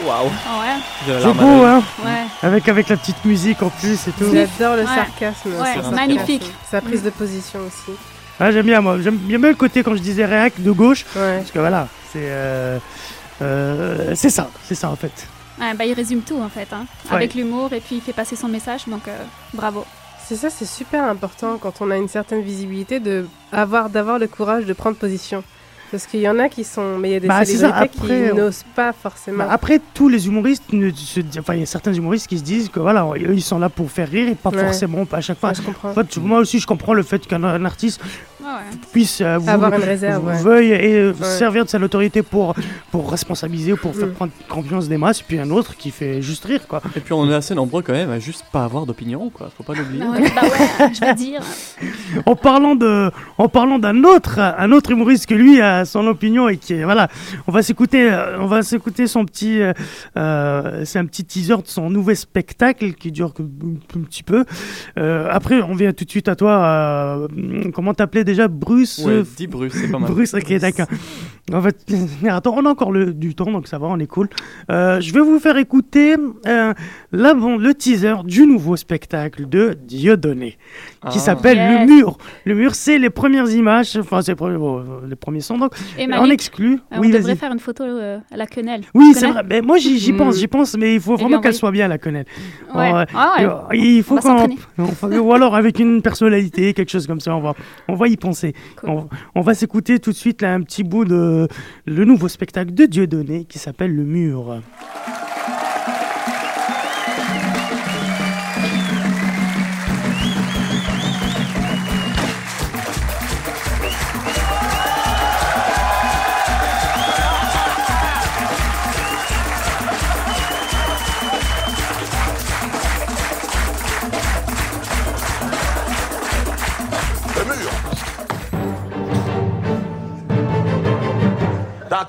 Waouh. 0.06 0.30
Ah 0.46 0.60
ouais? 0.60 1.18
C'est 1.20 1.32
beau, 1.34 1.64
hein? 1.64 1.82
Ouais. 2.02 2.24
avec, 2.42 2.66
avec 2.68 2.88
la 2.88 2.96
petite 2.96 3.22
musique 3.26 3.62
en 3.62 3.68
plus 3.68 4.08
et 4.08 4.12
tout. 4.12 4.24
J'adore 4.32 4.76
le 4.76 4.82
Ouais. 4.84 4.86
sarcasme. 4.86 5.50
Ouais, 5.52 5.90
magnifique. 5.94 6.50
Sa 6.70 6.80
prise 6.80 7.02
de 7.02 7.10
position 7.10 7.60
aussi. 7.60 7.96
Ah, 8.40 8.50
j'aime 8.50 8.66
bien, 8.66 8.80
moi. 8.80 9.00
J'aime 9.00 9.16
bien 9.16 9.38
le 9.38 9.54
côté, 9.54 9.82
quand 9.82 9.94
je 9.94 10.00
disais 10.02 10.24
réac, 10.24 10.54
de 10.60 10.70
gauche. 10.70 11.04
Ouais. 11.16 11.38
Parce 11.38 11.50
que 11.50 11.58
voilà, 11.58 11.88
c'est. 12.12 12.18
euh, 12.22 12.78
euh, 13.40 14.12
c'est 14.14 14.30
ça, 14.30 14.50
c'est 14.64 14.74
ça 14.74 14.90
en 14.90 14.96
fait. 14.96 15.26
Ouais, 15.60 15.74
bah, 15.74 15.84
il 15.84 15.92
résume 15.94 16.22
tout 16.22 16.40
en 16.40 16.48
fait, 16.48 16.68
hein. 16.72 16.86
Ouais. 17.10 17.16
avec 17.16 17.34
l'humour 17.34 17.72
et 17.72 17.80
puis 17.80 17.96
il 17.96 18.00
fait 18.00 18.12
passer 18.12 18.36
son 18.36 18.48
message, 18.48 18.82
donc 18.86 19.06
euh, 19.08 19.16
bravo. 19.52 19.84
C'est 20.24 20.36
ça, 20.36 20.50
c'est 20.50 20.64
super 20.66 21.04
important 21.04 21.58
quand 21.58 21.80
on 21.80 21.90
a 21.90 21.96
une 21.96 22.08
certaine 22.08 22.42
visibilité 22.42 23.00
de 23.00 23.26
avoir 23.50 23.90
d'avoir 23.90 24.18
le 24.18 24.28
courage 24.28 24.64
de 24.66 24.72
prendre 24.72 24.96
position. 24.96 25.42
Parce 25.92 26.06
qu'il 26.06 26.20
y 26.20 26.28
en 26.28 26.38
a 26.38 26.48
qui 26.48 26.64
sont, 26.64 26.96
mais 26.98 27.10
il 27.10 27.12
y 27.12 27.16
a 27.16 27.20
des 27.20 27.28
Bah, 27.28 27.44
ça, 27.44 27.68
après, 27.76 27.88
qui 28.30 28.34
n'osent 28.34 28.64
pas 28.74 28.92
forcément. 28.94 29.44
Bah, 29.44 29.48
après, 29.52 29.78
tous 29.92 30.08
les 30.08 30.26
humoristes, 30.26 30.72
ne 30.72 30.90
se 30.90 31.20
disent- 31.20 31.38
enfin, 31.38 31.52
il 31.54 31.60
y 31.60 31.62
a 31.62 31.66
certains 31.66 31.92
humoristes 31.92 32.26
qui 32.26 32.38
se 32.38 32.42
disent 32.42 32.70
que 32.70 32.80
voilà, 32.80 33.06
ils 33.16 33.42
sont 33.42 33.58
là 33.58 33.68
pour 33.68 33.90
faire 33.90 34.08
rire 34.08 34.26
et 34.28 34.34
pas 34.34 34.48
Ouais. 34.50 34.64
forcément 34.64 35.04
à 35.12 35.20
chaque 35.20 35.38
fois. 35.38 35.50
Ouais, 35.50 35.54
je 35.54 35.60
comprends. 35.62 35.90
En 35.90 35.94
fait, 35.94 36.16
moi 36.16 36.38
aussi, 36.38 36.58
je 36.60 36.66
comprends 36.66 36.94
le 36.94 37.02
fait 37.02 37.26
qu'un 37.26 37.44
un 37.44 37.64
artiste. 37.66 38.00
Puisse 38.92 39.20
euh, 39.20 39.38
Avoir 39.46 39.72
une 39.74 39.82
réserve, 39.82 40.26
ouais. 40.26 40.42
veuille 40.42 40.70
et, 40.72 40.94
euh, 40.96 41.12
Ouais. 41.12 41.24
servir 41.26 41.64
de 41.64 41.70
sa 41.70 41.78
notoriété 41.78 42.22
pour, 42.22 42.54
pour 42.90 43.10
responsabiliser 43.10 43.72
ou 43.72 43.76
pour 43.76 43.94
faire 43.94 44.08
Mm. 44.08 44.12
prendre 44.12 44.32
confiance 44.48 44.88
des 44.88 44.96
masses, 44.98 45.22
puis 45.22 45.38
un 45.38 45.50
autre 45.50 45.76
qui 45.76 45.90
fait 45.90 46.20
juste 46.22 46.44
rire, 46.44 46.66
quoi. 46.68 46.80
Et 46.96 47.00
puis 47.00 47.12
on 47.12 47.30
est 47.30 47.34
assez 47.34 47.54
nombreux 47.54 47.82
quand 47.82 47.92
même 47.92 48.10
à 48.10 48.18
juste 48.18 48.44
pas 48.52 48.64
avoir 48.64 48.86
d'opinion, 48.86 49.30
quoi. 49.30 49.50
Faut 49.56 49.62
pas 49.62 49.74
l'oublier. 49.74 50.02
Bah 50.04 50.10
ouais, 50.12 50.30
bah 50.34 50.42
ouais, 50.42 50.92
je 50.94 51.00
vais 51.00 51.14
dire. 51.14 51.40
En 52.26 52.36
parlant 52.36 52.74
de, 52.76 53.10
en 53.38 53.48
parlant 53.48 53.78
d'un 53.78 54.04
autre, 54.04 54.38
un 54.38 54.70
autre 54.72 54.90
humoriste 54.90 55.26
que 55.26 55.34
lui 55.34 55.60
a 55.60 55.84
son 55.84 56.06
opinion 56.06 56.48
et 56.48 56.56
qui 56.58 56.74
est, 56.74 56.84
voilà, 56.84 57.08
on 57.46 57.52
va 57.52 57.62
s'écouter, 57.62 58.10
euh, 58.12 58.38
on 58.40 58.46
va 58.46 58.62
s'écouter 58.62 59.06
son 59.06 59.24
petit, 59.24 59.60
euh, 60.16 60.84
c'est 60.84 60.98
un 60.98 61.06
petit 61.06 61.24
teaser 61.24 61.56
de 61.56 61.62
son 61.66 61.90
nouveau 61.90 62.14
spectacle 62.14 62.92
qui 62.92 63.12
dure 63.12 63.32
un 63.96 64.00
petit 64.00 64.22
peu. 64.22 64.44
Euh, 64.98 65.26
après, 65.30 65.62
on 65.62 65.74
vient 65.74 65.92
tout 65.92 66.04
de 66.04 66.10
suite 66.10 66.28
à 66.28 66.36
toi. 66.36 66.52
euh, 66.62 67.28
comment 67.74 67.94
t'appelais 67.94 68.24
déjà, 68.24 68.46
Bruce? 68.52 68.98
Ouais, 69.04 69.22
dis 69.36 69.46
Bruce, 69.46 69.72
c'est 69.74 69.90
pas 69.90 69.98
mal. 69.98 70.10
Bruce, 70.10 70.34
ok, 70.34 70.52
d'accord. 70.58 70.86
En 71.52 71.60
fait, 71.60 71.84
attends, 72.28 72.54
on 72.56 72.66
a 72.66 72.70
encore 72.70 72.92
le, 72.92 73.12
du 73.12 73.34
temps, 73.34 73.50
donc 73.50 73.66
ça 73.68 73.78
va, 73.78 73.88
on 73.88 73.98
est 73.98 74.06
cool. 74.06 74.28
Euh, 74.70 75.00
je 75.00 75.12
vais 75.12 75.20
vous 75.20 75.38
faire 75.38 75.56
écouter 75.56 76.16
euh, 76.46 76.74
là, 77.12 77.34
bon, 77.34 77.56
le 77.56 77.74
teaser 77.74 78.14
du 78.24 78.46
nouveau 78.46 78.76
spectacle 78.76 79.48
de 79.48 79.76
Dieudonné, 79.84 80.58
qui 81.10 81.18
Ah. 81.18 81.20
s'appelle 81.20 81.56
Yes. 81.58 81.80
Le 81.88 81.94
Mur. 81.96 82.18
Le 82.44 82.54
Mur, 82.54 82.74
c'est 82.74 82.98
les 82.98 83.10
premières 83.10 83.50
images, 83.50 83.96
enfin, 83.98 84.22
c'est 84.22 84.32
les 84.32 84.36
premiers, 84.36 84.56
bon, 84.58 84.78
euh, 84.78 84.82
les 85.08 85.16
premiers 85.16 85.40
sons, 85.40 85.58
donc 85.58 85.72
Et 85.98 86.04
on 86.04 86.08
Malik, 86.08 86.32
exclut. 86.34 86.74
euh, 86.92 86.96
oui, 87.00 87.08
on 87.10 87.18
devrait 87.18 87.36
faire 87.36 87.52
une 87.52 87.58
photo 87.58 87.84
euh, 87.84 88.18
à 88.30 88.36
la 88.36 88.46
quenelle. 88.46 88.82
Oui, 88.94 89.12
c'est 89.14 89.26
vrai. 89.28 89.42
Mais 89.48 89.60
moi, 89.60 89.78
j'y 89.78 90.12
Mm. 90.12 90.16
pense, 90.16 90.36
j'y 90.38 90.46
pense, 90.48 90.76
mais 90.76 90.94
il 90.94 91.00
faut 91.00 91.16
lui 91.16 91.22
vraiment 91.24 91.40
qu'elle 91.40 91.54
soit 91.54 91.70
bien, 91.72 91.88
la 91.88 91.98
quenelle. 91.98 92.26
Ouais. 92.74 92.92
Ouais. 92.92 93.04
Ah 93.14 93.32
ouais. 93.38 93.44
Euh, 93.46 93.52
Il 93.74 94.02
faut 94.02 94.18
On 94.24 94.48
qu'on. 94.78 95.18
Ou 95.18 95.32
alors 95.32 95.54
avec 95.56 95.78
une 95.78 96.02
personnalité, 96.02 96.72
quelque 96.74 96.90
chose 96.90 97.06
comme 97.06 97.20
ça, 97.20 97.34
on 97.36 97.40
va, 97.40 97.54
on 97.88 97.94
va 97.94 98.08
y 98.08 98.16
penser. 98.16 98.54
Cool. 98.76 98.90
On, 98.90 99.08
on 99.34 99.40
va 99.40 99.54
s'écouter 99.54 99.98
tout 99.98 100.10
de 100.12 100.16
suite 100.16 100.42
là, 100.42 100.54
un 100.54 100.60
petit 100.62 100.84
bout 100.84 101.04
de 101.04 101.48
le 101.86 102.04
nouveau 102.04 102.28
spectacle 102.28 102.72
de 102.74 102.84
Dieudonné 102.86 103.44
qui 103.44 103.58
s'appelle 103.58 103.94
Le 103.94 104.04
Mur. 104.04 104.60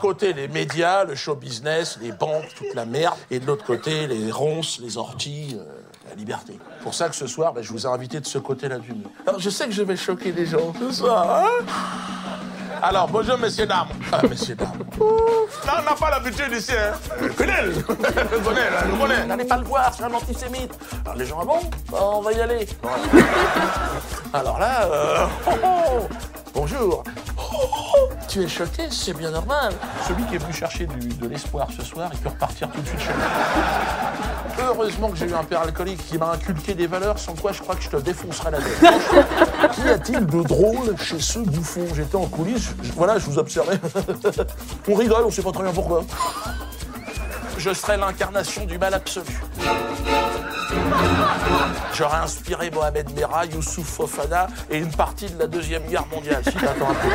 Côté, 0.04 0.34
les 0.34 0.49
médias, 0.49 1.06
le 1.06 1.16
show 1.16 1.34
business, 1.34 1.97
les 2.01 2.12
banques, 2.12 2.54
toute 2.58 2.74
la 2.76 2.86
merde. 2.86 3.16
Et 3.32 3.39
de 3.39 3.45
l'autre 3.45 3.64
côté, 3.64 4.06
les 4.06 4.34
ronces, 4.34 4.82
les 4.82 4.97
orties, 4.97 5.56
euh, 5.58 5.64
la 6.10 6.16
liberté. 6.16 6.60
Pour 6.82 6.93
ça 6.93 7.08
que 7.08 7.16
ce 7.16 7.26
soir, 7.26 7.54
ben, 7.54 7.64
je 7.64 7.72
vous 7.72 7.88
ai 7.88 7.89
invité 7.89 8.20
de 8.20 8.26
ce 8.26 8.38
côté-là 8.38 8.80
du 8.80 8.91
mur. 8.91 9.10
Alors, 9.26 9.39
je 9.39 9.49
sais 9.49 9.66
que 9.66 9.72
je 9.72 9.82
vais 9.82 9.95
choquer 9.95 10.34
les 10.34 10.45
gens 10.45 10.74
ce 10.78 10.91
soir, 10.91 11.45
hein 11.45 11.66
alors, 12.82 13.08
bonjour, 13.08 13.38
messieurs, 13.38 13.66
dames. 13.66 13.88
Ah, 14.12 14.20
messieurs, 14.28 14.56
dames. 14.56 14.68
Là, 15.66 15.76
on 15.80 15.84
n'a 15.84 15.95
pas 15.95 16.10
l'habitude 16.10 16.51
ici, 16.51 16.74
hein. 16.74 16.91
Euh, 17.22 17.30
Connais, 17.38 17.72
je 17.72 17.80
connais, 17.80 18.70
là, 18.70 18.84
je 18.91 18.99
connais. 18.99 19.26
N'allez 19.26 19.45
pas 19.45 19.58
le 19.58 19.64
voir, 19.64 19.93
c'est 19.93 20.04
un 20.04 20.14
antisémite. 20.14 20.74
Alors, 21.06 21.16
les 21.16 21.26
gens, 21.26 21.38
ah 21.41 21.45
bon? 21.45 21.60
Bah, 21.89 21.99
On 22.01 22.22
va 22.22 22.34
y 22.34 22.41
aller. 22.41 22.68
Alors 24.34 24.60
là, 24.60 24.84
euh, 24.84 25.26
oh, 25.47 25.51
oh, 25.64 26.08
bonjour. 26.54 27.04
Tu 28.34 28.42
es 28.42 28.48
choqué, 28.48 28.88
c'est 28.90 29.14
bien 29.16 29.30
normal. 29.30 29.74
Celui 30.08 30.24
qui 30.26 30.36
est 30.36 30.38
venu 30.40 30.52
chercher 30.54 30.88
du- 30.88 31.08
de 31.14 31.28
l'espoir 31.28 31.68
ce 31.78 31.84
soir, 31.86 32.10
il 32.12 32.18
peut 32.20 32.30
repartir 32.30 32.68
tout 32.72 32.82
de 32.82 32.88
suite 32.88 33.00
chez 33.00 33.10
lui. 33.10 33.22
Heureusement 34.60 35.10
que 35.10 35.18
j'ai 35.18 35.28
eu 35.30 35.36
un 35.36 35.44
père 35.44 35.62
alcoolique 35.62 36.04
qui 36.08 36.18
m'a 36.18 36.32
inculqué 36.32 36.74
des 36.74 36.88
valeurs 36.88 37.20
sans 37.20 37.34
quoi 37.36 37.52
je 37.52 37.62
crois 37.62 37.76
que 37.76 37.84
je 37.84 37.90
te 37.90 37.98
défoncerais 37.98 38.50
la 38.50 38.58
gueule. 38.58 39.70
Qu'y 39.76 39.88
a-t-il 39.88 40.26
de 40.26 40.42
drôle 40.42 40.98
chez 40.98 41.20
ce 41.20 41.38
bouffon? 41.40 41.86
J'étais 41.96 42.16
en 42.16 42.26
coulisses, 42.26 42.72
je- 42.82 42.92
voilà, 42.94 43.20
je 43.20 43.26
vous 43.26 43.38
observais. 43.38 43.80
on 44.88 44.96
rigole, 44.96 45.26
on 45.26 45.30
sait 45.32 45.44
pas 45.44 45.52
très 45.52 45.64
bien 45.64 45.74
pourquoi. 45.74 46.04
Je 47.60 47.72
serais 47.72 47.98
l'incarnation 47.98 48.66
du 48.66 48.80
mal 48.80 48.96
absolu. 48.96 49.40
J'aurais 51.94 52.18
inspiré 52.18 52.72
Mohamed 52.72 53.14
Merah, 53.16 53.46
Youssouf 53.46 53.86
Fofana 53.86 54.48
et 54.72 54.78
une 54.80 54.90
partie 54.92 55.30
de 55.30 55.38
la 55.38 55.46
Deuxième 55.46 55.84
Guerre 55.84 56.08
mondiale, 56.08 56.42
si 56.44 56.54
t'attends 56.54 56.90
un 56.90 56.96
peu. 56.96 57.10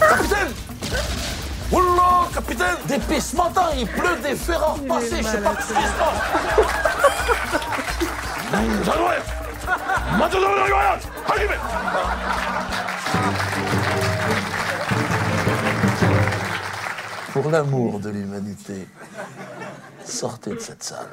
Capitaine 0.00 0.52
Oula, 1.72 2.28
capitaine 2.32 2.76
Des 3.08 3.20
ce 3.20 3.36
matin, 3.36 3.66
il 3.78 3.86
pleut 3.86 4.16
des 4.22 4.34
fers 4.36 4.62
à 4.62 4.72
repasser, 4.72 5.16
je 5.18 5.22
sais 5.22 5.38
pas 5.40 5.54
ce 5.60 5.66
qui 5.66 5.74
se 5.74 5.74
passe. 5.74 6.20
J'adore 8.84 9.12
Maintenant, 10.18 10.48
pour 17.32 17.50
l'amour 17.50 17.98
de 17.98 18.10
l'humanité, 18.10 18.86
sortez 20.04 20.50
de 20.50 20.60
cette 20.60 20.84
salle. 20.84 21.08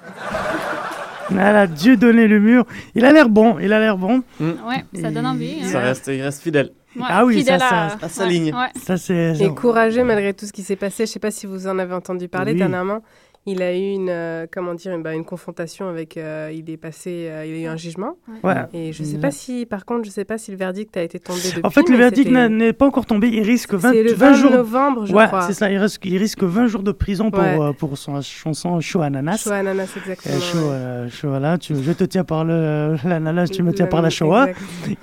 Voilà, 1.30 1.66
Dieu 1.66 1.98
donné 1.98 2.28
le 2.28 2.40
mur. 2.40 2.66
Il 2.94 3.06
a 3.06 3.12
l'air 3.12 3.30
bon, 3.30 3.58
il 3.60 3.74
a 3.74 3.80
l'air 3.80 3.98
bon. 3.98 4.22
Ouais, 4.40 4.86
ça 5.02 5.10
donne 5.10 5.26
envie. 5.26 5.62
hein. 5.64 5.68
Ça 5.72 5.80
reste, 5.80 6.08
il 6.08 6.22
reste 6.22 6.44
fidèle. 6.44 6.72
Ouais, 6.96 7.04
Ah 7.08 7.26
oui, 7.26 7.44
ça, 7.44 7.58
ça, 7.58 7.98
à, 8.02 8.10
sa 8.10 8.26
ligne. 8.26 8.54
ouais. 8.54 8.68
Ça, 8.84 8.98
c'est. 8.98 9.34
Et 9.40 9.50
courageux 9.50 10.04
malgré 10.04 10.34
tout 10.34 10.46
ce 10.46 10.52
qui 10.52 10.62
s'est 10.64 10.76
passé. 10.76 11.06
Je 11.06 11.12
sais 11.12 11.20
pas 11.20 11.32
si 11.32 11.46
vous 11.46 11.68
en 11.68 11.80
avez 11.80 11.94
entendu 11.94 12.28
parler 12.28 12.52
Oui. 12.52 12.58
dernièrement. 12.58 13.02
Il 13.48 13.64
a 13.64 13.76
eu 13.76 13.94
une, 13.94 14.10
euh, 14.10 14.46
comment 14.52 14.76
dire, 14.76 14.94
une, 14.94 15.02
bah, 15.02 15.16
une 15.16 15.26
confrontation 15.26 15.88
avec. 15.90 16.16
euh, 16.16 16.52
il 16.54 16.70
est 16.70 16.78
passé, 16.78 17.28
euh, 17.28 17.44
il 17.44 17.56
a 17.56 17.58
eu 17.58 17.66
un 17.66 17.76
jugement. 17.76 18.16
Ouais. 18.44 18.54
Et 18.72 18.94
je 18.94 19.02
sais 19.04 19.16
Ouais. 19.16 19.20
pas 19.22 19.32
si, 19.32 19.66
par 19.66 19.84
contre, 19.86 20.06
je 20.06 20.12
sais 20.12 20.26
pas 20.26 20.38
si 20.38 20.52
le 20.52 20.58
verdict 20.58 20.96
a 20.96 21.02
été 21.02 21.18
tombé 21.18 21.40
depuis. 21.48 21.62
En 21.64 21.72
fait, 21.72 21.90
le 21.90 21.98
verdict 21.98 22.30
n'est 22.30 22.74
pas 22.74 22.86
encore 22.86 23.08
tombé. 23.08 23.30
Il 23.30 23.42
risque 23.42 23.74
20, 23.74 23.92
C'est 23.94 24.04
le 24.04 24.14
20 24.14 24.32
20 24.32 24.34
jours. 24.36 24.52
novembre, 24.52 25.06
je 25.08 25.14
ouais, 25.16 25.26
crois. 25.26 25.42
c'est 25.42 25.54
ça. 25.54 25.72
Il 25.72 25.78
risque, 25.80 26.06
il 26.06 26.18
risque 26.20 26.44
20 26.44 26.68
jours 26.68 26.84
de 26.84 26.92
prison 26.92 27.32
pour, 27.32 27.42
Ouais. 27.42 27.58
euh, 27.60 27.74
pour 27.74 27.98
son 27.98 28.22
chanson 28.22 28.80
Chaud 28.80 29.02
Ananas. 29.02 29.38
Chaud 29.44 29.52
ananas, 29.54 29.92
Euh, 29.96 30.00
exactement. 30.00 30.40
chaud, 30.40 30.58
ouais. 30.60 30.76
euh, 30.76 31.10
chaud, 31.10 31.30
voilà, 31.30 31.58
tu, 31.58 31.74
je 31.82 31.92
te 31.94 32.04
tiens 32.04 32.24
par 32.24 32.46
le 32.46 32.96
l'ananas, 33.06 33.48
tu 33.48 33.64
me 33.64 33.74
tiens 33.74 33.88
par 33.88 34.04
la 34.04 34.12
Shoah. 34.12 34.50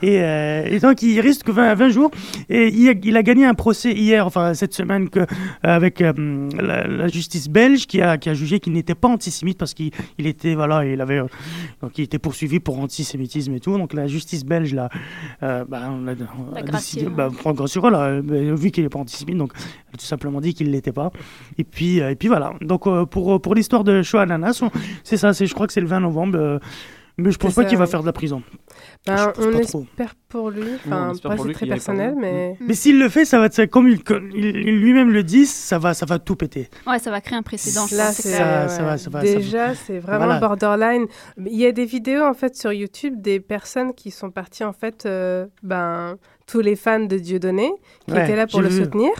Et, 0.00 0.22
euh, 0.22 0.62
et 0.64 0.78
donc, 0.78 1.02
il 1.02 1.18
risque 1.20 1.48
20, 1.50 1.74
20 1.74 1.88
jours. 1.88 2.12
Et 2.48 2.68
il 2.68 2.88
a, 2.88 2.92
il 3.02 3.16
a 3.16 3.22
gagné 3.24 3.46
un 3.46 3.54
procès 3.54 3.92
hier, 3.92 4.24
enfin 4.24 4.54
cette 4.54 4.74
semaine, 4.74 5.08
que, 5.10 5.18
euh, 5.20 5.24
avec 5.62 6.00
euh, 6.00 6.12
la, 6.60 6.86
la 6.86 7.08
justice 7.08 7.48
belge 7.48 7.86
qui 7.88 8.00
a, 8.00 8.16
qui 8.16 8.27
a 8.28 8.34
jugé 8.34 8.60
qu'il 8.60 8.72
n'était 8.72 8.94
pas 8.94 9.08
antisémite 9.08 9.58
parce 9.58 9.74
qu'il 9.74 9.90
il 10.18 10.26
était, 10.26 10.54
voilà, 10.54 10.84
il 10.84 11.00
avait, 11.00 11.18
euh, 11.18 11.26
donc 11.82 11.96
il 11.98 12.04
était 12.04 12.18
poursuivi 12.18 12.60
pour 12.60 12.78
antisémitisme 12.78 13.54
et 13.54 13.60
tout. 13.60 13.76
Donc 13.78 13.92
la 13.92 14.06
justice 14.06 14.44
belge 14.44 14.74
l'a, 14.74 14.88
euh, 15.42 15.64
bah, 15.68 15.90
on 15.90 16.04
l'a- 16.04 16.14
on 16.38 16.54
a 16.54 16.62
décidé, 16.62 17.06
bah, 17.10 17.30
euh, 18.02 18.54
vu 18.56 18.70
qu'il 18.70 18.82
n'est 18.84 18.88
pas 18.90 18.98
antisémite, 18.98 19.36
donc 19.36 19.52
elle 19.56 19.94
a 19.94 19.96
tout 19.98 20.04
simplement 20.06 20.40
dit 20.40 20.54
qu'il 20.54 20.66
ne 20.68 20.72
l'était 20.72 20.92
pas. 20.92 21.10
Et 21.58 21.64
puis, 21.64 22.00
euh, 22.00 22.10
et 22.10 22.14
puis 22.16 22.28
voilà. 22.28 22.52
Donc 22.60 22.86
euh, 22.86 23.04
pour, 23.06 23.40
pour 23.40 23.54
l'histoire 23.54 23.84
de 23.84 24.02
Shoah 24.02 24.22
Ananas, 24.22 24.62
c'est 25.04 25.16
ça, 25.16 25.32
c'est, 25.32 25.46
je 25.46 25.54
crois 25.54 25.66
que 25.66 25.72
c'est 25.72 25.80
le 25.80 25.86
20 25.86 26.00
novembre. 26.00 26.60
mais 27.16 27.30
je 27.32 27.38
pense 27.38 27.54
pas 27.54 27.62
qu'il 27.68 27.78
va 27.78 27.86
faire 27.86 28.00
de 28.02 28.06
la 28.06 28.12
prison. 28.12 28.42
Ben, 29.06 29.32
pense 29.34 29.44
on 29.46 29.52
espère 29.58 30.14
pour 30.28 30.50
lui. 30.50 30.64
Enfin, 30.86 31.12
c'est 31.14 31.52
très 31.52 31.66
personnel, 31.66 32.14
mais. 32.18 32.56
Mais 32.60 32.74
s'il 32.74 32.98
le 32.98 33.08
fait, 33.08 33.24
ça 33.24 33.38
va 33.38 33.46
être 33.46 33.64
comme 33.66 33.88
il, 33.88 34.00
il- 34.34 34.80
lui-même 34.80 35.10
le 35.10 35.22
dit, 35.22 35.46
ça 35.46 35.78
va, 35.78 35.94
ça 35.94 36.04
va 36.04 36.18
tout 36.18 36.36
péter. 36.36 36.68
Ouais, 36.86 36.98
ça 36.98 37.10
va 37.10 37.20
créer 37.22 37.38
un 37.38 37.42
précédent. 37.42 37.86
Là, 37.92 38.12
c'est 38.12 38.28
ça, 38.28 38.62
ouais. 38.62 38.68
ça 38.68 38.82
va, 38.82 38.98
ça 38.98 39.10
va, 39.10 39.20
ça. 39.24 39.34
Déjà, 39.34 39.74
c'est 39.74 39.98
vraiment 39.98 40.26
Voilà. 40.26 40.40
borderline. 40.40 41.06
Il 41.38 41.56
y 41.56 41.64
a 41.64 41.72
des 41.72 41.86
vidéos 41.86 42.22
en 42.24 42.34
fait 42.34 42.54
sur 42.56 42.72
YouTube 42.72 43.14
des 43.22 43.40
personnes 43.40 43.94
qui 43.94 44.10
sont 44.10 44.30
parties 44.30 44.64
en 44.64 44.72
fait, 44.74 45.06
euh, 45.06 45.46
ben 45.62 46.16
tous 46.46 46.60
les 46.60 46.76
fans 46.76 47.00
de 47.00 47.16
Dieudonné 47.18 47.70
qui 48.06 48.12
Ouais, 48.14 48.24
étaient 48.24 48.36
là 48.36 48.46
pour 48.46 48.60
le 48.60 48.68
vu. 48.68 48.84
soutenir. 48.84 49.10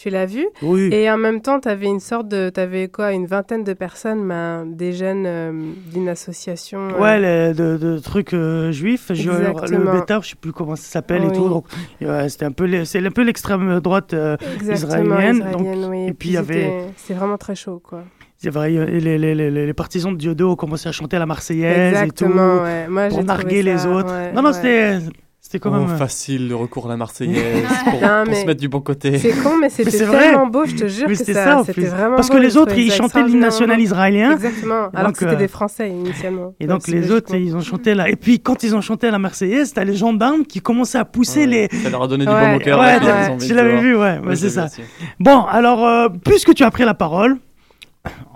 Tu 0.00 0.10
l'as 0.10 0.26
vu 0.26 0.46
Oui. 0.62 0.90
Et 0.92 1.10
en 1.10 1.16
même 1.18 1.40
temps, 1.40 1.58
tu 1.58 1.68
avais 1.68 1.86
une 1.86 1.98
sorte 1.98 2.28
de, 2.28 2.50
tu 2.54 2.60
avais 2.60 2.86
quoi, 2.86 3.10
une 3.10 3.26
vingtaine 3.26 3.64
de 3.64 3.72
personnes, 3.72 4.28
ben, 4.28 4.64
des 4.64 4.92
jeunes 4.92 5.24
euh, 5.26 5.50
d'une 5.92 6.08
association. 6.08 6.90
euh, 6.94 7.00
Ouais, 7.00 7.18
les, 7.18 7.52
de, 7.52 7.76
de 7.76 7.98
trucs 7.98 8.32
euh, 8.32 8.70
juifs, 8.70 9.10
je- 9.12 9.28
le 9.28 9.48
Exactement. 9.50 9.92
bêta, 9.92 10.20
je 10.22 10.28
sais 10.28 10.36
plus 10.40 10.52
comment 10.52 10.76
ça 10.76 10.84
s'appelle 10.84 11.24
et 11.24 11.32
tout. 11.32 11.48
Donc, 11.48 11.66
ouais, 12.00 12.28
c'était 12.28 12.44
un 12.44 12.52
peu, 12.52 12.64
les- 12.66 12.84
c'est 12.84 13.04
un 13.04 13.10
peu 13.10 13.22
l'extrême 13.24 13.80
droite 13.80 14.14
exactement, 14.54 14.72
israélienne. 15.18 15.36
israélienne, 15.38 15.80
donc, 15.80 15.90
oui. 15.90 16.06
et 16.06 16.12
puis 16.14 16.28
il 16.28 16.34
y 16.34 16.36
avait- 16.36 16.86
C'est 16.96 17.14
vraiment 17.14 17.36
très 17.36 17.56
chaud, 17.56 17.82
quoi. 17.82 18.04
vrai, 18.44 18.70
les, 18.70 19.00
les, 19.18 19.34
les, 19.34 19.50
les 19.50 19.74
partisans 19.74 20.12
de 20.12 20.16
Diodo 20.16 20.50
ont 20.52 20.54
commencé 20.56 20.88
à 20.88 20.92
chanter 20.92 21.18
la 21.18 21.26
Marseillaise 21.26 21.88
Exactement, 22.02 22.58
et 22.58 22.62
ouais. 22.62 22.88
Moi, 22.88 23.08
tout, 23.08 23.14
j'ai 23.16 23.16
pour 23.18 23.26
narguer 23.26 23.62
les 23.64 23.84
autres. 23.84 24.12
ouais, 24.14 24.32
non, 24.32 24.42
non, 24.42 24.50
ouais. 24.50 24.54
c'était, 24.54 24.98
c'était 25.50 25.60
quand 25.60 25.70
Oh, 25.74 25.80
même. 25.80 25.90
euh, 25.94 25.96
facile 25.96 26.46
le 26.46 26.54
recours 26.54 26.84
à 26.84 26.88
la 26.90 26.98
Marseillaise 26.98 27.64
pour, 27.84 27.92
Non, 27.94 27.98
pour 28.24 28.26
mais 28.26 28.34
se 28.42 28.46
mettre 28.46 28.60
du 28.60 28.68
bon 28.68 28.82
côté. 28.82 29.16
C'est 29.18 29.30
con, 29.32 29.56
mais 29.58 29.70
c'était 29.70 29.90
c'est 29.90 30.04
vrai. 30.04 30.18
tellement 30.18 30.46
beau, 30.46 30.66
je 30.66 30.74
te 30.76 30.86
jure 30.88 31.06
Mais 31.08 31.14
que 31.14 31.18
c'était 31.18 31.32
ça, 31.32 31.62
c'était 31.64 31.86
vraiment 31.86 32.16
Parce 32.16 32.28
beau, 32.28 32.34
que 32.34 32.38
les 32.42 32.56
autres, 32.58 32.76
ils 32.76 32.92
chantaient 32.92 33.22
l'hymne 33.22 33.40
national 33.40 33.80
israélien. 33.80 34.32
Exactement, 34.32 34.90
alors 34.92 35.06
donc, 35.06 35.12
que 35.14 35.18
c'était 35.20 35.32
euh, 35.32 35.36
des 35.36 35.48
Français 35.48 35.88
initialement. 35.88 36.52
Et 36.60 36.66
donc 36.66 36.86
les 36.86 37.10
autres, 37.10 37.34
ils 37.34 37.56
ont 37.56 37.62
chanté 37.62 37.94
là. 37.94 38.10
Et 38.10 38.16
puis 38.16 38.40
quand 38.40 38.62
ils 38.62 38.74
ont 38.76 38.82
chanté 38.82 39.10
la 39.10 39.18
Marseillaise, 39.18 39.72
t'as 39.72 39.84
les 39.84 39.96
gendarmes 39.96 40.44
qui 40.44 40.60
commençaient 40.60 40.98
à 40.98 41.06
pousser 41.06 41.46
les. 41.46 41.68
Ça 41.82 41.88
leur 41.88 42.02
a 42.02 42.08
donné 42.08 42.26
du 42.26 42.30
Ouais, 42.30 42.46
baume 42.46 42.56
au 42.56 42.58
cœur. 42.58 42.78
Ouais, 42.78 43.38
tu 43.38 43.54
l'avais 43.54 43.80
vu, 43.80 43.96
ouais, 43.96 44.20
c'est 44.34 44.50
ça. 44.50 44.66
Bon, 45.18 45.44
alors, 45.44 45.82
euh, 45.86 46.08
puisque 46.24 46.52
tu 46.52 46.62
as 46.62 46.70
pris 46.70 46.84
la 46.84 46.92
parole, 46.94 47.38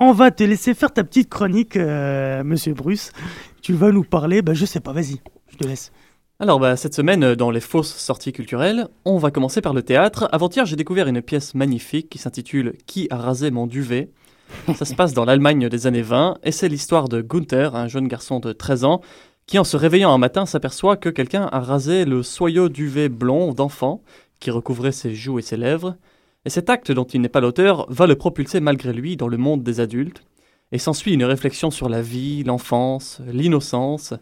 on 0.00 0.12
va 0.12 0.30
te 0.30 0.42
laisser 0.44 0.72
faire 0.72 0.90
ta 0.92 1.04
petite 1.04 1.28
chronique, 1.28 1.76
Monsieur 1.76 2.72
Bruce. 2.72 3.12
Tu 3.60 3.74
vas 3.74 3.92
nous 3.92 4.02
parler, 4.02 4.40
bah, 4.40 4.54
je 4.54 4.64
sais 4.64 4.80
pas, 4.80 4.92
vas-y, 4.92 5.20
je 5.52 5.56
te 5.58 5.64
laisse. 5.68 5.92
Alors, 6.43 6.59
bah, 6.59 6.74
cette 6.74 6.97
semaine, 6.97 7.22
euh, 7.22 7.36
dans 7.36 7.53
les 7.53 7.61
fausses 7.61 7.95
sorties 7.95 8.32
culturelles, 8.32 8.88
on 9.05 9.16
va 9.16 9.30
commencer 9.30 9.61
par 9.61 9.74
le 9.74 9.84
théâtre. 9.84 10.28
Avant-hier, 10.32 10.66
j'ai 10.66 10.74
découvert 10.74 11.07
une 11.07 11.22
pièce 11.22 11.55
magnifique 11.55 12.09
qui 12.11 12.18
s'intitule 12.18 12.74
Qui 12.84 13.07
a 13.11 13.16
rasé 13.16 13.53
mon 13.53 13.68
duvet? 13.68 14.11
Ça 14.74 14.84
se 14.84 14.97
passe 14.97 15.14
dans 15.14 15.24
l'Allemagne 15.24 15.68
des 15.68 15.86
années 15.86 16.03
20 16.03 16.38
et 16.43 16.51
c'est 16.51 16.68
l'histoire 16.68 17.09
de 17.09 17.20
Gunther, 17.20 17.76
un 17.76 17.86
jeune 17.86 18.09
garçon 18.09 18.40
de 18.40 18.53
13 18.53 18.82
ans, 18.82 19.03
qui 19.47 19.57
en 19.61 19.62
se 19.62 19.76
réveillant 19.76 20.12
un 20.12 20.18
matin 20.18 20.45
s'aperçoit 20.45 20.97
que 20.97 21.11
quelqu'un 21.11 21.49
a 21.53 21.61
rasé 21.61 22.05
le 22.05 22.24
soyeux 22.24 22.68
duvet 22.68 23.09
blond 23.09 23.53
d'enfant 23.53 24.03
qui 24.40 24.51
recouvrait 24.51 24.90
ses 24.90 25.14
joues 25.14 25.38
et 25.38 25.43
ses 25.43 25.57
lèvres. 25.57 25.95
Et 26.45 26.51
cet 26.51 26.70
acte 26.70 26.90
dont 26.90 27.05
il 27.05 27.20
n'est 27.20 27.28
pas 27.28 27.40
l'auteur 27.40 27.86
va 27.88 28.09
le 28.09 28.16
propulser 28.16 28.59
malgré 28.59 28.93
lui 28.93 29.16
dans 29.16 29.28
le 29.28 29.36
monde 29.36 29.62
des 29.62 29.78
adultes. 29.78 30.24
Et 30.72 30.78
s'ensuit 30.78 31.14
une 31.14 31.22
réflexion 31.22 31.70
sur 31.70 31.88
la 31.88 32.03
vie, 32.03 32.43
l'enfance, 32.43 33.20
l'innocence, 33.28 34.14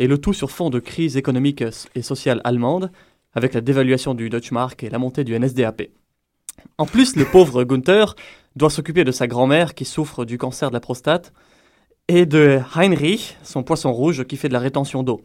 et 0.00 0.06
le 0.06 0.16
tout 0.16 0.32
sur 0.32 0.50
fond 0.50 0.70
de 0.70 0.80
crise 0.80 1.18
économique 1.18 1.62
et 1.94 2.00
sociale 2.00 2.40
allemande, 2.42 2.90
avec 3.34 3.52
la 3.52 3.60
dévaluation 3.60 4.14
du 4.14 4.30
Deutschmark 4.30 4.82
et 4.82 4.88
la 4.88 4.98
montée 4.98 5.24
du 5.24 5.38
NSDAP. 5.38 5.82
En 6.78 6.86
plus, 6.86 7.16
le 7.16 7.26
pauvre 7.26 7.64
Gunther 7.64 8.16
doit 8.56 8.70
s'occuper 8.70 9.04
de 9.04 9.12
sa 9.12 9.26
grand-mère 9.26 9.74
qui 9.74 9.84
souffre 9.84 10.24
du 10.24 10.38
cancer 10.38 10.70
de 10.70 10.74
la 10.74 10.80
prostate, 10.80 11.34
et 12.08 12.24
de 12.24 12.60
Heinrich, 12.74 13.36
son 13.42 13.62
poisson 13.62 13.92
rouge 13.92 14.24
qui 14.24 14.38
fait 14.38 14.48
de 14.48 14.54
la 14.54 14.58
rétention 14.58 15.02
d'eau. 15.02 15.20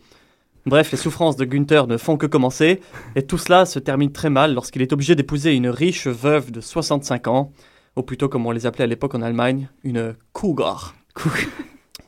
Bref, 0.65 0.91
les 0.91 0.97
souffrances 0.97 1.38
de 1.38 1.45
Gunther 1.45 1.88
ne 1.88 1.95
font 1.95 2.17
que 2.17 2.28
commencer, 2.28 2.82
et 3.15 3.23
tout 3.23 3.38
cela 3.38 3.65
se 3.65 3.80
termine 3.80 4.11
très 4.11 4.30
mal 4.30 4.53
lorsqu'il 4.53 4.82
est 4.82 4.91
obligé 4.91 5.15
d'épouser 5.15 5.53
une 5.53 5.69
riche 5.69 6.07
veuve 6.07 6.51
de 6.51 6.59
65 6.59 7.28
ans, 7.28 7.53
ou 7.95 8.03
plutôt 8.03 8.28
comme 8.28 8.45
on 8.45 8.51
les 8.51 8.65
appelait 8.65 8.84
à 8.84 8.88
l'époque 8.88 9.15
en 9.15 9.21
Allemagne, 9.21 9.69
une 9.86 10.15
Cougar. 10.34 10.95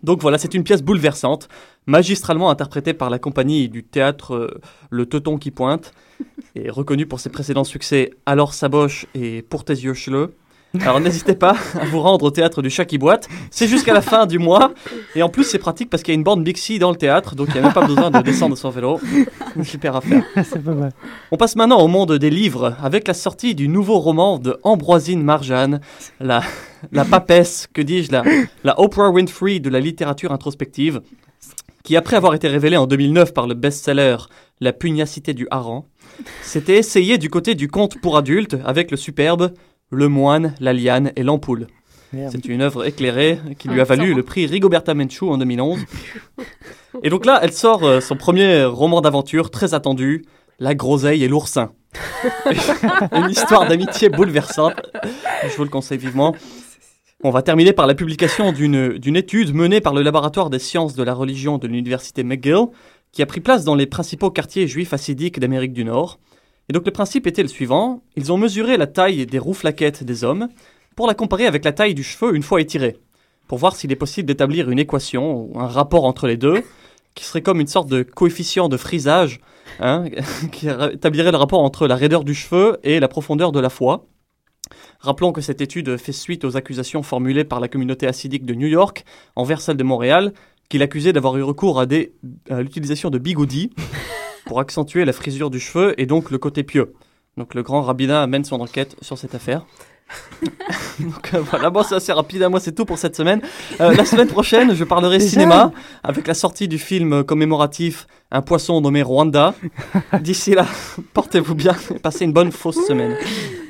Donc 0.04 0.22
voilà, 0.22 0.38
c'est 0.38 0.54
une 0.54 0.64
pièce 0.64 0.84
bouleversante, 0.84 1.48
magistralement 1.88 2.52
interprétée 2.52 2.94
par 2.94 3.10
la 3.10 3.18
compagnie 3.18 3.70
du 3.70 3.84
théâtre 3.84 4.36
euh, 4.36 4.62
Le 4.92 5.06
Teuton 5.08 5.38
qui 5.38 5.50
pointe, 5.52 5.94
et 6.56 6.70
reconnue 6.70 7.08
pour 7.08 7.20
ses 7.20 7.30
précédents 7.30 7.64
succès 7.64 8.12
Alors 8.26 8.54
Saboche 8.54 9.08
et 9.16 9.42
Pour 9.42 9.64
tes 9.64 9.74
yeux 9.74 9.94
cheleux. 9.94 10.36
Alors 10.82 11.00
n'hésitez 11.00 11.34
pas 11.34 11.56
à 11.80 11.86
vous 11.86 12.02
rendre 12.02 12.26
au 12.26 12.30
théâtre 12.30 12.62
du 12.62 12.70
chat 12.70 12.86
qui 12.86 12.98
boite, 12.98 13.28
c'est 13.50 13.68
jusqu'à 13.68 13.94
la 13.94 14.02
fin 14.02 14.26
du 14.26 14.38
mois, 14.38 14.74
et 15.16 15.24
en 15.24 15.30
plus 15.30 15.46
c'est 15.46 15.58
pratique 15.60 15.90
parce 15.90 16.04
qu'il 16.04 16.14
y 16.14 16.16
a 16.16 16.20
une 16.20 16.24
bande 16.24 16.44
Bixi 16.44 16.78
dans 16.78 16.92
le 16.92 16.98
théâtre, 16.98 17.36
donc 17.36 17.48
il 17.50 17.54
n'y 17.54 17.60
a 17.60 17.62
même 17.64 17.74
pas 17.74 17.88
besoin 17.88 18.12
de 18.12 18.22
descendre 18.22 18.54
de 18.54 18.60
son 18.60 18.70
vélo. 18.70 19.00
Super 19.64 19.96
affaire. 19.96 20.24
c'est 20.36 20.64
pas 20.64 20.74
mal. 20.74 20.92
On 21.32 21.38
passe 21.38 21.56
maintenant 21.56 21.80
au 21.80 21.88
monde 21.88 22.14
des 22.18 22.30
livres 22.30 22.76
avec 22.84 23.08
la 23.08 23.14
sortie 23.14 23.56
du 23.56 23.70
nouveau 23.70 24.00
roman 24.00 24.40
de 24.40 24.60
Ambroisine 24.64 25.24
Marjane, 25.24 25.80
la, 26.20 26.44
la 26.92 27.06
papesse, 27.06 27.68
que 27.74 27.82
dis-je, 27.82 28.12
la, 28.12 28.24
la 28.64 28.80
Oprah 28.80 29.10
Winfrey 29.10 29.60
de 29.60 29.70
la 29.70 29.80
littérature 29.80 30.32
introspective, 30.32 31.02
qui 31.88 31.96
après 31.96 32.18
avoir 32.18 32.34
été 32.34 32.50
révélée 32.50 32.76
en 32.76 32.86
2009 32.86 33.34
par 33.34 33.48
le 33.48 33.54
best-seller 33.54 34.18
La 34.60 34.74
pugnacité 34.74 35.34
du 35.34 35.48
hareng, 35.52 35.86
s'était 36.42 36.76
essayé 36.76 37.18
du 37.18 37.30
côté 37.30 37.56
du 37.56 37.70
conte 37.70 38.02
pour 38.02 38.18
adultes 38.18 38.58
avec 38.66 38.92
le 38.92 38.98
superbe 38.98 39.54
Le 39.90 40.10
moine, 40.10 40.54
la 40.60 40.74
liane 40.74 41.14
et 41.16 41.24
l'ampoule. 41.24 41.68
C'est 42.12 42.46
une 42.46 42.62
œuvre 42.62 42.86
éclairée 42.86 43.40
qui 43.58 43.70
lui 43.70 43.80
Ah, 43.80 43.84
a 43.84 43.86
valu 43.86 44.02
sûrement. 44.02 44.18
le 44.18 44.24
prix 44.24 44.48
Rigoberta 44.48 44.94
Menchú 44.96 45.30
en 45.30 45.38
2011. 45.38 45.80
Et 47.04 47.10
donc 47.10 47.26
là, 47.26 47.40
elle 47.42 47.54
sort 47.54 47.86
euh, 47.86 48.02
son 48.02 48.18
premier 48.18 48.66
roman 48.66 49.00
d'aventure 49.00 49.50
très 49.50 49.74
attendu, 49.74 50.26
La 50.60 50.76
groseille 50.76 51.24
et 51.24 51.30
l'oursin. 51.30 51.72
une 53.14 53.30
histoire 53.30 53.66
d'amitié 53.66 54.10
bouleversante. 54.10 54.74
Je 55.44 55.56
vous 55.56 55.64
le 55.64 55.70
conseille 55.70 56.00
vivement. 56.00 56.36
On 57.24 57.32
va 57.32 57.42
terminer 57.42 57.74
par 57.74 57.88
la 57.88 57.96
publication 57.96 58.52
d'une 58.52 59.16
étude 59.16 59.56
menée 59.56 59.82
par 59.82 59.96
le 59.96 60.04
laboratoire 60.04 60.52
des 60.52 60.60
sciences 60.60 60.94
de 60.94 61.02
la 61.02 61.16
religion 61.16 61.58
de 61.58 61.66
l'université 61.66 62.24
McGill, 62.24 62.68
qui 63.12 63.24
a 63.24 63.26
pris 63.26 63.42
place 63.42 63.64
dans 63.64 63.74
les 63.74 63.88
principaux 63.88 64.30
quartiers 64.30 64.68
juifs 64.68 64.94
hassidiques 64.94 65.40
d'Amérique 65.40 65.74
du 65.74 65.84
Nord. 65.84 66.20
Et 66.70 66.74
donc 66.74 66.86
le 66.86 66.92
principe 66.92 67.26
était 67.26 67.42
le 67.42 67.48
suivant 67.48 68.04
ils 68.16 68.32
ont 68.32 68.38
mesuré 68.38 68.78
la 68.78 68.86
taille 68.86 69.26
des 69.26 69.40
rouflaquettes 69.40 70.04
des 70.04 70.24
hommes 70.24 70.48
pour 70.96 71.08
la 71.08 71.16
comparer 71.16 71.48
avec 71.48 71.66
la 71.66 71.72
taille 71.72 71.96
du 71.96 72.04
cheveu 72.04 72.36
une 72.36 72.44
fois 72.44 72.62
étiré, 72.62 72.98
pour 73.48 73.58
voir 73.58 73.76
s'il 73.76 73.92
est 73.92 73.96
possible 73.96 74.28
d'établir 74.28 74.70
une 74.70 74.78
équation 74.78 75.50
ou 75.50 75.60
un 75.60 75.68
rapport 75.68 76.06
entre 76.06 76.28
les 76.28 76.38
deux, 76.38 76.62
qui 77.16 77.26
serait 77.26 77.42
comme 77.42 77.60
une 77.60 77.66
sorte 77.66 77.90
de 77.90 78.04
coefficient 78.04 78.70
de 78.70 78.78
frisage, 78.78 79.40
hein, 79.80 80.06
qui 80.52 80.68
établirait 80.68 81.32
le 81.32 81.38
rapport 81.38 81.64
entre 81.64 81.88
la 81.88 81.96
raideur 81.96 82.24
du 82.24 82.36
cheveu 82.36 82.78
et 82.84 83.00
la 83.00 83.08
profondeur 83.08 83.52
de 83.52 83.60
la 83.60 83.72
foi. 83.72 84.06
Rappelons 85.00 85.32
que 85.32 85.42
cette 85.42 85.62
étude 85.62 85.98
fait 85.98 86.12
suite 86.12 86.44
aux 86.46 86.58
accusations 86.58 87.04
formulées 87.04 87.44
par 87.44 87.60
la 87.60 87.68
communauté 87.68 88.08
acidique 88.08 88.46
de 88.46 88.54
New 88.54 88.68
York 88.68 89.06
envers 89.36 89.62
celle 89.62 89.78
de 89.78 89.84
Montréal, 89.84 90.34
qui 90.70 90.78
l'accusait 90.78 91.14
d'avoir 91.14 91.38
eu 91.38 91.44
recours 91.44 91.80
à, 91.80 91.86
des- 91.86 92.14
à 92.50 92.62
l'utilisation 92.62 93.10
de 93.10 93.18
bigoudis 93.18 93.72
pour 94.46 94.60
accentuer 94.60 95.06
la 95.06 95.14
frisure 95.14 95.50
du 95.50 95.60
cheveu 95.60 95.94
et 96.00 96.06
donc 96.06 96.32
le 96.32 96.38
côté 96.38 96.64
pieux. 96.64 96.94
Donc 97.38 97.54
le 97.54 97.64
grand 97.64 97.82
rabbinat 97.82 98.22
amène 98.24 98.44
son 98.44 98.60
enquête 98.62 98.96
sur 99.02 99.18
cette 99.18 99.36
affaire. 99.36 99.66
Donc 101.00 101.34
euh, 101.34 101.42
voilà, 101.42 101.70
bon, 101.70 101.84
c'est 101.84 101.96
assez 101.96 102.14
rapide. 102.14 102.42
à 102.44 102.50
Moi, 102.50 102.60
c'est 102.60 102.72
tout 102.74 102.86
pour 102.86 102.98
cette 102.98 103.16
semaine. 103.16 103.42
Euh, 103.82 103.94
la 103.94 104.06
semaine 104.06 104.28
prochaine, 104.28 104.74
je 104.74 104.84
parlerai 104.84 105.18
Déjà 105.18 105.30
cinéma 105.30 105.72
avec 106.04 106.28
la 106.28 106.34
sortie 106.34 106.68
du 106.68 106.80
film 106.80 107.24
commémoratif 107.24 108.08
Un 108.30 108.42
poisson 108.42 108.82
nommé 108.82 109.04
Rwanda. 109.04 109.54
D'ici 110.22 110.54
là, 110.54 110.66
portez-vous 111.14 111.56
bien 111.56 111.76
et 111.96 112.00
passez 112.00 112.26
une 112.26 112.34
bonne 112.34 112.52
fausse 112.52 112.86
semaine. 112.86 113.16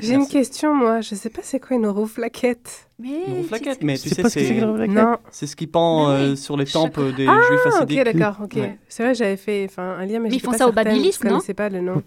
J'ai 0.01 0.14
une 0.16 0.28
question, 0.28 0.74
moi. 0.74 1.01
Je 1.01 1.14
sais 1.14 1.30
pas 1.30 1.41
c'est 1.43 1.60
quoi 1.60 1.78
une 1.78 1.86
rouflaquette. 1.88 2.84
Mais 2.99 3.10
Une 3.28 3.41
tu 3.43 3.47
flaquette, 3.49 3.74
sais- 3.74 3.86
mais 3.86 3.95
tu 3.95 4.10
sais 4.10 4.16
sais, 4.16 4.22
pas 4.24 4.30
ce 4.30 4.34
que 4.34 4.41
c'est 4.41 4.53
que 4.55 4.60
c'est 4.60 4.66
la 4.66 4.74
plaquette 4.74 4.95
Non. 4.95 5.18
c'est 5.30 5.45
ce 5.45 5.55
qui 5.55 5.68
pend 5.68 6.10
euh, 6.10 6.36
sur 6.36 6.58
les 6.58 6.66
tempes 6.66 6.99
des 7.16 7.28
Ah, 7.28 7.39
juifs 7.47 7.60
ok, 7.68 7.74
assidiques. 7.76 8.03
d'accord, 8.03 8.38
ok. 8.45 8.53
Ouais. 8.55 8.80
C'est 8.89 9.03
vrai, 9.03 9.14
j'avais 9.14 9.38
fait 9.38 9.68
enfin, 9.70 9.97
un 9.99 10.05
lien, 10.08 10.18
mais 10.20 10.30
Mais 10.30 10.36
ils 10.38 10.39
font 10.39 10.49
pas 10.49 10.58
ça 10.58 10.68
au 10.68 10.72
Babilis, 10.72 11.12
Je 11.22 11.28
non 11.28 11.34
connaissais 11.36 11.53
pas 11.53 11.70
le 11.70 11.82
nom. 11.82 12.01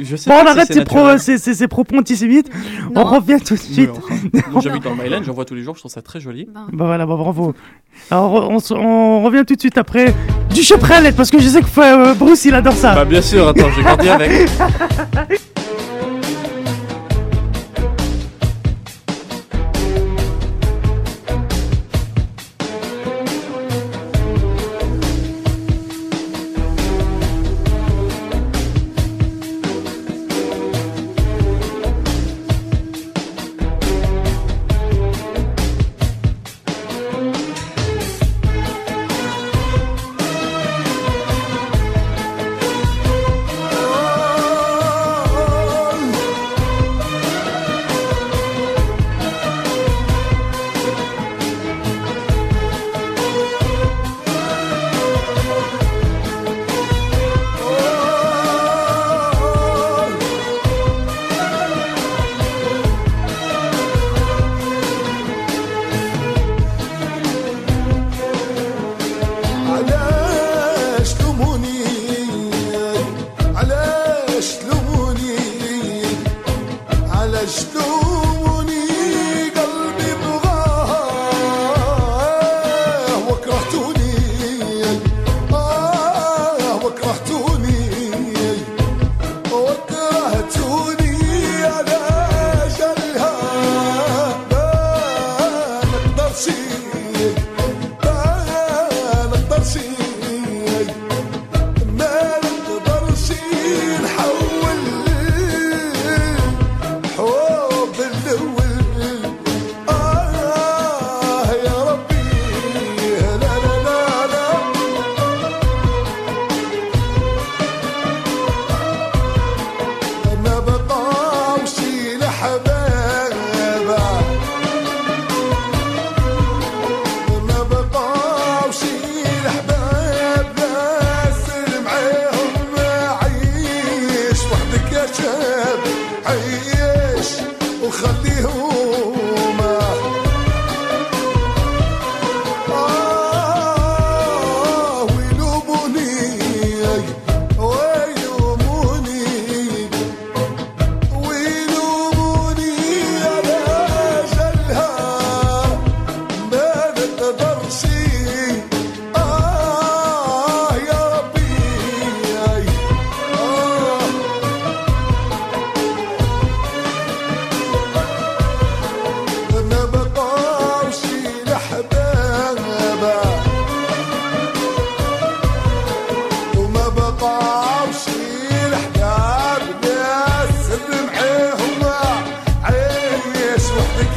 Je 0.00 0.16
sais 0.16 0.28
Bon, 0.28 0.38
on 0.40 0.44
pas 0.44 0.50
arrête 0.50 0.66
c'est 0.66 0.74
ces, 0.74 0.84
pro- 0.84 0.96
naturel. 0.96 1.20
ces, 1.20 1.38
ces- 1.38 1.54
ces 1.54 1.68
propos 1.68 1.96
antisémites. 1.98 2.50
On 2.96 3.04
revient 3.04 3.38
tout 3.46 3.54
de 3.54 3.60
suite. 3.60 3.90
j'habite 4.60 4.82
dans 4.82 4.96
Myland, 4.96 5.22
j'en 5.22 5.34
vois 5.34 5.44
tous 5.44 5.54
les 5.54 5.62
jours, 5.62 5.76
je 5.76 5.82
trouve 5.82 5.92
ça 5.92 6.02
très 6.02 6.18
joli. 6.18 6.46
Ben, 6.52 6.66
Bah 6.72 6.86
voilà, 6.86 7.06
bravo. 7.06 7.54
Alors 8.10 8.50
on, 8.50 9.22
revient 9.22 9.44
tout 9.46 9.54
de 9.54 9.60
suite 9.60 9.78
après 9.78 10.12
du 10.52 10.62
cheprelette 10.64 11.14
parce 11.14 11.30
que 11.30 11.38
je 11.38 11.46
sais 11.52 11.62
que 11.62 11.80
euh, 11.80 12.14
Bruce 12.14 12.44
il 12.44 12.54
adore 12.54 12.72
ça. 12.74 12.94
Bah 12.94 13.04
bien 13.04 13.22
sûr, 13.22 13.48
attends, 13.48 13.68
j'ai 13.76 13.82
grandi 13.82 14.08
avec. 14.08 14.48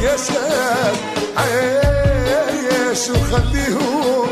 يا 0.02 0.16
شاب 0.16 0.96
عايش 1.36 3.10
وخليهم 3.10 4.25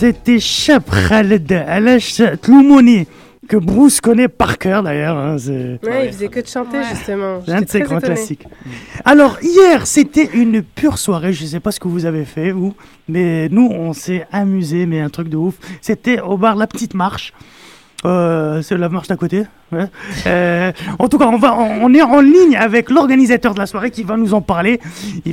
سيتي 0.00 0.40
شاب 0.40 0.82
خالد 0.90 1.52
علاش 1.52 2.22
تلوموني 2.42 3.06
que 3.48 3.56
Bruce 3.56 4.00
connaît 4.00 4.28
par 4.28 4.58
cœur 4.58 4.82
d'ailleurs. 4.82 5.16
hein, 5.16 5.36
Ouais, 5.46 6.06
il 6.06 6.12
faisait 6.12 6.28
que 6.28 6.40
de 6.40 6.46
chanter, 6.46 6.78
justement. 6.90 7.40
c'est 7.46 7.52
un 7.52 7.60
de 7.62 7.68
ses 7.68 7.80
grands 7.80 7.98
étonnée. 7.98 8.14
classiques. 8.14 8.46
Alors, 9.04 9.38
hier, 9.42 9.86
c'était 9.86 10.28
une 10.34 10.62
pure 10.62 10.98
soirée. 10.98 11.32
Je 11.32 11.44
sais 11.46 11.60
pas 11.60 11.70
ce 11.72 11.80
que 11.80 11.88
vous 11.88 12.06
avez 12.06 12.24
fait, 12.24 12.50
vous, 12.50 12.74
mais 13.08 13.48
nous, 13.50 13.68
on 13.72 13.92
s'est 13.92 14.26
amusé, 14.32 14.86
mais 14.86 15.00
un 15.00 15.08
truc 15.08 15.28
de 15.28 15.36
ouf. 15.36 15.54
C'était 15.80 16.20
au 16.20 16.36
bar 16.36 16.56
La 16.56 16.66
Petite 16.66 16.94
Marche. 16.94 17.32
Euh, 18.04 18.62
c'est 18.62 18.76
la 18.76 18.88
marche 18.88 19.08
d'à 19.08 19.16
côté. 19.16 19.44
ouais. 19.72 19.86
Euh, 20.26 20.70
en 20.98 21.08
tout 21.08 21.18
cas, 21.18 21.26
on, 21.26 21.38
va, 21.38 21.56
on 21.56 21.92
est 21.94 22.02
en 22.02 22.20
ligne 22.20 22.54
avec 22.56 22.90
l'organisateur 22.90 23.54
de 23.54 23.58
la 23.58 23.66
soirée 23.66 23.90
qui 23.90 24.02
va 24.04 24.16
nous 24.16 24.34
en 24.34 24.42
parler. 24.42 24.78
Va- 25.24 25.32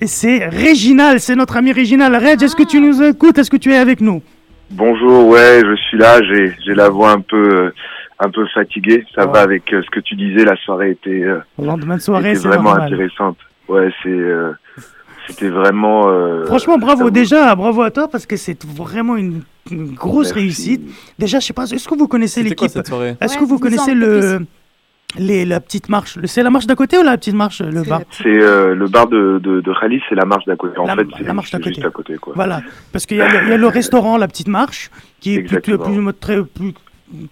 et 0.00 0.06
c'est 0.06 0.46
Réginal, 0.46 1.20
c'est 1.20 1.34
notre 1.34 1.56
ami 1.56 1.72
Réginal. 1.72 2.14
Reg, 2.16 2.42
est-ce 2.42 2.56
que 2.56 2.62
tu 2.62 2.80
nous 2.80 3.02
écoutes? 3.02 3.36
Est-ce 3.38 3.50
que 3.50 3.56
tu 3.58 3.72
es 3.72 3.76
avec 3.76 4.00
nous? 4.00 4.22
Bonjour, 4.78 5.28
ouais, 5.28 5.60
je 5.64 5.76
suis 5.88 5.96
là, 5.98 6.20
j'ai 6.22 6.52
j'ai 6.66 6.74
la 6.74 6.88
voix 6.88 7.12
un 7.12 7.20
peu 7.20 7.36
euh, 7.66 7.70
un 8.18 8.28
peu 8.28 8.44
fatiguée. 8.52 9.04
Ça 9.14 9.24
va 9.26 9.40
avec 9.42 9.72
euh, 9.72 9.82
ce 9.84 9.90
que 9.90 10.00
tu 10.00 10.16
disais, 10.16 10.44
la 10.44 10.56
soirée 10.56 10.90
était, 10.90 11.22
euh, 11.22 11.38
Au 11.58 11.64
lendemain 11.64 11.96
de 11.96 12.00
soirée, 12.02 12.30
était 12.30 12.40
c'est 12.40 12.48
vraiment 12.48 12.70
normal. 12.70 12.92
intéressante. 12.92 13.36
Ouais, 13.68 13.90
c'est 14.02 14.08
euh, 14.08 14.50
c'était 15.28 15.48
vraiment 15.48 16.08
euh, 16.08 16.44
Franchement, 16.46 16.76
bravo 16.76 17.10
déjà, 17.10 17.54
bravo 17.54 17.82
à 17.82 17.90
toi 17.92 18.08
parce 18.08 18.26
que 18.26 18.36
c'est 18.36 18.64
vraiment 18.64 19.14
une, 19.16 19.42
une 19.70 19.94
grosse 19.94 20.28
Merci. 20.34 20.40
réussite. 20.40 20.82
Déjà, 21.20 21.38
je 21.38 21.46
sais 21.46 21.52
pas, 21.52 21.64
est-ce 21.64 21.88
que 21.88 21.94
vous 21.94 22.08
connaissez 22.08 22.42
C'était 22.42 22.56
quoi 22.56 22.66
l'équipe? 22.66 22.76
cette 22.78 22.88
soirée? 22.88 23.14
Est-ce 23.20 23.34
Ouais, 23.34 23.40
que 23.40 23.48
vous 23.48 23.58
connaissez 23.60 23.94
le 23.94 24.40
les, 25.18 25.44
la 25.44 25.60
petite 25.60 25.88
marche 25.88 26.18
C'est 26.24 26.42
la 26.42 26.50
marche 26.50 26.66
d'à 26.66 26.74
côté 26.74 26.98
ou 26.98 27.02
la 27.02 27.16
petite 27.16 27.34
marche 27.34 27.60
le 27.62 27.82
bar? 27.82 28.00
C'est 28.10 28.26
euh, 28.26 28.74
le 28.74 28.86
bar 28.88 29.06
de 29.08 29.38
de, 29.42 29.62
c'est 30.08 30.14
la 30.14 30.24
marche 30.24 30.44
d'à 30.46 30.56
côté. 30.56 30.78
En 30.78 30.86
La- 30.86 30.96
fait, 30.96 31.06
c'est 31.18 31.24
la 31.24 31.32
marche 31.34 31.50
d'à 31.50 31.58
c'est 31.58 31.64
juste 31.64 31.76
côté. 31.76 31.86
à 31.86 31.90
côté, 31.90 32.14
quoi. 32.16 32.32
Voilà, 32.36 32.62
parce 32.92 33.06
qu'il 33.06 33.16
y, 33.18 33.20
a 33.20 33.28
le- 33.28 33.46
il 33.46 33.48
y 33.50 33.52
a 33.52 33.56
le 33.56 33.66
restaurant 33.68 34.16
La 34.16 34.28
Petite 34.28 34.48
Marche 34.48 34.90
qui 35.20 35.34
est 35.34 35.38
Exactement. 35.38 35.84
plus, 35.84 36.12
très 36.14 36.42
plus 36.44 36.72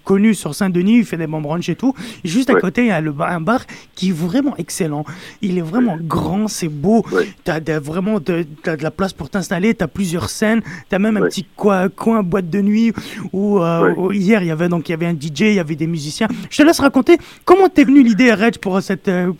connu 0.04 0.34
sur 0.34 0.54
Saint-Denis, 0.54 0.98
il 0.98 1.04
fait 1.04 1.16
des 1.16 1.26
bons 1.26 1.40
brunchs 1.40 1.68
et 1.68 1.76
tout. 1.76 1.94
Juste 2.24 2.50
à 2.50 2.54
Ouais. 2.54 2.60
côté, 2.60 2.82
il 2.82 2.88
y 2.88 2.90
a 2.90 3.00
le 3.00 3.10
bar, 3.12 3.30
un 3.30 3.40
bar 3.40 3.60
qui 3.94 4.10
est 4.10 4.12
vraiment 4.12 4.54
excellent. 4.56 5.04
Il 5.40 5.58
est 5.58 5.62
vraiment 5.62 5.96
grand, 6.00 6.46
c'est 6.48 6.68
beau. 6.68 7.02
Ouais. 7.12 7.26
T'as 7.44 7.58
as 7.66 7.80
vraiment 7.80 8.20
de, 8.20 8.44
t'as 8.62 8.76
de 8.76 8.82
la 8.82 8.90
place 8.90 9.12
pour 9.12 9.30
t'installer, 9.30 9.74
t'as 9.74 9.86
plusieurs 9.88 10.28
scènes, 10.28 10.60
t'as 10.88 10.98
même 10.98 11.16
un 11.16 11.22
petit 11.22 11.44
coin, 11.56 11.88
coin 11.88 12.22
boîte 12.22 12.50
de 12.50 12.60
nuit 12.60 12.92
où, 13.32 13.60
euh, 13.60 13.94
où 13.96 14.12
hier 14.12 14.42
il 14.42 14.48
y 14.48 14.50
avait 14.50 14.68
donc 14.68 14.88
il 14.88 14.92
y 14.92 14.94
avait 14.94 15.06
un 15.06 15.14
DJ, 15.14 15.40
il 15.40 15.54
y 15.54 15.58
avait 15.58 15.74
des 15.76 15.86
musiciens. 15.86 16.28
Je 16.50 16.56
te 16.58 16.62
laisse 16.62 16.80
raconter 16.80 17.16
comment 17.44 17.68
t'es 17.68 17.84
venu 17.84 18.02
l'idée, 18.02 18.32
Reg, 18.32 18.58
pour 18.58 18.80
cette 18.82 19.08
euh, 19.08 19.32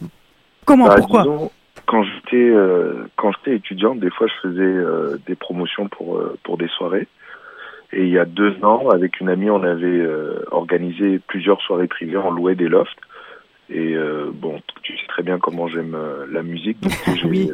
comment, 0.65 0.87
Bah, 0.87 0.95
pourquoi? 0.97 1.23
disons, 1.23 1.51
quand 1.87 2.05
j'étais 2.05 2.37
euh, 2.51 3.05
quand 3.17 3.33
j'étais 3.33 3.57
étudiant, 3.57 3.95
des 3.95 4.11
fois 4.11 4.27
je 4.29 4.49
faisais 4.49 4.63
euh, 4.63 5.19
des 5.27 5.35
promotions 5.35 5.89
pour 5.89 6.23
pour 6.43 6.57
des 6.57 6.69
soirées. 6.69 7.07
Et 7.93 8.05
il 8.05 8.09
y 8.11 8.19
a 8.19 8.25
deux 8.25 8.57
ans, 8.65 8.89
avec 8.91 9.21
une 9.21 9.29
amie, 9.29 9.51
on 9.51 9.63
avait 9.63 9.87
euh, 9.87 10.45
organisé 10.51 11.19
plusieurs 11.27 11.61
soirées 11.61 11.89
privées, 11.89 12.17
on 12.17 12.31
louait 12.31 12.55
des 12.55 12.69
lofts. 12.69 12.97
Et 13.71 13.95
euh, 13.95 14.31
bon, 14.33 14.61
tu 14.83 14.97
sais 14.97 15.07
très 15.09 15.23
bien 15.23 15.39
comment 15.39 15.69
j'aime 15.69 15.95
euh, 15.95 16.25
la 16.31 16.43
musique, 16.43 16.81
donc 16.81 16.93
j'ai- 17.17 17.29
Oui. 17.29 17.51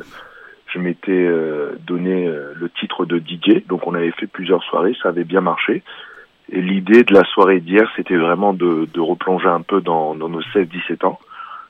je 0.68 0.78
m'étais 0.78 1.28
donné 1.86 2.26
le 2.28 2.68
titre 2.78 3.04
de 3.04 3.18
DJ. 3.18 3.66
Donc 3.66 3.86
on 3.86 3.94
avait 3.94 4.12
fait 4.12 4.26
plusieurs 4.26 4.62
soirées, 4.64 4.94
ça 5.02 5.08
avait 5.08 5.24
bien 5.24 5.40
marché. 5.40 5.82
Et 6.50 6.62
l'idée 6.62 7.04
de 7.04 7.12
la 7.14 7.24
soirée 7.24 7.60
d'hier, 7.60 7.90
c'était 7.96 8.16
vraiment 8.16 8.54
de, 8.54 8.86
de 8.92 9.00
replonger 9.00 9.48
un 9.48 9.60
peu 9.60 9.80
dans, 9.80 10.14
dans 10.14 10.28
nos 10.28 10.40
16-17 10.40 11.04
ans. 11.04 11.18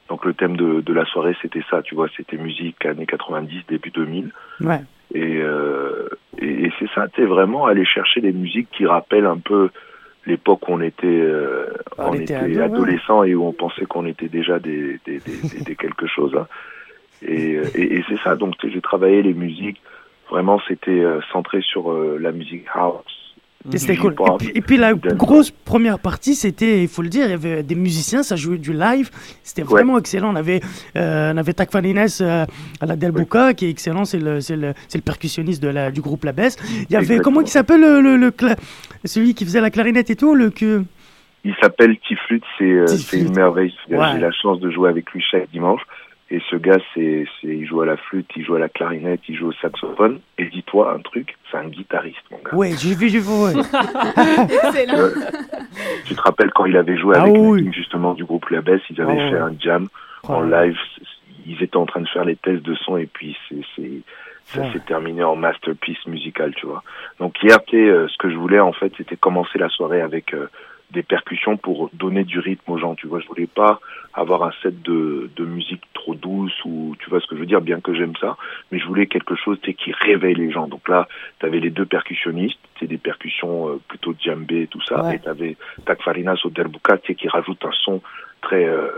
Donc 0.09 0.25
le 0.25 0.35
thème 0.35 0.57
de, 0.57 0.81
de 0.81 0.93
la 0.93 1.05
soirée, 1.07 1.37
c'était 1.43 1.65
ça, 1.71 1.83
tu 1.83 1.95
vois, 1.95 2.09
c'était 2.17 2.37
musique 2.37 2.85
années 2.87 3.07
90, 3.07 3.63
début 3.69 3.91
2000. 3.91 4.31
Ouais. 4.61 4.81
Et, 5.15 5.39
euh, 5.43 6.09
et, 6.41 6.65
et 6.67 6.73
c'est 6.79 6.89
ça, 6.95 7.09
tu 7.09 7.25
vraiment 7.25 7.67
aller 7.67 7.85
chercher 7.85 8.21
des 8.21 8.33
musiques 8.33 8.69
qui 8.71 8.87
rappellent 8.87 9.27
un 9.27 9.39
peu 9.39 9.71
l'époque 10.27 10.69
où 10.69 10.73
on 10.73 10.81
était, 10.81 11.07
euh, 11.07 11.67
On 11.97 12.11
on 12.11 12.15
était 12.15 12.25
était 12.25 12.35
ado, 12.35 12.53
ouais. 12.55 12.63
adolescent 12.63 13.23
et 13.25 13.35
où 13.35 13.45
on 13.45 13.53
pensait 13.53 13.87
qu'on 13.87 14.07
était 14.07 14.29
déjà 14.29 14.59
des, 14.59 14.99
des, 15.07 15.19
des, 15.21 15.61
des- 15.65 15.77
quelque 15.77 16.07
chose. 16.07 16.35
hein. 16.37 16.47
Et, 17.23 17.57
euh, 17.57 17.65
et, 17.75 17.97
et 17.99 18.05
c'est 18.09 18.19
ça, 18.19 18.37
donc 18.37 18.55
j'ai 18.63 18.81
travaillé 18.81 19.23
les 19.23 19.35
musiques, 19.35 19.81
vraiment 20.31 20.61
c'était 20.69 21.01
euh, 21.01 21.21
centré 21.33 21.61
sur 21.63 21.91
euh, 21.91 22.19
la 22.21 22.31
musique 22.33 22.67
house. 22.75 23.03
Et 23.73 23.79
c'était 23.79 23.95
du 23.95 24.01
cool. 24.01 24.13
Et 24.13 24.15
hip-hop, 24.15 24.39
puis, 24.39 24.51
et 24.55 24.61
puis 24.61 24.77
la 24.77 24.95
grosse 24.95 25.51
première 25.51 25.99
partie, 25.99 26.35
c'était, 26.35 26.83
il 26.83 26.89
faut 26.89 27.03
le 27.03 27.09
dire, 27.09 27.27
il 27.27 27.31
y 27.31 27.35
avait 27.35 27.63
des 27.63 27.75
musiciens, 27.75 28.23
ça 28.23 28.37
jouait 28.37 28.59
du 28.59 28.73
live. 28.73 29.11
C'était 29.43 29.63
Ouais. 29.63 29.69
vraiment 29.69 29.99
excellent. 29.99 30.33
On 30.33 30.37
avait, 30.37 30.61
euh, 30.97 31.33
on 31.35 31.37
avait 31.37 31.53
Tak 31.53 31.71
Fanines 31.73 32.07
euh, 32.21 32.45
à 32.81 32.87
la 32.87 32.97
Delboca, 32.97 33.55
qui 33.55 33.67
est 33.67 33.71
excellent, 33.71 34.05
c'est 34.05 34.19
le, 34.19 34.39
le, 34.51 34.73
le 34.95 35.01
percussionniste 35.01 35.63
de 35.63 35.69
la, 35.69 35.91
du 35.91 36.01
groupe 36.01 36.25
La 36.25 36.33
Baisse. 36.33 36.57
Il 36.63 36.93
y 36.93 36.97
avait, 36.97 37.05
Exactement. 37.05 37.23
comment 37.23 37.41
il 37.43 37.49
s'appelle 37.49 37.81
le, 37.81 38.17
le, 38.17 38.33
celui 39.05 39.35
qui 39.35 39.45
faisait 39.45 39.61
la 39.61 39.71
clarinette 39.71 40.11
et 40.11 40.17
tout, 40.17 40.35
le 40.35 40.51
que. 40.51 40.83
Il 41.45 41.55
s'appelle 41.63 41.97
Tiflut, 42.07 42.43
c'est 42.59 42.65
euh, 42.65 42.87
c'est 42.89 43.21
une 43.21 43.35
merveille. 43.35 43.73
Ouais. 43.89 43.99
J'ai 44.15 44.19
la 44.21 44.33
chance 44.33 44.59
de 44.61 44.71
jouer 44.71 44.89
avec 44.91 45.11
lui 45.13 45.23
chaque 45.31 45.49
dimanche. 45.51 45.81
Et 46.31 46.41
ce 46.51 46.57
gars, 46.57 46.77
c'est, 46.95 47.25
c'est, 47.41 47.47
il 47.49 47.67
joue 47.67 47.81
à 47.81 47.87
la 47.87 47.97
flûte, 47.97 48.29
il 48.37 48.45
joue 48.45 48.55
à 48.55 48.59
la 48.59 48.69
clarinette, 48.69 49.21
il 49.29 49.37
joue 49.37 49.49
au 49.49 49.53
saxophone. 49.53 50.21
Et 50.37 50.45
dis-toi 50.47 50.93
un 50.93 50.99
truc, 50.99 51.37
c'est 51.51 51.57
un 51.57 51.69
guitariste, 51.69 52.21
mon 52.31 52.37
gars. 52.39 52.55
Ouais, 52.55 52.73
j'ai 52.79 52.95
vu, 52.95 53.09
j'ai 53.09 53.21
vu, 53.21 53.29
ouais. 53.31 53.53
Excellent. 54.43 55.09
Tu 56.05 56.15
te 56.15 56.21
rappelles 56.21 56.51
quand 56.53 56.67
il 56.67 56.77
avait 56.77 56.97
joué 56.99 57.15
Ah 57.19 57.23
avec 57.23 57.35
oui. 57.39 57.71
justement 57.73 58.15
du 58.15 58.25
groupe 58.25 58.49
La 58.51 58.61
Baisse, 58.61 58.83
ils 58.91 59.01
avaient 59.01 59.13
ouais. 59.15 59.31
fait 59.31 59.39
un 59.39 59.55
jam 59.59 59.89
en 60.25 60.43
live. 60.43 60.77
Ils 61.47 61.63
étaient 61.63 61.77
en 61.77 61.87
train 61.87 62.01
de 62.03 62.09
faire 62.09 62.25
les 62.25 62.37
tests 62.37 62.63
de 62.63 62.75
son 62.75 62.99
et 62.99 63.07
puis 63.07 63.37
c'est, 63.49 63.63
c'est, 63.75 63.91
ça 64.45 64.61
Ouais. 64.61 64.73
s'est 64.73 64.81
terminé 64.81 65.23
en 65.25 65.37
masterpiece 65.37 66.07
musical, 66.07 66.55
tu 66.55 66.67
vois. 66.67 66.83
Donc 67.21 67.43
hier, 67.43 67.63
tu 67.65 67.77
sais, 67.77 67.89
euh, 67.89 68.07
ce 68.09 68.17
que 68.19 68.31
je 68.31 68.37
voulais 68.37 68.61
en 68.61 68.73
fait, 68.73 68.93
c'était 68.97 69.17
commencer 69.17 69.59
la 69.59 69.69
soirée 69.69 70.01
avec 70.03 70.33
euh, 70.35 70.49
des 70.91 71.03
percussions 71.03 71.57
pour 71.57 71.91
donner 71.93 72.25
du 72.25 72.39
rythme 72.39 72.73
aux 72.73 72.79
gens, 72.79 72.95
tu 72.95 73.07
vois. 73.07 73.21
Je 73.21 73.27
voulais 73.27 73.47
pas 73.47 73.79
avoir 74.15 74.43
un 74.43 74.53
set 74.63 74.81
de, 74.83 75.31
de 75.37 75.45
musique 75.45 75.83
trop 75.93 76.15
douce 76.15 76.55
ou 76.65 76.97
tu 76.99 77.11
vois 77.11 77.21
ce 77.21 77.27
que 77.27 77.35
je 77.37 77.41
veux 77.41 77.47
dire, 77.47 77.61
bien 77.61 77.81
que 77.81 77.93
j'aime 77.95 78.17
ça, 78.21 78.37
mais 78.73 78.79
je 78.79 78.87
voulais 78.87 79.07
quelque 79.07 79.35
chose 79.37 79.59
tu 79.63 79.71
sais, 79.71 79.75
qui 79.75 79.93
réveille 79.93 80.35
les 80.35 80.51
gens. 80.51 80.67
Donc 80.67 80.89
là, 80.89 81.07
tu 81.41 81.47
avais 81.47 81.61
les 81.61 81.71
deux 81.71 81.85
percussionnistes, 81.87 82.59
c'est 82.81 82.87
des 82.87 82.97
percussions 82.99 83.69
euh, 83.69 83.81
plutôt 83.87 84.15
djembé 84.19 84.63
et 84.63 84.67
tout 84.67 84.81
ça, 84.83 85.05
Ouais. 85.05 85.17
et 85.17 85.19
tu 85.21 85.29
avais 85.29 85.57
Takfarinas 85.85 86.41
au 86.45 86.51
derbuka, 86.51 86.97
tu 86.99 87.09
sais, 87.09 87.15
qui 87.15 87.29
rajoute 87.29 87.63
un 87.65 87.73
son 87.85 88.01
très 88.41 88.65
euh, 88.67 88.89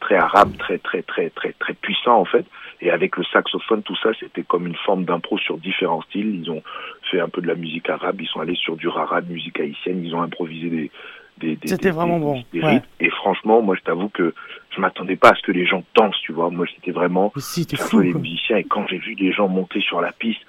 très 0.00 0.14
arabe, 0.16 0.56
très 0.56 0.78
très 0.78 1.02
très 1.02 1.28
très 1.30 1.52
très 1.52 1.74
puissant 1.74 2.16
en 2.20 2.24
fait. 2.24 2.46
Et 2.80 2.90
avec 2.90 3.16
le 3.16 3.24
saxophone, 3.24 3.82
tout 3.82 3.96
ça, 3.96 4.10
c'était 4.18 4.42
comme 4.44 4.66
une 4.66 4.76
forme 4.76 5.04
d'impro 5.04 5.36
sur 5.38 5.58
différents 5.58 6.02
styles. 6.02 6.42
Ils 6.42 6.50
ont 6.50 6.62
fait 7.10 7.20
un 7.20 7.28
peu 7.28 7.40
de 7.40 7.46
la 7.46 7.54
musique 7.54 7.88
arabe, 7.90 8.20
ils 8.20 8.28
sont 8.28 8.40
allés 8.40 8.54
sur 8.56 8.76
du 8.76 8.88
rara, 8.88 9.20
de 9.20 9.32
musique 9.32 9.58
haïtienne, 9.60 10.04
ils 10.04 10.14
ont 10.14 10.22
improvisé 10.22 10.68
des 10.70 10.90
des, 11.38 11.56
des- 11.56 11.68
C'était 11.68 11.90
vraiment 11.90 12.18
bon, 12.18 12.44
ouais. 12.54 12.82
Et 13.00 13.10
franchement, 13.10 13.60
moi, 13.62 13.74
je 13.76 13.82
t'avoue 13.82 14.08
que 14.08 14.34
je 14.74 14.80
m'attendais 14.80 15.16
pas 15.16 15.30
à 15.30 15.34
ce 15.34 15.42
que 15.42 15.52
les 15.52 15.66
gens 15.66 15.82
dansent, 15.94 16.20
tu 16.22 16.32
vois. 16.32 16.50
Moi, 16.50 16.66
c'était 16.74 16.90
vraiment 16.92 17.32
Si, 17.36 17.66
fou. 17.76 18.00
les 18.00 18.14
musiciens. 18.14 18.56
Et 18.58 18.64
quand 18.64 18.86
j'ai 18.88 18.98
vu 18.98 19.14
les 19.14 19.32
gens 19.32 19.48
monter 19.48 19.80
sur 19.80 20.00
la 20.00 20.12
piste, 20.12 20.40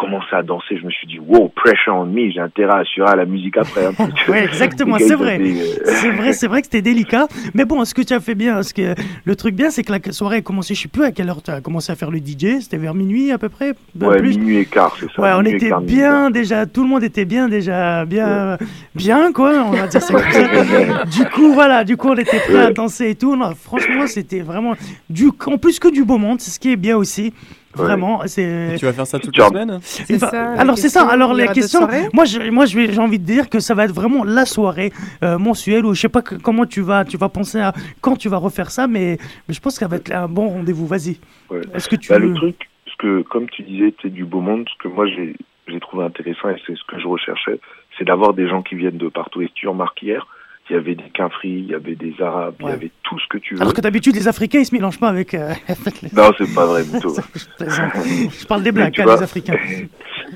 commencer 0.00 0.32
à 0.34 0.42
danser, 0.42 0.78
je 0.80 0.84
me 0.86 0.90
suis 0.90 1.06
dit, 1.06 1.18
wow, 1.18 1.48
pressure 1.48 1.94
on 1.94 2.06
me, 2.06 2.30
j'ai 2.30 2.40
intérêt 2.40 2.72
à 2.72 2.78
assurer 2.78 3.10
à 3.10 3.16
la 3.16 3.26
musique 3.26 3.56
après. 3.58 3.84
hein, 3.86 3.92
parce 3.96 4.10
que 4.24 4.30
Ouais, 4.30 4.44
exactement, 4.44 4.96
gars, 4.96 5.04
c'est 5.06 5.14
vrai. 5.14 5.38
euh, 5.38 5.64
C'est 5.84 6.10
vrai, 6.10 6.32
c'est 6.40 6.46
vrai 6.46 6.60
que 6.62 6.66
c'était 6.66 6.80
délicat. 6.82 7.28
Mais 7.54 7.66
bon, 7.66 7.84
ce 7.84 7.92
que 7.92 8.00
tu 8.02 8.14
as 8.14 8.20
fait 8.20 8.34
bien, 8.34 8.62
ce 8.62 8.72
que, 8.72 8.94
le 9.24 9.36
truc 9.36 9.54
bien, 9.54 9.70
c'est 9.70 9.82
que 9.82 9.92
la 9.92 10.00
soirée 10.12 10.38
a 10.38 10.40
commencé, 10.40 10.74
je 10.74 10.80
sais 10.82 10.88
plus 10.88 11.04
à 11.04 11.12
quelle 11.12 11.28
heure 11.28 11.42
tu 11.42 11.50
as 11.50 11.60
commencé 11.60 11.92
à 11.92 11.96
faire 11.96 12.10
le 12.10 12.18
DJ, 12.18 12.60
c'était 12.60 12.78
vers 12.78 12.94
minuit 12.94 13.30
à 13.30 13.38
peu 13.38 13.50
près 13.50 13.74
un 14.00 14.06
ouais, 14.06 14.18
plus. 14.18 14.38
minuit 14.38 14.56
et 14.58 14.64
quart, 14.64 14.96
c'est 14.98 15.10
ça. 15.12 15.20
Ouais, 15.22 15.32
on 15.36 15.42
était 15.44 15.68
quart, 15.68 15.82
bien 15.82 16.30
déjà, 16.30 16.64
tout 16.64 16.82
le 16.82 16.88
monde 16.88 17.04
était 17.04 17.26
bien 17.26 17.48
déjà, 17.48 18.04
bien, 18.06 18.56
bien 18.94 19.32
quoi, 19.32 19.52
on 19.66 19.72
va 19.72 19.86
dire 19.86 20.00
ça 20.02 20.14
comme 20.14 20.32
ça. 20.32 21.04
Du 21.10 21.24
coup, 21.26 21.52
voilà, 21.52 21.84
du 21.84 21.96
coup, 21.96 22.08
on 22.08 22.16
était 22.16 22.38
prêts 22.38 22.64
à 22.66 22.70
danser 22.72 23.10
et 23.10 23.14
tout. 23.14 23.36
Non, 23.36 23.52
franchement, 23.54 24.06
c'était 24.06 24.40
vraiment 24.40 24.74
du, 25.10 25.28
en 25.46 25.58
plus 25.58 25.78
que 25.78 25.88
du 25.92 26.04
beau 26.04 26.18
monde, 26.18 26.40
c'est 26.40 26.50
ce 26.50 26.58
qui 26.60 26.72
est 26.72 26.76
bien 26.76 26.96
aussi. 26.96 27.32
Ouais. 27.76 27.84
Vraiment, 27.84 28.22
c'est. 28.26 28.74
Tu 28.78 28.84
vas 28.84 28.92
faire 28.92 29.06
ça 29.06 29.20
toute 29.20 29.32
Tu 29.32 29.38
la 29.40 29.46
as- 29.46 29.48
semaine 29.50 29.78
C'est 29.82 30.16
Enfin, 30.16 30.26
ça, 30.28 30.42
la 30.54 30.60
alors 30.60 30.76
c'est 30.76 30.88
ça. 30.88 31.06
Alors 31.08 31.34
la 31.34 31.46
question, 31.48 31.86
moi, 32.12 32.24
je, 32.24 32.50
moi, 32.50 32.66
j'ai 32.66 32.98
envie 32.98 33.20
de 33.20 33.24
dire 33.24 33.48
que 33.48 33.60
ça 33.60 33.74
va 33.74 33.84
être 33.84 33.94
vraiment 33.94 34.24
la 34.24 34.44
soirée 34.44 34.92
euh, 35.22 35.38
mensuelle 35.38 35.86
ou 35.86 35.94
je 35.94 36.00
sais 36.00 36.08
pas 36.08 36.22
que- 36.22 36.34
comment 36.34 36.66
tu 36.66 36.80
vas, 36.80 37.04
tu 37.04 37.16
vas 37.16 37.28
penser 37.28 37.60
à 37.60 37.72
quand 38.00 38.16
tu 38.16 38.28
vas 38.28 38.38
refaire 38.38 38.72
ça, 38.72 38.88
mais, 38.88 39.18
mais 39.48 39.54
je 39.54 39.60
pense 39.60 39.74
que 39.74 39.80
ça 39.80 39.88
va 39.88 39.96
être 39.96 40.10
un 40.12 40.26
bon 40.26 40.48
rendez-vous. 40.48 40.84
Vas-y. 40.86 41.20
Ouais. 41.48 41.60
Est-ce 41.72 41.88
que 41.88 41.94
tu 41.96 42.08
Bah, 42.08 42.18
veux 42.18 42.26
le 42.28 42.34
truc, 42.34 42.68
ce 42.86 42.96
que, 42.98 43.22
comme 43.22 43.48
tu 43.48 43.62
disais, 43.62 43.94
c'est 44.02 44.10
du 44.12 44.24
beau 44.24 44.40
monde, 44.40 44.66
ce 44.68 44.82
que 44.82 44.92
moi 44.92 45.06
j'ai 45.06 45.36
j'ai 45.68 45.78
trouvé 45.78 46.04
intéressant 46.04 46.48
et 46.48 46.56
c'est 46.66 46.74
ce 46.74 46.82
que 46.88 46.98
je 46.98 47.06
recherchais, 47.06 47.60
c'est 47.96 48.04
d'avoir 48.04 48.34
des 48.34 48.48
gens 48.48 48.62
qui 48.62 48.74
viennent 48.74 48.98
de 48.98 49.08
partout. 49.08 49.42
Et 49.42 49.46
si 49.46 49.52
tu 49.54 49.68
remarques 49.68 50.02
hier, 50.02 50.26
il 50.70 50.74
y 50.74 50.76
avait 50.76 50.94
des 50.94 51.10
quinfris, 51.12 51.48
il 51.50 51.66
y 51.66 51.74
avait 51.74 51.96
des 51.96 52.14
arabes, 52.22 52.54
il 52.60 52.68
y 52.68 52.70
avait 52.70 52.90
tout 53.02 53.18
ce 53.18 53.26
que 53.28 53.38
tu 53.38 53.54
veux. 53.54 53.60
Alors 53.60 53.74
que 53.74 53.80
d'habitude, 53.80 54.14
les 54.14 54.28
Africains, 54.28 54.60
ils 54.60 54.66
se 54.66 54.74
mélangent 54.74 55.00
pas 55.00 55.08
avec. 55.08 55.34
euh, 55.34 55.52
les- 56.02 56.10
Non, 56.12 56.30
c'est 56.38 56.54
pas 56.54 56.66
vrai 56.66 56.84
tout. 57.00 57.14
je, 57.60 58.46
parle 58.46 58.62
des 58.62 58.70
blacks, 58.70 58.94
tu 58.94 59.00
hein, 59.00 59.04
vois, 59.04 59.16
les 59.16 59.22
Africains. 59.22 59.56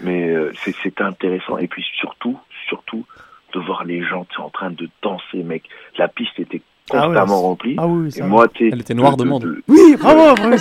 Mais 0.03 0.29
euh, 0.31 0.53
c'est- 0.57 1.01
intéressant. 1.01 1.59
Et 1.59 1.69
puis 1.69 1.85
surtout, 1.99 2.39
surtout, 2.69 3.05
de 3.53 3.61
voir 3.61 3.85
les 3.85 4.03
gens 4.03 4.27
en 4.39 4.51
train 4.51 4.71
de 4.71 4.89
danser, 5.03 5.43
mec. 5.45 5.65
La 5.99 6.09
piste 6.09 6.39
était 6.39 6.63
Ah 6.91 7.09
ouais, 7.09 7.15
constamment 7.15 7.43
remplie. 7.43 7.77
Ah 7.79 7.87
oui, 7.87 8.11
Et 8.17 8.23
moi, 8.23 8.49
Elle 8.59 8.81
était 8.81 8.95
noire 8.95 9.17
de 9.17 9.25
monde. 9.25 9.57
Oui, 9.69 9.97
bravo, 9.99 10.35
bravo. 10.35 10.57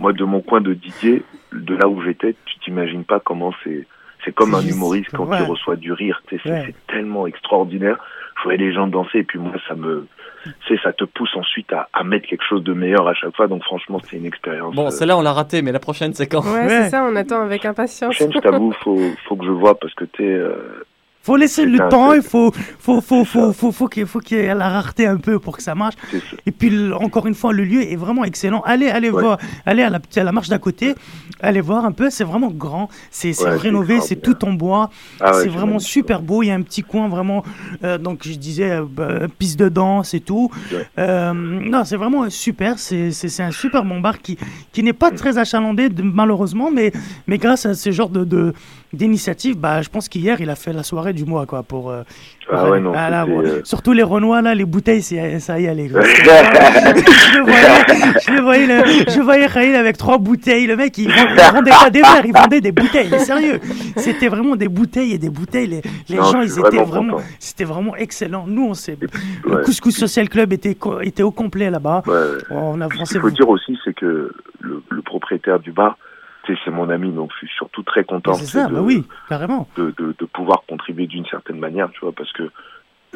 Moi, 0.00 0.12
de 0.12 0.24
mon 0.24 0.40
coin 0.40 0.60
de 0.60 0.74
DJ, 0.74 1.22
de 1.52 1.74
là 1.74 1.88
où 1.88 2.02
j'étais, 2.02 2.34
tu 2.44 2.58
t'imagines 2.64 3.04
pas 3.04 3.20
comment 3.20 3.52
c'est. 3.62 3.86
C'est 4.24 4.32
comme 4.32 4.54
un 4.54 4.62
humoriste 4.62 5.10
quand 5.12 5.26
ouais. 5.26 5.38
il 5.40 5.46
reçoit 5.46 5.74
du 5.74 5.92
rire. 5.92 6.22
Ouais. 6.30 6.38
c'est 6.44 6.74
tellement 6.86 7.26
extraordinaire. 7.26 7.98
Je 8.42 8.44
voyais 8.44 8.58
les 8.58 8.72
gens 8.72 8.88
danser 8.88 9.18
et 9.18 9.22
puis 9.22 9.38
moi, 9.38 9.52
ça 9.68 9.74
me, 9.76 10.06
tu 10.44 10.50
sais, 10.76 10.82
ça 10.82 10.92
te 10.92 11.04
pousse 11.04 11.30
ensuite 11.36 11.72
à, 11.72 11.88
à 11.92 12.02
mettre 12.02 12.26
quelque 12.26 12.42
chose 12.48 12.64
de 12.64 12.72
meilleur 12.72 13.06
à 13.06 13.14
chaque 13.14 13.34
fois. 13.36 13.46
Donc 13.46 13.62
franchement, 13.62 14.00
c'est 14.02 14.16
une 14.16 14.26
expérience. 14.26 14.74
Bon, 14.74 14.86
euh, 14.86 14.90
celle-là, 14.90 15.16
on 15.16 15.22
l'a 15.22 15.32
raté, 15.32 15.62
mais 15.62 15.70
la 15.72 15.78
prochaine, 15.78 16.12
c'est 16.12 16.26
quand? 16.26 16.42
Ouais, 16.42 16.62
Ouais. 16.66 16.68
c'est 16.68 16.90
ça, 16.90 17.04
on 17.04 17.14
attend 17.14 17.40
avec 17.42 17.64
impatience. 17.64 18.14
prochaine, 18.16 18.32
je 18.32 18.38
t'avoue, 18.40 18.72
faut, 18.82 18.98
faut 19.28 19.36
que 19.36 19.44
je 19.44 19.50
vois 19.50 19.78
parce 19.78 19.94
que 19.94 20.04
tu 20.04 20.24
euh, 20.24 20.84
Faut 21.22 21.36
laisser 21.36 21.64
le 21.64 21.78
temps, 21.88 22.12
il 22.14 22.22
faut, 22.22 22.52
faut, 22.80 23.00
faut, 23.00 23.24
faut, 23.24 23.88
qu'il 23.88 24.06
y 24.32 24.40
ait 24.40 24.54
la 24.54 24.68
rareté 24.68 25.06
un 25.06 25.18
peu 25.18 25.38
pour 25.38 25.56
que 25.56 25.62
ça 25.62 25.74
marche. 25.76 25.94
Et 26.46 26.50
puis, 26.50 26.92
encore 26.92 27.26
une 27.28 27.34
fois, 27.34 27.52
le 27.52 27.64
lieu 27.64 27.82
est 27.82 27.96
vraiment 27.96 28.24
excellent. 28.24 28.60
Allez, 28.62 28.88
allez 28.88 29.10
voir, 29.10 29.38
allez 29.64 29.82
à 29.84 29.90
la, 29.90 30.00
à 30.16 30.24
la 30.24 30.32
marche 30.32 30.48
d'à 30.48 30.58
côté, 30.58 30.94
allez 31.40 31.60
voir 31.60 31.84
un 31.84 31.92
peu, 31.92 32.10
c'est 32.10 32.24
vraiment 32.24 32.50
grand, 32.50 32.88
c'est 33.12 33.32
rénové, 33.40 34.00
c'est 34.00 34.16
tout 34.16 34.44
en 34.44 34.52
bois, 34.52 34.90
Ah 35.20 35.32
c'est 35.34 35.48
vraiment 35.48 35.78
super 35.78 36.22
beau. 36.22 36.42
Il 36.42 36.46
y 36.46 36.50
a 36.50 36.54
un 36.54 36.62
petit 36.62 36.82
coin 36.82 37.08
vraiment, 37.08 37.44
euh, 37.84 37.98
donc 37.98 38.22
je 38.26 38.34
disais, 38.34 38.72
euh, 38.72 38.84
bah, 38.90 39.28
piste 39.38 39.58
de 39.58 39.68
danse 39.68 40.14
et 40.14 40.20
tout. 40.20 40.50
Euh, 40.98 41.32
non, 41.32 41.84
c'est 41.84 41.96
vraiment 41.96 42.28
super, 42.30 42.78
c'est 42.80 43.40
un 43.40 43.52
super 43.52 43.84
bon 43.84 44.00
bar 44.00 44.18
qui, 44.20 44.36
qui 44.72 44.82
n'est 44.82 44.92
pas 44.92 45.12
Mm. 45.12 45.16
très 45.16 45.38
achalandé, 45.38 45.88
malheureusement, 46.02 46.70
mais, 46.70 46.92
mais 47.26 47.38
grâce 47.38 47.66
à 47.66 47.74
ce 47.74 47.90
genre 47.90 48.08
de. 48.08 48.52
D'initiative, 48.92 49.56
bah, 49.58 49.80
je 49.82 49.88
pense 49.88 50.08
qu'hier 50.08 50.40
il 50.40 50.50
a 50.50 50.54
fait 50.54 50.72
la 50.72 50.82
soirée 50.82 51.12
du 51.12 51.24
mois 51.24 51.46
quoi 51.46 51.62
pour. 51.62 51.90
euh, 51.90 52.02
pour 52.48 52.58
Ah 52.58 52.70
ouais, 52.70 52.80
non, 52.80 52.92
Ah, 52.94 53.08
là, 53.10 53.24
bon, 53.26 53.42
Surtout 53.64 53.92
les 53.92 54.02
Renois 54.02 54.42
là, 54.42 54.54
les 54.54 54.64
bouteilles, 54.64 55.02
ça 55.02 55.58
y 55.60 55.66
allait. 55.68 55.88
quoi. 55.88 56.02
je 56.04 57.38
le 57.38 57.42
voyais, 57.44 58.20
je 58.26 58.32
le 58.32 58.40
voyais, 58.42 58.66
le- 58.66 59.10
je 59.10 59.20
voyais 59.20 59.48
Khalil 59.48 59.74
avec 59.76 59.96
trois 59.96 60.18
bouteilles. 60.18 60.66
Le 60.66 60.76
mec, 60.76 60.96
il, 60.98 61.04
il 61.04 61.52
vendait 61.52 61.70
pas 61.70 61.90
des 61.90 62.00
verres, 62.00 62.24
il 62.24 62.32
vendait 62.32 62.60
des 62.60 62.72
bouteilles. 62.72 63.18
Sérieux, 63.20 63.60
c'était 63.96 64.28
vraiment 64.28 64.56
des 64.56 64.68
bouteilles 64.68 65.12
et 65.14 65.18
des 65.18 65.30
bouteilles. 65.30 65.66
Les, 65.68 65.82
les 66.08 66.16
Non, 66.16 66.24
gens, 66.24 66.40
ils 66.42 66.50
étaient 66.58 66.76
vraiment 66.76 66.84
vraiment, 66.86 67.16
c'était 67.38 67.64
vraiment 67.64 67.96
excellent. 67.96 68.44
Nous, 68.46 68.64
on 68.66 68.74
s'est, 68.74 68.96
le 69.00 69.54
Ouais. 69.56 69.62
Couscous 69.64 69.96
Social 69.96 70.28
Club 70.28 70.52
était, 70.52 70.76
était 71.02 71.22
au 71.22 71.30
complet 71.30 71.70
là-bas. 71.70 72.02
Ouais. 72.06 72.14
On 72.50 72.80
a 72.80 72.88
Ce 73.04 73.12
qu'il 73.12 73.20
faut 73.20 73.30
dire 73.30 73.48
aussi, 73.48 73.78
c'est 73.84 73.94
que 73.94 74.32
le, 74.60 74.82
le 74.90 75.02
propriétaire 75.02 75.58
du 75.60 75.72
bar, 75.72 75.96
c'est 76.46 76.70
mon 76.70 76.88
ami, 76.90 77.10
donc 77.12 77.30
je 77.32 77.46
suis 77.46 77.56
surtout 77.56 77.82
très 77.82 78.04
content 78.04 78.34
C'est 78.34 78.44
tu 78.44 78.50
sais, 78.50 78.58
ça, 78.60 78.66
de, 78.68 78.74
bah 78.74 78.80
oui, 78.82 79.04
carrément. 79.28 79.68
de, 79.76 79.94
de, 79.96 80.14
de 80.18 80.24
pouvoir 80.26 80.62
contribuer 80.68 81.06
d'une 81.06 81.26
certaine 81.26 81.58
manière, 81.58 81.90
tu 81.90 82.00
vois, 82.00 82.12
parce 82.12 82.32
que 82.32 82.50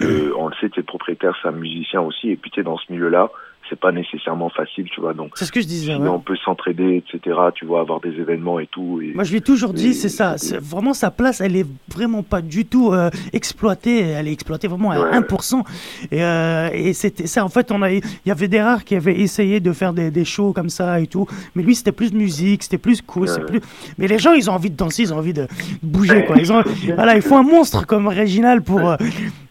euh, 0.03 0.33
on 0.37 0.49
le 0.49 0.55
sait, 0.61 0.68
tu 0.68 0.81
es 0.81 0.83
propriétaire, 0.83 1.35
c'est 1.41 1.49
un 1.49 1.53
musicien 1.53 2.01
aussi, 2.03 2.31
et 2.31 2.37
puis 2.37 2.51
tu 2.51 2.61
es 2.61 2.62
dans 2.62 2.77
ce 2.77 2.93
milieu-là, 2.93 3.31
c'est 3.69 3.79
pas 3.79 3.93
nécessairement 3.93 4.49
facile, 4.49 4.85
tu 4.91 5.01
vois, 5.01 5.14
donc 5.14 5.33
C'est 5.35 5.45
ce 5.45 5.53
que 5.53 5.61
je 5.61 5.67
disais. 5.67 5.95
si 5.95 6.01
ouais. 6.01 6.09
on 6.09 6.21
peut 6.21 6.37
s'entraider, 6.45 6.97
etc., 7.07 7.37
tu 7.55 7.64
vois, 7.67 7.81
avoir 7.81 8.01
des 8.01 8.11
événements 8.11 8.59
et 8.61 8.67
tout. 8.67 9.01
Et, 9.03 9.12
Moi, 9.14 9.25
je 9.25 9.31
lui 9.31 9.39
ai 9.39 9.41
toujours 9.41 9.73
dit, 9.73 9.95
c'est 9.95 10.09
ça. 10.09 10.39
c'est 10.39 10.59
Vraiment, 10.59 10.95
sa 10.95 11.11
place, 11.11 11.41
elle 11.41 11.57
est 11.57 11.67
vraiment 11.89 12.23
pas 12.23 12.41
du 12.43 12.64
tout 12.64 12.93
euh, 12.93 13.11
exploitée. 13.33 14.01
Elle 14.01 14.29
est 14.29 14.33
exploitée 14.33 14.69
vraiment 14.69 14.91
à 14.93 14.99
Ouais. 15.01 15.11
1%. 15.19 15.62
Et, 16.11 16.23
euh, 16.23 16.69
et 16.73 16.93
c'était 16.93 17.27
ça. 17.27 17.45
En 17.45 17.49
fait, 17.49 17.71
on 17.73 17.83
a, 17.83 17.91
il 17.93 18.03
y 18.25 18.31
avait 18.31 18.49
des 18.49 18.61
rares 18.61 18.85
qui 18.85 18.95
avaient 18.97 19.19
essayé 19.21 19.61
de 19.61 19.73
faire 19.73 19.93
des, 19.93 20.11
des 20.11 20.25
shows 20.25 20.53
comme 20.53 20.69
ça 20.69 21.01
et 21.01 21.07
tout. 21.07 21.27
Mais 21.55 21.62
lui, 21.62 21.75
c'était 21.75 21.93
plus 21.93 22.12
musique, 22.12 22.62
c'était 22.62 22.79
plus 22.79 23.03
cool. 23.03 23.29
Ouais. 23.29 23.45
plus... 23.45 23.61
Mais 23.99 24.07
les 24.09 24.19
gens, 24.19 24.33
ils 24.33 24.49
ont 24.51 24.55
envie 24.55 24.71
de 24.71 24.77
danser, 24.77 25.03
ils 25.03 25.12
ont 25.14 25.19
envie 25.19 25.33
de 25.33 25.47
bouger, 25.83 26.25
quoi. 26.25 26.37
Ils 26.39 26.53
ont, 26.53 26.62
voilà, 26.95 27.17
il 27.17 27.23
faut 27.23 27.37
un 27.37 27.43
monstre 27.43 27.87
comme 27.87 28.07
Réginal 28.09 28.62
pour, 28.62 28.89
euh, 28.89 28.97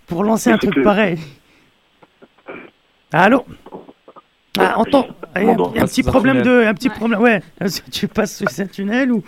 pour 0.08 0.24
lancer 0.24 0.52
un 0.52 0.58
truc 0.58 0.76
que- 0.76 0.82
pareil. 0.84 1.18
Allô? 3.12 3.46
Ah, 4.60 4.80
entends, 4.80 5.08
il 5.36 5.44
y 5.44 5.50
a 5.50 5.52
un, 5.52 5.84
un 5.84 5.86
petit 5.86 6.04
problème 6.04 6.42
de, 6.42 6.66
un 6.66 6.74
petit 6.74 6.90
Ouais. 6.90 6.96
problème, 6.96 7.20
ouais. 7.22 7.42
Tu 7.92 8.08
passes 8.08 8.38
sous 8.38 8.62
un 8.62 8.66
tunnel 8.68 9.12
ou 9.12 9.24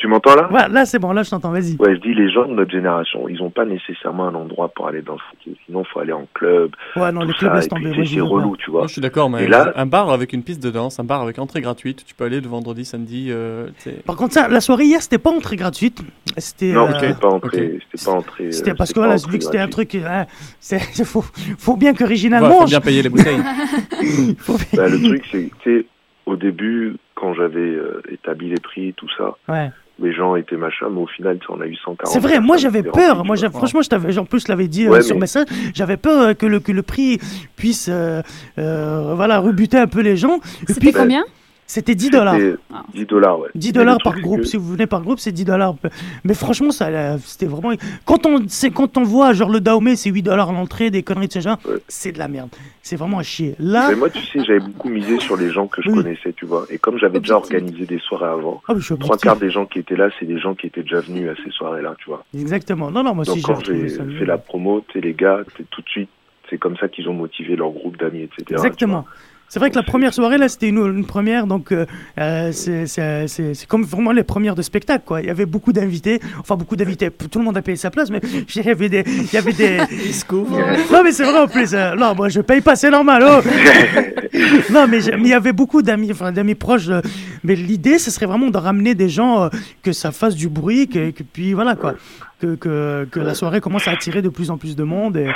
Tu 0.00 0.06
m'entends 0.06 0.34
là 0.34 0.50
Ouais, 0.50 0.66
là 0.70 0.86
c'est 0.86 0.98
bon, 0.98 1.12
là 1.12 1.22
je 1.22 1.28
t'entends, 1.30 1.50
vas-y. 1.50 1.76
Ouais, 1.76 1.94
je 1.94 2.00
dis 2.00 2.14
les 2.14 2.30
gens 2.30 2.46
de 2.48 2.54
notre 2.54 2.70
génération, 2.70 3.28
ils 3.28 3.42
ont 3.42 3.50
pas 3.50 3.66
nécessairement 3.66 4.28
un 4.28 4.34
endroit 4.34 4.68
pour 4.68 4.88
aller 4.88 5.02
danser. 5.02 5.22
Sinon, 5.66 5.84
faut 5.84 6.00
aller 6.00 6.12
en 6.14 6.26
club. 6.32 6.70
Ouais, 6.96 7.12
non, 7.12 7.20
tout 7.20 7.26
les 7.28 7.34
clubs 7.34 7.52
ça, 7.52 7.58
et 7.58 7.68
puis, 7.92 8.08
c'est 8.08 8.20
relou, 8.20 8.56
tu 8.56 8.70
vois. 8.70 8.80
Moi, 8.80 8.86
je 8.88 8.92
suis 8.94 9.02
d'accord, 9.02 9.28
mais 9.28 9.44
Et 9.44 9.46
là- 9.46 9.72
un 9.76 9.84
bar 9.84 10.08
avec 10.10 10.32
une 10.32 10.42
piste 10.42 10.62
de 10.62 10.70
danse, 10.70 10.98
un 10.98 11.04
bar 11.04 11.20
avec 11.20 11.38
entrée 11.38 11.60
gratuite, 11.60 12.04
tu 12.06 12.14
peux 12.14 12.24
aller 12.24 12.40
le 12.40 12.48
vendredi, 12.48 12.86
samedi. 12.86 13.26
euh. 13.30 13.68
Par 14.06 14.16
contre, 14.16 14.32
ça, 14.32 14.48
la 14.48 14.62
soirée 14.62 14.84
hier, 14.84 15.02
c'était 15.02 15.18
pas 15.18 15.30
entrée 15.30 15.56
gratuite. 15.56 16.02
C'était. 16.38 16.72
Non, 16.72 16.88
euh, 16.88 16.92
c'était 16.98 17.20
pas 17.20 17.28
entré. 17.28 17.48
ok. 17.76 17.82
C'était 17.92 18.04
pas 18.06 18.16
entré. 18.16 18.52
C'était 18.52 18.70
euh, 18.70 18.74
parce 18.74 18.92
que 18.94 19.00
voilà, 19.00 19.14
entrée 19.16 19.32
vu 19.32 19.38
que 19.38 19.44
c'était 19.44 19.58
un 19.58 19.68
truc, 19.68 19.94
hein, 19.96 20.24
c'est, 20.60 20.78
c'est- 20.78 21.04
faut, 21.04 21.22
faut 21.58 21.76
bien 21.76 21.92
que 21.92 22.04
Ouais, 22.04 22.16
faut 22.16 22.64
bien 22.64 22.80
payer 22.80 23.02
les 23.02 23.08
bouteilles. 23.10 23.36
Bah, 24.74 24.88
le 24.88 25.02
truc, 25.02 25.24
c'est 25.30 25.44
que, 25.44 25.54
tu 25.62 25.78
sais, 25.80 25.86
au 26.26 26.36
début, 26.36 26.96
quand 27.14 27.34
j'avais 27.34 27.60
euh, 27.60 28.02
établi 28.10 28.48
les 28.48 28.60
prix, 28.60 28.94
tout 28.96 29.08
ça, 29.16 29.36
Ouais. 29.48 29.70
Les 30.00 30.12
gens 30.14 30.36
étaient 30.36 30.56
machin, 30.56 30.86
mais 30.90 31.00
au 31.00 31.06
final, 31.06 31.38
on 31.48 31.60
a 31.60 31.66
eu 31.66 31.76
140. 31.76 32.12
C'est 32.12 32.20
vrai, 32.20 32.40
moi 32.40 32.56
j'avais 32.56 32.82
peur. 32.82 33.24
Moi, 33.24 33.36
franchement, 33.36 33.82
je 33.82 33.88
t'avais, 33.88 34.16
en 34.18 34.24
plus, 34.24 34.44
je 34.44 34.48
l'avais 34.48 34.68
dit 34.68 34.86
euh, 34.86 34.90
Ouais, 34.90 35.02
sur 35.02 35.14
mais- 35.16 35.22
message. 35.22 35.46
J'avais 35.74 35.96
peur 35.96 36.20
euh, 36.20 36.34
que 36.34 36.46
le 36.46 36.60
que 36.60 36.72
le 36.72 36.82
prix 36.82 37.18
puisse, 37.56 37.88
euh, 37.90 38.22
euh, 38.58 39.12
voilà, 39.14 39.38
rebuter 39.40 39.76
un 39.78 39.86
peu 39.86 40.00
les 40.00 40.16
gens. 40.16 40.40
C'était 40.66 40.80
puis, 40.80 40.92
combien? 40.92 41.24
C'était 41.70 41.94
10 41.94 42.10
dollars. 42.10 42.34
C'était 42.34 42.56
Ah. 42.72 42.82
10 42.94 43.06
dollars, 43.06 43.38
ouais. 43.38 43.48
10 43.54 43.68
Mais 43.68 43.72
dollars 43.72 43.98
par 44.02 44.20
groupe. 44.20 44.40
que- 44.40 44.46
Si 44.46 44.56
vous 44.56 44.72
venez 44.72 44.86
par 44.86 45.02
groupe, 45.02 45.20
c'est 45.20 45.30
10 45.32 45.44
dollars. 45.44 45.76
Mais 46.24 46.34
franchement, 46.34 46.70
ça, 46.72 47.16
c'était 47.18 47.46
vraiment. 47.46 47.72
Quand 48.04 48.26
on, 48.26 48.42
c'est 48.48 48.70
quand 48.70 48.96
on 48.98 49.02
voit 49.04 49.32
genre 49.32 49.50
le 49.50 49.60
Dahomey, 49.60 49.94
c'est 49.96 50.10
8 50.10 50.22
dollars 50.22 50.52
l'entrée, 50.52 50.90
des 50.90 51.02
conneries 51.02 51.28
de 51.28 51.32
ce 51.32 51.40
genre, 51.40 51.58
Ouais. 51.64 51.76
c'est 51.88 52.12
de 52.12 52.18
la 52.18 52.26
merde. 52.28 52.48
C'est 52.82 52.96
vraiment 52.96 53.18
à 53.18 53.22
chier. 53.22 53.54
Là, 53.58 53.88
Mais 53.90 53.96
moi, 53.96 54.10
tu 54.10 54.18
sais, 54.20 54.44
j'avais 54.44 54.58
beaucoup 54.60 54.88
misé 54.88 55.20
sur 55.20 55.36
les 55.36 55.50
gens 55.50 55.66
que 55.68 55.80
je 55.82 55.90
Oui. 55.90 56.02
connaissais, 56.02 56.32
tu 56.32 56.44
vois. 56.46 56.66
Et 56.70 56.78
comme 56.78 56.98
j'avais 56.98 57.20
déjà 57.20 57.36
Objectif. 57.36 57.56
organisé 57.62 57.86
des 57.86 57.98
soirées 58.00 58.26
avant, 58.30 58.60
ah, 58.68 58.74
trois 58.98 59.16
quarts 59.16 59.36
des 59.36 59.50
gens 59.50 59.66
qui 59.66 59.78
étaient 59.78 59.96
là, 59.96 60.08
c'est 60.18 60.26
des 60.26 60.38
gens 60.40 60.54
qui 60.54 60.66
étaient 60.66 60.82
déjà 60.82 61.00
venus 61.00 61.28
à 61.28 61.34
ces 61.44 61.50
soirées-là, 61.50 61.94
tu 61.98 62.06
vois. 62.10 62.24
Exactement. 62.36 62.90
Non, 62.90 63.02
non, 63.04 63.14
moi 63.14 63.24
Donc 63.24 63.36
aussi, 63.36 63.44
j'ai 63.46 63.52
quand 63.52 63.64
j'ai 63.64 63.88
ça. 63.90 64.02
fait 64.18 64.24
la 64.24 64.38
promo, 64.38 64.84
tu 64.88 64.94
sais, 64.94 65.00
les 65.06 65.14
gars, 65.14 65.40
tout 65.70 65.82
de 65.82 65.88
suite, 65.88 66.08
c'est 66.48 66.58
comme 66.58 66.76
ça 66.78 66.88
qu'ils 66.88 67.08
ont 67.08 67.14
motivé 67.14 67.54
leur 67.54 67.70
groupe 67.70 67.96
d'amis, 67.96 68.22
etc. 68.22 68.44
tu 68.48 68.52
Exactement. 68.54 69.04
C'est 69.52 69.58
vrai 69.58 69.68
que 69.70 69.74
la 69.74 69.82
première 69.82 70.14
soirée, 70.14 70.38
là, 70.38 70.48
c'était 70.48 70.68
une, 70.68 70.78
une 70.78 71.04
première, 71.04 71.48
donc 71.48 71.72
euh, 71.72 71.84
euh, 72.20 72.52
c'est- 72.52 73.66
comme 73.66 73.82
vraiment 73.82 74.12
les 74.12 74.22
premières 74.22 74.54
de 74.54 74.62
spectacle, 74.62 75.02
quoi. 75.04 75.20
Il 75.22 75.26
y 75.26 75.30
avait 75.30 75.44
beaucoup 75.44 75.72
d'invités, 75.72 76.20
enfin 76.38 76.54
beaucoup 76.54 76.76
d'invités, 76.76 77.10
tout 77.10 77.40
le 77.40 77.44
monde 77.44 77.56
a 77.56 77.62
payé 77.62 77.76
sa 77.76 77.90
place, 77.90 78.10
mais 78.12 78.20
il 78.54 78.64
y 78.64 78.70
avait 78.70 78.88
des... 78.88 79.02
Il 79.06 79.34
y 79.34 79.36
avait 79.36 79.52
des... 79.52 79.78
non, 80.92 81.02
mais 81.02 81.10
c'est 81.10 81.24
vrai 81.24 81.40
en 81.40 81.48
plus, 81.48 81.74
euh, 81.74 81.96
non, 81.96 82.14
moi 82.14 82.28
je 82.28 82.40
paye 82.42 82.60
pas, 82.60 82.76
c'est 82.76 82.90
normal, 82.90 83.24
oh 83.26 83.40
Non, 84.72 84.86
mais 84.88 85.02
il 85.02 85.26
y 85.26 85.34
avait 85.34 85.52
beaucoup 85.52 85.82
d'amis, 85.82 86.12
enfin 86.12 86.30
d'amis 86.30 86.54
proches, 86.54 86.88
euh, 86.88 87.00
mais 87.42 87.56
l'idée, 87.56 87.98
ce 87.98 88.12
serait 88.12 88.26
vraiment 88.26 88.50
de 88.50 88.56
ramener 88.58 88.94
des 88.94 89.08
gens, 89.08 89.50
que 89.82 89.90
ça 89.90 90.12
fasse 90.12 90.36
du 90.36 90.48
bruit, 90.48 90.86
que, 90.86 91.10
que 91.10 91.24
puis 91.24 91.54
voilà, 91.54 91.74
quoi. 91.74 91.94
Que, 92.40 92.54
que, 92.54 93.06
que 93.10 93.18
la 93.20 93.34
soirée 93.34 93.60
commence 93.60 93.88
à 93.88 93.90
attirer 93.90 94.22
de 94.22 94.28
plus 94.30 94.50
en 94.50 94.56
plus 94.58 94.76
de 94.76 94.84
monde. 94.84 95.16
Et... 95.16 95.26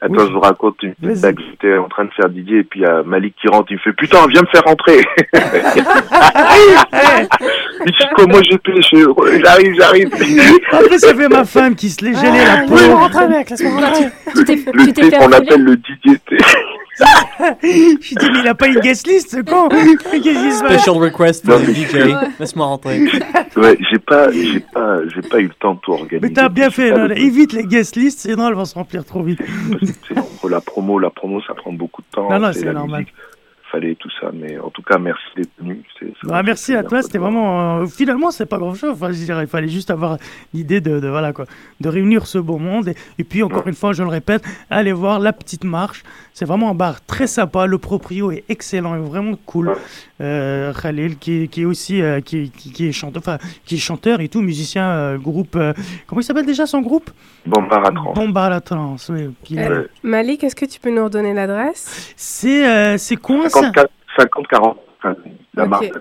Attends, 0.00 0.14
Oui. 0.14 0.26
je 0.28 0.32
vous 0.32 0.40
raconte 0.40 0.76
une 0.82 0.94
petite 0.94 1.20
blague. 1.20 1.38
J'étais 1.50 1.76
en 1.76 1.88
train 1.88 2.04
de 2.04 2.10
faire 2.10 2.28
Didier 2.28 2.58
et 2.58 2.62
puis 2.64 2.80
il 2.80 2.82
y 2.84 2.86
a 2.86 3.02
Malik 3.02 3.34
qui 3.40 3.48
rentre. 3.48 3.66
Il 3.70 3.74
me 3.74 3.80
fait 3.80 3.92
Putain, 3.92 4.18
viens 4.28 4.42
me 4.42 4.46
faire 4.46 4.62
rentrer. 4.64 5.00
il 7.86 7.92
dit 7.92 8.06
Comment 8.16 8.38
j'ai 8.48 8.58
pêché 8.58 9.04
J'arrive, 9.44 9.74
j'arrive. 9.76 10.08
Après, 10.72 10.98
ça 10.98 11.14
fait 11.14 11.28
ma 11.28 11.44
femme 11.44 11.74
qui 11.74 11.90
se 11.90 12.04
l'est 12.04 12.14
gelée 12.14 12.44
la 12.44 12.66
peau. 12.66 12.74
Laisse-moi 12.74 12.96
rentrer, 13.00 13.28
mec, 13.28 13.50
laisse-moi 13.50 13.86
rentrer. 13.86 14.04
Tu 14.34 14.44
t'es 14.44 14.56
Le 14.72 14.86
tu 14.86 14.92
t'es 14.92 15.02
thé 15.02 15.10
fait 15.10 15.16
qu'on 15.18 15.32
affoler 15.32 15.36
appelle 15.48 15.62
le 15.64 15.76
Didier. 15.76 16.20
Je 17.62 18.14
dis, 18.18 18.30
mais 18.32 18.40
il 18.40 18.48
a 18.48 18.54
pas 18.56 18.66
une 18.66 18.80
guest 18.80 19.06
list, 19.06 19.30
ce 19.30 19.36
con 19.42 19.68
Qu'est-ce 19.68 20.18
qui 20.20 20.52
se 20.52 20.62
passe? 20.64 20.80
Special 20.82 20.96
request 21.00 21.44
Non, 21.44 21.58
for 21.58 21.64
the 21.64 21.68
mais- 21.68 21.74
DJ. 21.74 22.14
Laisse-moi 22.40 22.66
rentrer. 22.66 23.00
Ouais, 23.56 23.78
j'ai 23.90 23.98
pas, 24.00 24.32
j'ai 24.32 24.58
pas, 24.60 24.96
j'ai 25.14 25.22
pas 25.22 25.38
eu 25.38 25.44
le 25.44 25.54
temps 25.60 25.74
de 25.74 25.80
tout 25.80 25.92
organiser. 25.92 26.18
Mais 26.20 26.32
t'as 26.32 26.48
bien 26.48 26.70
fait, 26.70 26.90
truc. 26.92 27.16
évite 27.16 27.52
les 27.52 27.62
guest 27.64 27.94
lists, 27.94 28.20
sinon 28.20 28.48
elles 28.48 28.54
vont 28.54 28.64
se 28.64 28.74
remplir 28.74 29.04
trop 29.04 29.22
vite. 29.22 29.40
C'est 30.08 30.18
entre 30.18 30.48
la 30.48 30.60
promo, 30.60 30.98
la 30.98 31.10
promo, 31.10 31.40
ça 31.42 31.54
prend 31.54 31.72
beaucoup 31.72 32.02
de 32.02 32.06
temps. 32.10 32.30
Non, 32.30 32.38
non, 32.38 32.52
c'est 32.52 32.72
normal. 32.72 33.00
musique. 33.00 33.14
Fallait 33.70 33.94
tout 33.94 34.10
ça. 34.20 34.30
Mais 34.32 34.58
en 34.58 34.70
tout 34.70 34.82
cas, 34.82 34.98
merci 34.98 35.24
d'être 35.36 35.50
venu. 35.58 35.82
Bah, 36.24 36.28
m'a 36.34 36.42
merci 36.42 36.74
à 36.74 36.82
toi, 36.82 37.02
c'était 37.02 37.18
vraiment. 37.18 37.80
euh, 37.80 37.86
finalement, 37.86 38.30
c'est 38.30 38.46
pas 38.46 38.58
grand 38.58 38.74
chose. 38.74 38.90
Enfin, 38.90 39.12
je 39.12 39.18
dirais, 39.24 39.44
il 39.44 39.48
fallait 39.48 39.68
juste 39.68 39.90
avoir 39.90 40.16
l'idée 40.54 40.80
de, 40.80 41.00
de- 41.00 41.08
voilà, 41.08 41.32
quoi, 41.32 41.44
de 41.80 41.88
réunir 41.88 42.26
ce 42.26 42.38
beau 42.38 42.58
monde. 42.58 42.88
Et, 42.88 42.96
et 43.18 43.24
puis, 43.24 43.42
encore 43.42 43.66
une 43.66 43.74
fois, 43.74 43.92
je 43.92 44.02
le 44.02 44.08
répète, 44.08 44.42
allez 44.70 44.92
voir 44.92 45.18
La 45.20 45.32
Petite 45.32 45.64
Marche. 45.64 46.02
C'est 46.34 46.44
vraiment 46.44 46.70
un 46.70 46.74
bar 46.74 47.04
très 47.04 47.26
sympa. 47.26 47.66
Le 47.66 47.78
proprio 47.78 48.30
est 48.30 48.44
excellent 48.48 48.94
et 48.94 49.00
vraiment 49.00 49.34
cool. 49.46 49.72
Euh, 50.20 50.72
Khalil, 50.72 51.16
qui, 51.16 51.48
qui 51.48 51.62
est 51.62 51.64
aussi 51.64 52.02
euh, 52.02 52.20
qui, 52.20 52.50
qui, 52.50 52.72
qui 52.72 52.88
est 52.88 52.92
chanteur, 52.92 53.22
enfin, 53.24 53.38
qui 53.64 53.76
est 53.76 53.78
chanteur 53.78 54.20
et 54.20 54.28
tout, 54.28 54.40
musicien, 54.40 54.84
euh, 54.88 55.16
groupe. 55.18 55.54
euh, 55.56 55.72
comment 56.06 56.20
il 56.20 56.24
s'appelle 56.24 56.46
déjà 56.46 56.66
son 56.66 56.80
groupe? 56.80 57.10
Bombard 57.46 57.86
à 57.86 57.90
trans. 57.92 58.12
Bombard 58.14 58.44
à 58.46 58.50
la 58.50 58.60
oui. 59.10 59.28
Euh, 59.56 59.68
Euh, 59.68 59.88
Malik, 60.02 60.42
est-ce 60.44 60.56
que 60.56 60.64
tu 60.64 60.80
peux 60.80 60.90
nous 60.90 61.04
redonner 61.04 61.34
l'adresse? 61.34 62.12
C'est 62.16 62.66
euh, 62.66 62.98
c'est 62.98 63.16
quoi 63.16 63.48
ça 63.48 63.57
50, 63.60 63.90
50 64.16 64.46
40. 64.48 64.87
Enfin, 64.98 65.14
La 65.54 65.64
Ok. 65.64 65.70
marque. 65.70 65.92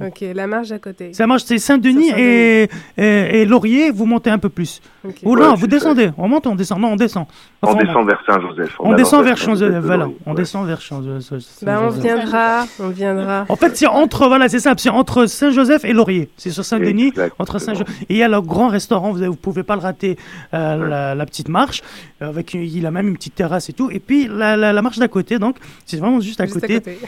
Ok, 0.00 0.24
la 0.34 0.46
marche 0.46 0.70
à 0.70 0.78
côté. 0.78 1.12
Ça 1.12 1.26
marche, 1.26 1.42
c'est 1.44 1.58
Saint-Denis 1.58 2.10
et, 2.16 2.68
et, 2.96 3.40
et 3.40 3.44
Laurier, 3.46 3.90
vous 3.90 4.06
montez 4.06 4.30
un 4.30 4.38
peu 4.38 4.48
plus. 4.48 4.80
Ok. 5.04 5.16
Ou 5.24 5.34
non, 5.36 5.50
Ouais, 5.50 5.54
vous 5.56 5.60
ça. 5.62 5.66
descendez. 5.66 6.10
On 6.18 6.28
monte, 6.28 6.46
on 6.46 6.54
descend. 6.54 6.80
Non, 6.80 6.92
on 6.92 6.96
descend. 6.96 7.26
On 7.62 7.74
descend 7.74 8.06
vers 8.06 8.20
Saint-Joseph. 8.26 8.76
On 8.78 8.92
descend 8.94 9.24
vers 9.24 9.38
Saint-Joseph 9.38 9.84
Voilà, 9.84 10.08
on 10.26 10.34
descend 10.34 10.66
vers 10.66 10.80
Champs-Élysées. 10.80 11.36
Ben, 11.62 11.80
on 11.82 11.88
viendra, 11.90 12.64
on 12.78 12.88
viendra. 12.88 13.44
En 13.48 13.56
fait, 13.56 13.76
c'est 13.76 13.86
entre, 13.86 14.26
voilà, 14.28 14.48
c'est 14.48 14.60
ça, 14.60 14.74
c'est 14.76 14.88
entre 14.90 15.26
Saint-Joseph 15.26 15.84
et 15.84 15.92
Laurier. 15.92 16.30
C'est 16.36 16.50
sur 16.50 16.64
Saint-Denis, 16.64 17.12
entre 17.38 17.58
Saint-Joseph. 17.58 17.88
Et 18.02 18.14
il 18.14 18.16
y 18.18 18.22
a 18.22 18.28
le 18.28 18.40
grand 18.40 18.68
restaurant, 18.68 19.12
vous, 19.12 19.18
ne 19.18 19.30
pouvez 19.30 19.62
pas 19.64 19.74
le 19.74 19.82
rater, 19.82 20.16
euh, 20.54 20.88
la, 20.88 21.14
la 21.14 21.26
petite 21.26 21.48
marche. 21.48 21.82
euh, 22.22 22.28
Avec, 22.28 22.54
il 22.54 22.86
a 22.86 22.90
même 22.90 23.08
une 23.08 23.16
petite 23.16 23.34
terrasse 23.34 23.68
et 23.68 23.72
tout. 23.72 23.90
Et 23.90 23.98
puis, 24.00 24.28
la, 24.28 24.56
la, 24.56 24.72
la 24.72 24.82
marche 24.82 24.98
d'à 24.98 25.08
côté, 25.08 25.38
donc, 25.38 25.56
c'est 25.86 25.96
vraiment 25.98 26.20
juste 26.20 26.40
à 26.40 26.44
Juste 26.46 26.56
à 26.58 26.60
côté. 26.60 26.74
côté. 26.80 26.98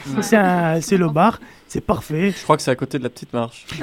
C'est 0.81 0.97
le 0.97 1.07
bar, 1.09 1.24
c'est 1.67 1.85
parfait. 1.85 2.31
Je 2.37 2.43
crois 2.43 2.55
que 2.57 2.61
c'est 2.63 2.71
à 2.71 2.75
côté 2.75 2.97
de 2.99 3.03
la 3.03 3.09
petite 3.09 3.33
marche. 3.33 3.65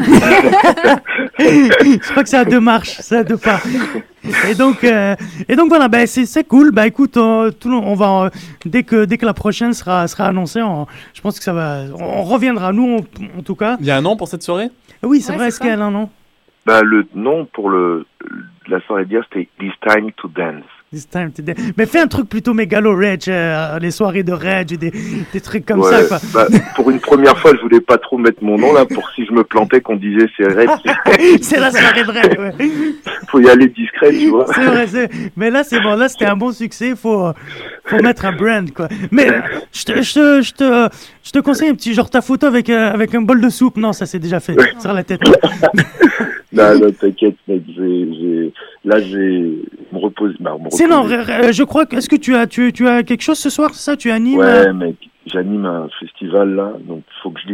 Je 1.38 2.10
crois 2.10 2.22
que 2.22 2.28
c'est 2.28 2.36
à 2.36 2.44
deux 2.44 2.60
marches, 2.60 2.96
c'est 3.00 3.16
à 3.18 3.24
deux 3.24 3.36
pas. 3.36 3.60
Et 4.48 4.54
donc, 4.54 4.84
euh, 4.84 5.16
et 5.48 5.56
donc 5.56 5.68
voilà, 5.68 5.88
ben 5.88 6.06
c'est 6.06 6.26
c'est 6.26 6.44
cool. 6.44 6.70
Bah 6.70 6.86
écoute, 6.86 7.16
on, 7.16 7.50
tout 7.50 7.68
le- 7.68 7.76
on 7.76 7.94
va 7.94 8.24
euh, 8.26 8.30
dès 8.64 8.82
que 8.84 9.04
dès 9.04 9.18
que 9.18 9.26
la 9.26 9.34
prochaine 9.34 9.72
sera 9.72 10.06
sera 10.08 10.26
annoncée, 10.26 10.62
on- 10.62 10.86
je 11.14 11.20
pense 11.20 11.38
que 11.38 11.44
ça 11.44 11.52
va, 11.52 11.82
on, 11.98 12.02
on 12.04 12.22
reviendra 12.22 12.72
nous 12.72 12.98
on- 12.98 13.38
en 13.38 13.42
tout 13.42 13.56
cas. 13.56 13.76
Il 13.80 13.86
y 13.86 13.90
a 13.90 13.96
un 13.96 14.02
nom 14.02 14.16
pour 14.16 14.28
cette 14.28 14.42
soirée? 14.42 14.68
Oui, 15.02 15.20
c'est 15.20 15.32
Ouais, 15.32 15.38
vrai. 15.38 15.44
c'est 15.44 15.48
Est-ce 15.48 15.60
qu'il 15.60 15.68
y 15.68 15.72
a 15.72 15.84
un 15.84 15.90
nom? 15.90 16.08
Bah, 16.64 16.82
le 16.82 17.06
nom 17.14 17.44
pour 17.52 17.70
le, 17.70 18.06
la 18.68 18.80
soirée 18.82 19.04
d'hier, 19.04 19.24
c'était 19.28 19.48
This 19.58 19.72
Time 19.84 20.12
to 20.12 20.28
Dance. 20.28 20.62
This 20.92 21.08
time 21.08 21.32
today. 21.32 21.54
Mais 21.78 21.86
fais 21.86 22.00
un 22.00 22.06
truc 22.06 22.28
plutôt 22.28 22.52
mégalo 22.52 22.94
rage, 22.94 23.20
euh, 23.28 23.78
les 23.78 23.90
soirées 23.90 24.22
de 24.24 24.32
rage, 24.32 24.66
des 24.66 24.92
des 25.32 25.40
trucs 25.40 25.64
comme 25.64 25.80
Ouais, 25.80 25.90
ça 26.04 26.18
quoi. 26.18 26.18
bah, 26.50 26.58
pour 26.76 26.90
une 26.90 27.00
première 27.00 27.38
fois, 27.38 27.52
je 27.56 27.62
voulais 27.62 27.80
pas 27.80 27.96
trop 27.96 28.18
mettre 28.18 28.44
mon 28.44 28.58
nom 28.58 28.74
là 28.74 28.84
pour 28.84 29.08
si 29.14 29.24
je 29.24 29.32
me 29.32 29.42
plantais 29.42 29.80
qu'on 29.80 29.96
disait 29.96 30.26
c'est 30.36 30.44
Red. 30.48 30.68
c'est 31.42 31.58
la 31.58 31.70
soirée 31.70 32.04
de 32.04 32.10
rage. 32.10 32.38
Ouais. 32.38 32.66
Faut 33.28 33.40
y 33.40 33.48
aller 33.48 33.68
discret, 33.68 34.10
tu 34.12 34.28
vois. 34.28 34.44
C'est 34.54 34.64
vrai, 34.66 34.86
c'est- 34.86 35.10
mais 35.34 35.50
là 35.50 35.64
c'est 35.64 35.80
bon, 35.80 35.96
là 35.96 36.10
c'était 36.10 36.26
un 36.26 36.36
bon 36.36 36.52
succès, 36.52 36.94
faut, 36.94 37.24
euh, 37.28 37.32
faut 37.86 38.02
mettre 38.02 38.26
un 38.26 38.32
brand 38.32 38.70
quoi. 38.70 38.88
Mais 39.10 39.28
je 39.72 39.84
te, 39.84 40.02
je 40.02 40.52
te, 40.52 40.88
je 41.24 41.40
conseille 41.40 41.70
un 41.70 41.74
petit 41.74 41.94
genre 41.94 42.10
ta 42.10 42.20
photo 42.20 42.46
avec, 42.46 42.68
euh, 42.68 42.92
avec 42.92 43.14
un 43.14 43.22
bol 43.22 43.40
de 43.40 43.48
soupe. 43.48 43.78
Non, 43.78 43.94
ça 43.94 44.04
c'est 44.04 44.18
déjà 44.18 44.40
fait 44.40 44.56
sur 44.78 44.92
la 44.92 45.02
tête. 45.04 45.20
Non, 46.52 46.78
non, 46.78 46.90
t'inquiète, 46.92 47.36
mec. 47.48 47.62
j'ai- 47.74 48.14
j'ai- 48.14 48.52
Là, 48.84 48.98
j'ai 49.00 49.58
me 49.92 49.98
repose. 49.98 50.34
Bah, 50.40 50.56
me 50.62 50.68
Sinon, 50.70 51.02
reposer. 51.02 51.16
r- 51.16 51.44
r- 51.48 51.52
je 51.52 51.62
crois 51.62 51.86
que, 51.86 51.96
est-ce 51.96 52.08
que 52.08 52.16
tu 52.16 52.34
as, 52.34 52.46
tu, 52.48 52.72
tu 52.72 52.88
as 52.88 53.02
quelque 53.04 53.22
chose 53.22 53.38
ce 53.38 53.48
soir, 53.48 53.70
c'est 53.74 53.82
ça 53.92 53.96
Tu 53.96 54.10
animes 54.10 54.38
Ouais, 54.38 54.66
euh, 54.68 54.72
mec. 54.72 54.96
J'anime 55.26 55.64
un 55.66 55.88
festival 56.00 56.54
là, 56.56 56.72
donc 56.80 57.04
faut 57.22 57.30
que 57.30 57.40
je 57.40 57.46